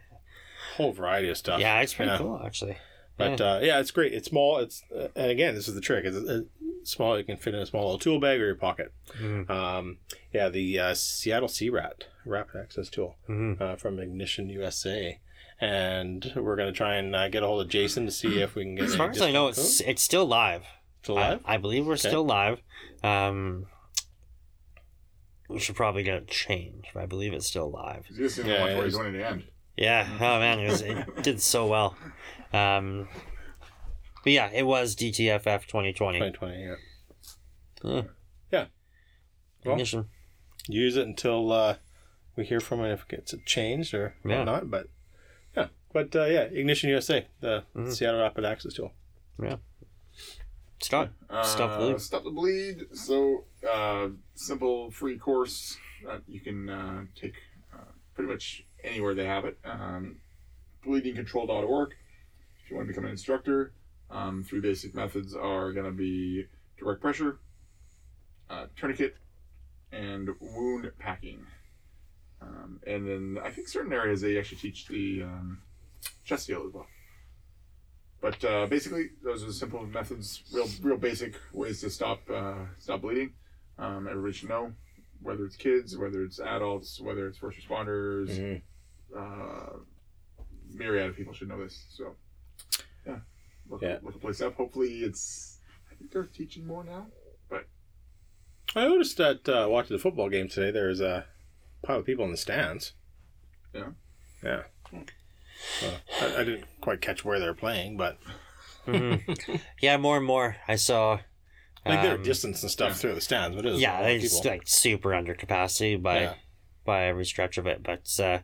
[0.77, 1.61] Whole variety of stuff.
[1.61, 2.19] yeah, it's pretty Yeah.
[2.19, 2.79] cool actually.
[3.17, 4.13] But uh, yeah, it's great.
[4.13, 4.59] It's small.
[4.59, 6.05] It's uh, and again, this is the trick.
[6.05, 6.49] It's, it's
[6.87, 7.17] small.
[7.19, 8.93] You can fit in a small little tool bag or your pocket.
[9.19, 9.49] Mhm.
[9.51, 9.99] Um,
[10.33, 13.61] yeah, the uh, Seattle Sea Rat rapid access tool Mhm.
[13.61, 15.19] uh, from Ignition USA,
[15.61, 18.63] and we're gonna try and uh, get a hold of Jason to see if we
[18.65, 18.85] can get.
[18.85, 20.65] As far as I know, discount it's it's still live.
[21.01, 21.41] It's alive.
[21.45, 22.61] I, I believe we're still live.
[23.03, 23.67] Um,
[25.49, 28.03] we should probably get it changed, but I believe it's still live.
[28.05, 28.95] Because you just didn't Yeah, know it what is.
[28.95, 29.45] you're doing in the end.
[29.77, 30.09] Yeah.
[30.21, 31.97] Oh man, it was it did so well.
[32.53, 33.09] Um,
[34.25, 36.19] but yeah, it was DTFF 2020.
[36.19, 36.63] 2020.
[36.63, 36.75] Yeah.
[37.85, 38.03] Yeah.
[38.51, 38.65] Yeah.
[39.65, 40.07] Well, Ignition.
[40.69, 41.77] use it until uh,
[42.37, 44.39] we hear from it if it gets changed or Yeah.
[44.39, 44.71] whatnot.
[44.71, 44.89] But
[45.57, 47.93] yeah, but uh, yeah, Ignition USA, the Mhm.
[47.93, 48.93] Seattle Rapid Access tool.
[50.81, 51.13] Scott.
[51.45, 52.01] Stop the Uh, bleed.
[52.01, 52.87] Stop the bleed.
[52.93, 57.35] So, uh, simple free course that you can uh, take
[57.73, 57.79] uh,
[58.15, 59.59] pretty much anywhere they have it.
[59.65, 60.21] Um,
[60.85, 61.95] bleedingcontrol.org.
[62.65, 63.73] If you want to become an instructor,
[64.15, 66.47] um, three basic methods are going to be
[66.79, 67.39] direct pressure,
[68.49, 69.17] uh, tourniquet,
[69.93, 71.45] and wound packing.
[72.41, 75.59] Um, and then I think certain areas they actually teach the um,
[76.25, 76.87] chest seal as well.
[78.21, 82.55] But uh, basically, those are the simple methods, real, real basic ways to stop uh,
[82.79, 83.33] stop bleeding.
[83.79, 84.73] Um, everybody should know,
[85.21, 88.63] whether it's kids, whether it's adults, whether it's first responders, Mhm.
[89.17, 89.79] uh,
[90.73, 91.85] myriad of people should know this.
[91.91, 92.17] So,
[93.69, 93.99] look, Yeah.
[94.03, 94.55] look a place up.
[94.57, 95.61] Hopefully, it's.
[95.91, 97.07] I think they're teaching more now.
[97.49, 97.67] But
[98.75, 101.27] I noticed that uh, watching the football game today, there's a
[101.85, 102.93] pile of people in the stands.
[103.73, 103.91] Yeah.
[104.43, 104.63] Yeah.
[104.93, 108.19] Well, I, I didn't quite catch where they're playing, but
[108.87, 109.61] Mhm.
[109.81, 111.21] yeah, more and more I saw.
[111.87, 114.01] like there are um, distance and stuff through the stands, but it is a yeah,
[114.03, 114.51] it's of people.
[114.51, 116.35] like super under capacity by Yeah.
[116.85, 117.83] by every stretch of it.
[117.83, 118.41] But uh,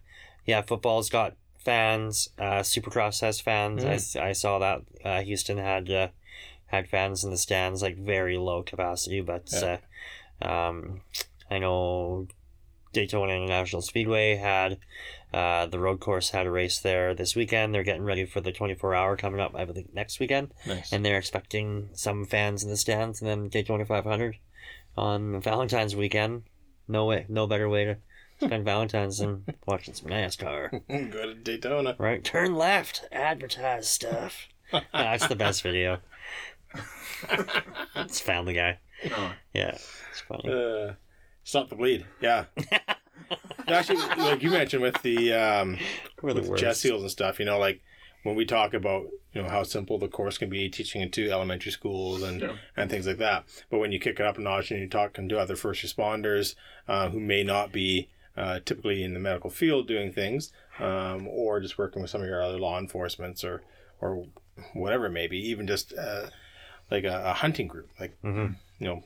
[0.46, 2.28] yeah, football's got fans.
[2.38, 3.84] Uh, Supercross has fans.
[4.16, 6.08] I I saw that uh, Houston had uh,
[6.66, 9.20] had fans in the stands, like very low capacity.
[9.20, 9.78] But Yeah.
[10.42, 11.00] uh, um,
[11.50, 12.26] I know
[12.92, 14.78] Daytona International Speedway had
[15.32, 17.72] uh, the road course had a race there this weekend.
[17.74, 19.54] They're getting ready for the twenty four hour coming up.
[19.54, 20.92] I think next weekend Nice.
[20.92, 24.36] and they're expecting some fans in the stands and then Daytona 500
[24.96, 26.42] on Valentine's weekend.
[26.88, 27.96] No way, no better way to
[28.40, 30.70] spend Valentine's and watching some NASCAR.
[31.12, 31.96] Go to Daytona.
[31.98, 32.22] Right?
[32.24, 34.48] Turn left, advertise stuff.
[34.92, 35.98] That's the best video.
[37.96, 38.78] It's Family Guy.
[39.12, 39.76] Oh, Yeah,
[40.10, 40.48] it's funny.
[40.50, 40.92] Uh,
[41.44, 42.06] stop the bleed.
[42.20, 42.44] Yeah.
[43.68, 45.78] Actually, like you mentioned with the um,
[46.22, 46.60] We're the with worst.
[46.62, 47.82] jet seals and stuff, you know, like
[48.22, 51.30] when we talk about you know how simple the course can be teaching it to
[51.30, 52.52] elementary schools and Yeah.
[52.76, 53.44] and things like that.
[53.70, 56.54] But when you kick it up a notch and you're talking to other first responders
[56.88, 58.08] uh, who may not be
[58.40, 62.28] uh, typically in the medical field doing things, um, or just working with some of
[62.28, 63.62] your other law enforcements or
[64.00, 64.24] or
[64.72, 66.26] whatever it may be, even just uh,
[66.90, 67.88] like a, a hunting group.
[68.00, 68.56] Like Mhm.
[68.78, 69.02] you know,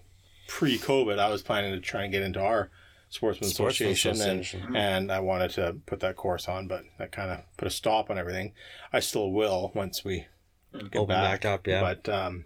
[0.48, 2.70] pre-COVID, I was planning to try and get into our
[3.08, 4.66] sportsman Sportsman association, association.
[4.66, 7.70] and and I wanted to put that course on, but that kind of put a
[7.70, 8.52] stop on everything.
[8.92, 10.26] I still will once we
[10.72, 11.80] get Open back up, yeah.
[11.80, 12.44] But um,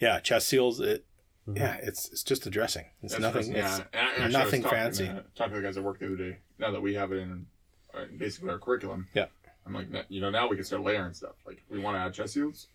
[0.00, 0.80] yeah, chest seals.
[0.80, 1.04] It
[1.54, 2.86] yeah, it's it's just a dressing.
[3.02, 3.54] It's That's nothing.
[3.54, 4.00] interesting, It's, yeah.
[4.00, 5.08] And actually, I was nothing talking, fancy.
[5.08, 6.38] Uh, talking to the guys at work the other day.
[6.58, 7.46] Now that we have it in
[7.94, 9.06] uh, basically our curriculum.
[9.14, 9.26] Yeah.
[9.66, 11.34] I'm like, you know, now we can start layering stuff.
[11.44, 12.68] Like, if we want to add chest seals.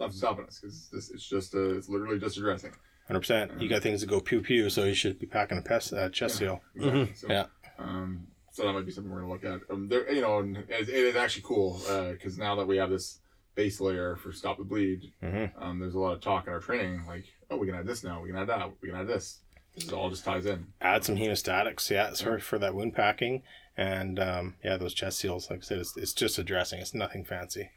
[0.00, 2.72] Nothing's stopping us because this it's just a, it's literally just a dressing.
[3.06, 3.60] Hundred percent.
[3.60, 6.08] You got things that go pew pew, so you should be packing a pest, uh,
[6.10, 6.60] chest seal.
[6.76, 7.12] Exactly.
[7.14, 7.46] So, Yeah.
[7.78, 9.60] Um, so that might be something we're gonna look at.
[9.70, 11.80] Um, there, you know, and it, it is actually cool
[12.12, 13.18] because now that we have this
[13.54, 15.50] base layer for stop the bleed, Mhm.
[15.60, 18.04] um, there's a lot of talk in our training like, oh, we can add this
[18.04, 19.40] now, we can add that, we can add this.
[19.74, 20.66] This all just ties in.
[20.80, 23.42] Add some hemostatics, yeah, it's for, for that wound packing,
[23.76, 25.50] and um, yeah, those chest seals.
[25.50, 26.80] Like I said, it's, it's just a dressing.
[26.80, 27.70] It's nothing fancy.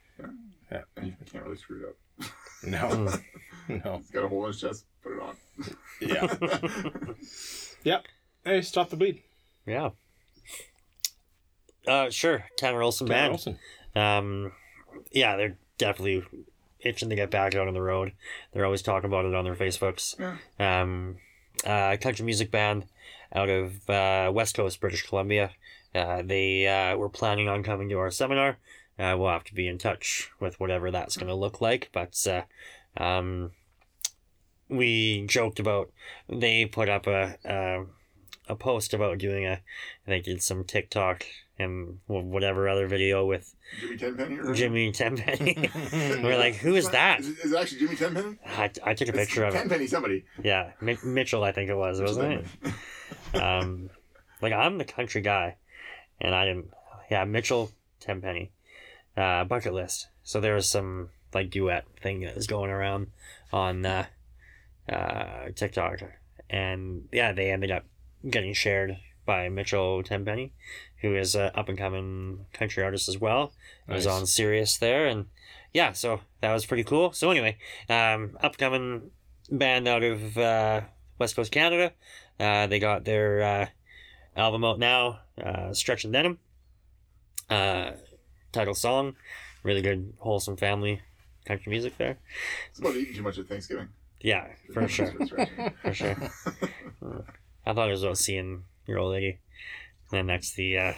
[0.98, 2.32] And you can't really screw it up.
[2.64, 2.90] No,
[3.68, 3.96] no.
[4.00, 4.86] It's got a hole in his chest.
[5.04, 5.36] Put it on.
[6.00, 7.14] Yeah.
[7.84, 8.06] yep.
[8.44, 9.22] Hey, stop the bleed.
[9.66, 9.90] Yeah.
[11.88, 12.46] Uh, sure.
[12.58, 13.32] Tanner Olson Tanner band.
[13.32, 13.60] Olson.
[13.96, 14.52] Um,
[15.12, 16.24] yeah, they're definitely
[16.84, 18.14] itching to get back out on the road.
[18.52, 20.20] They're always talking about it on their Facebooks.
[20.60, 21.18] Um,
[21.66, 22.86] uh, country music band
[23.34, 25.52] out of uh, West Coast, British Columbia.
[25.94, 28.58] Uh, they uh, were planning on coming to our seminar.
[28.98, 31.90] Uh, we'll have to be in touch with whatever that's going to look like.
[31.92, 33.52] But uh, um,
[34.70, 35.92] we joked about
[36.30, 37.86] they put up a, a
[38.48, 41.26] a post about doing a I think it's some TikTok
[41.62, 44.38] and wh- whatever other video with Jimmy Tenpenny?
[44.40, 45.70] Or Jimmy Tenpenny.
[46.24, 47.22] We're like, who is that?
[47.22, 48.38] Is it, is it actually Jimmy Tenpenny?
[48.46, 49.58] I, I took a It's picture of it.
[49.60, 50.26] Tenpenny somebody.
[50.44, 52.74] Yeah, Mi- Mitchell, I think it was, wasn't it?
[53.34, 53.90] Um,
[54.42, 55.56] like I'm the country guy,
[56.20, 56.72] and I didn't.
[57.10, 57.72] Yeah, Mitchell
[58.02, 58.52] Tenpenny,
[59.16, 60.08] uh, bucket list.
[60.24, 63.08] So there was some like duet thing that was going around
[63.54, 64.06] on uh,
[64.92, 66.02] uh, TikTok,
[66.50, 67.86] and yeah, they ended up
[68.30, 70.52] getting shared by Mitchell Tenpenny,
[71.02, 73.54] who is an up and coming country artist as well.
[73.88, 75.26] He was on Sirius there, and
[75.74, 77.12] yeah, so that was pretty cool.
[77.12, 77.58] So anyway,
[77.90, 79.12] um, upcoming
[79.50, 80.82] band out of uh,
[81.20, 81.94] West Coast Canada.
[82.40, 83.66] Uh, they got their uh,
[84.36, 86.40] album out now, uh, Stretch and Denim.
[87.50, 87.92] Uh,
[88.52, 89.16] title song,
[89.64, 91.02] really good, wholesome family
[91.46, 92.18] country music there.
[92.70, 93.90] It's about eating too much at Thanksgiving.
[94.22, 95.14] Yeah, for sure,
[95.82, 96.16] for sure.
[97.04, 97.22] Uh,
[97.66, 99.40] I thought it was about seeing your old lady.
[100.12, 100.94] And then that's the uh,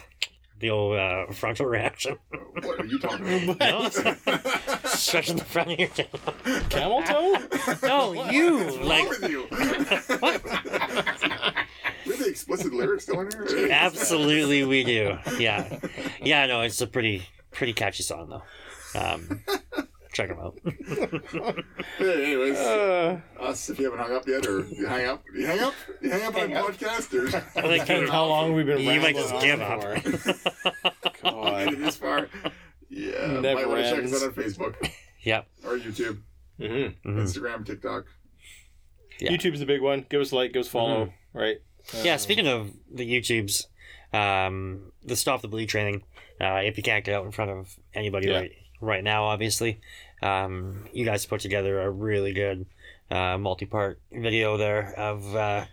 [0.60, 2.16] the old uh, frontal reaction,
[2.62, 3.94] what are you talking about?
[3.94, 4.14] No.
[4.84, 6.06] stretching the front of your tail.
[6.70, 7.36] Camel toe?
[7.82, 9.46] No, you What's wrong like with you?
[9.50, 9.58] we
[12.12, 13.68] have the explicit lyrics still in here?
[13.72, 15.18] Absolutely, we do.
[15.38, 15.78] Yeah,
[16.22, 16.46] yeah.
[16.46, 18.42] No, it's a pretty pretty catchy song though.
[19.00, 19.40] Um,
[20.14, 20.58] check them out.
[21.98, 25.46] Hey, anyways, Uh, us, if you haven't hung up yet, or you hang up, you
[25.46, 27.26] hang up, you hang up on a podcast, or
[27.58, 29.82] I think Depends how long we've been You might just give up.
[29.82, 29.88] for.
[29.94, 31.68] made it God.
[31.78, 32.28] this far.
[32.88, 34.90] Yeah, Never might want to check us out on Facebook
[35.22, 35.46] Yep.
[35.64, 36.20] or YouTube,
[36.60, 36.94] Mhm.
[37.04, 37.16] Mhm.
[37.22, 38.04] Instagram, TikTok.
[39.20, 39.30] Yeah.
[39.32, 40.06] YouTube's a big one.
[40.08, 41.56] Give us a like, give us a follow, right?
[42.02, 42.16] Yeah.
[42.16, 43.64] Speaking of the YouTubes,
[44.12, 46.02] um, the stop the bleed training.
[46.40, 48.38] Uh, if you can't get out in front of anybody Yeah.
[48.40, 49.80] right right now, obviously,
[50.22, 52.66] um, you guys put together a really good
[53.10, 55.64] uh, multi-part video there of uh,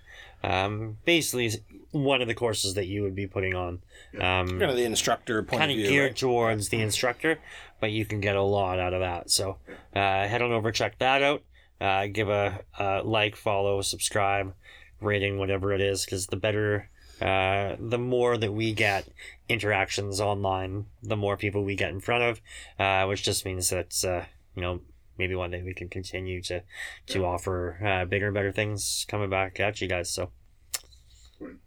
[0.44, 1.52] um, basically
[1.92, 3.80] one of the courses that you would be putting on.
[4.16, 5.90] Um, kind of the instructor point kind of of view.
[5.90, 6.18] geared right?
[6.18, 7.40] towards the instructor,
[7.80, 9.30] but you can get a lot out of that.
[9.30, 9.58] So
[9.96, 11.44] uh, head on over, check that out.
[11.80, 14.54] Uh, give a, a like, follow, subscribe,
[15.00, 16.91] rating, whatever it is, because the better,
[17.22, 19.08] uh, the more that we get
[19.48, 22.42] interactions online, the more people we get in front of,
[22.80, 24.26] uh, which just means that uh,
[24.56, 24.82] you know
[25.18, 26.64] maybe one day we can continue to
[27.08, 30.10] to offer uh, bigger and better things coming back at you guys.
[30.10, 30.32] So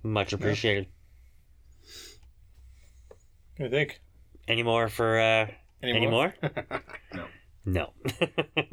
[0.02, 0.86] much appreciated.
[3.60, 4.00] I think.
[4.48, 5.46] Any more for uh,
[5.82, 6.34] Any Any more?
[6.42, 6.52] more?
[7.14, 7.26] No.
[7.66, 7.92] No.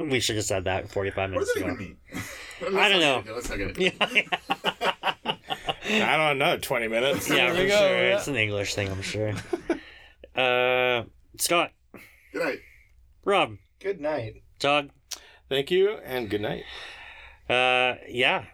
[0.00, 1.74] we should have said that 45 What minutes does that ago.
[1.74, 1.96] even
[2.62, 2.76] mean?
[2.78, 3.22] I don't know.
[3.34, 4.26] Let's not get it.
[5.24, 5.36] Yeah,
[5.68, 6.56] I don't know.
[6.58, 7.28] Twenty minutes.
[7.28, 7.68] yeah, for go.
[7.68, 7.68] sure.
[8.08, 8.16] Yeah.
[8.16, 9.32] It's an English thing, I'm sure.
[10.34, 11.04] Uh,
[11.38, 11.72] Scott,
[12.32, 12.58] Good night.
[13.22, 14.42] Rob, Good night.
[14.58, 14.88] Todd,
[15.50, 16.62] Thank you and good night.
[17.50, 18.44] uh, yeah.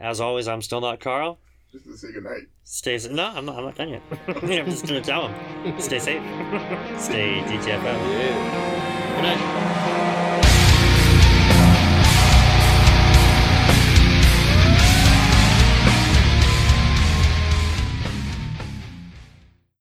[0.00, 1.38] As always, I'm still not Carl.
[1.70, 2.44] Just to say good night.
[2.64, 3.12] Stay safe.
[3.12, 4.02] No, I'm not, I'm not done yet.
[4.28, 5.78] I'm just gonna tell him.
[5.80, 6.22] Stay safe.
[6.98, 7.84] Stay DTFM.
[7.84, 9.16] Yeah.
[9.16, 10.22] Good night.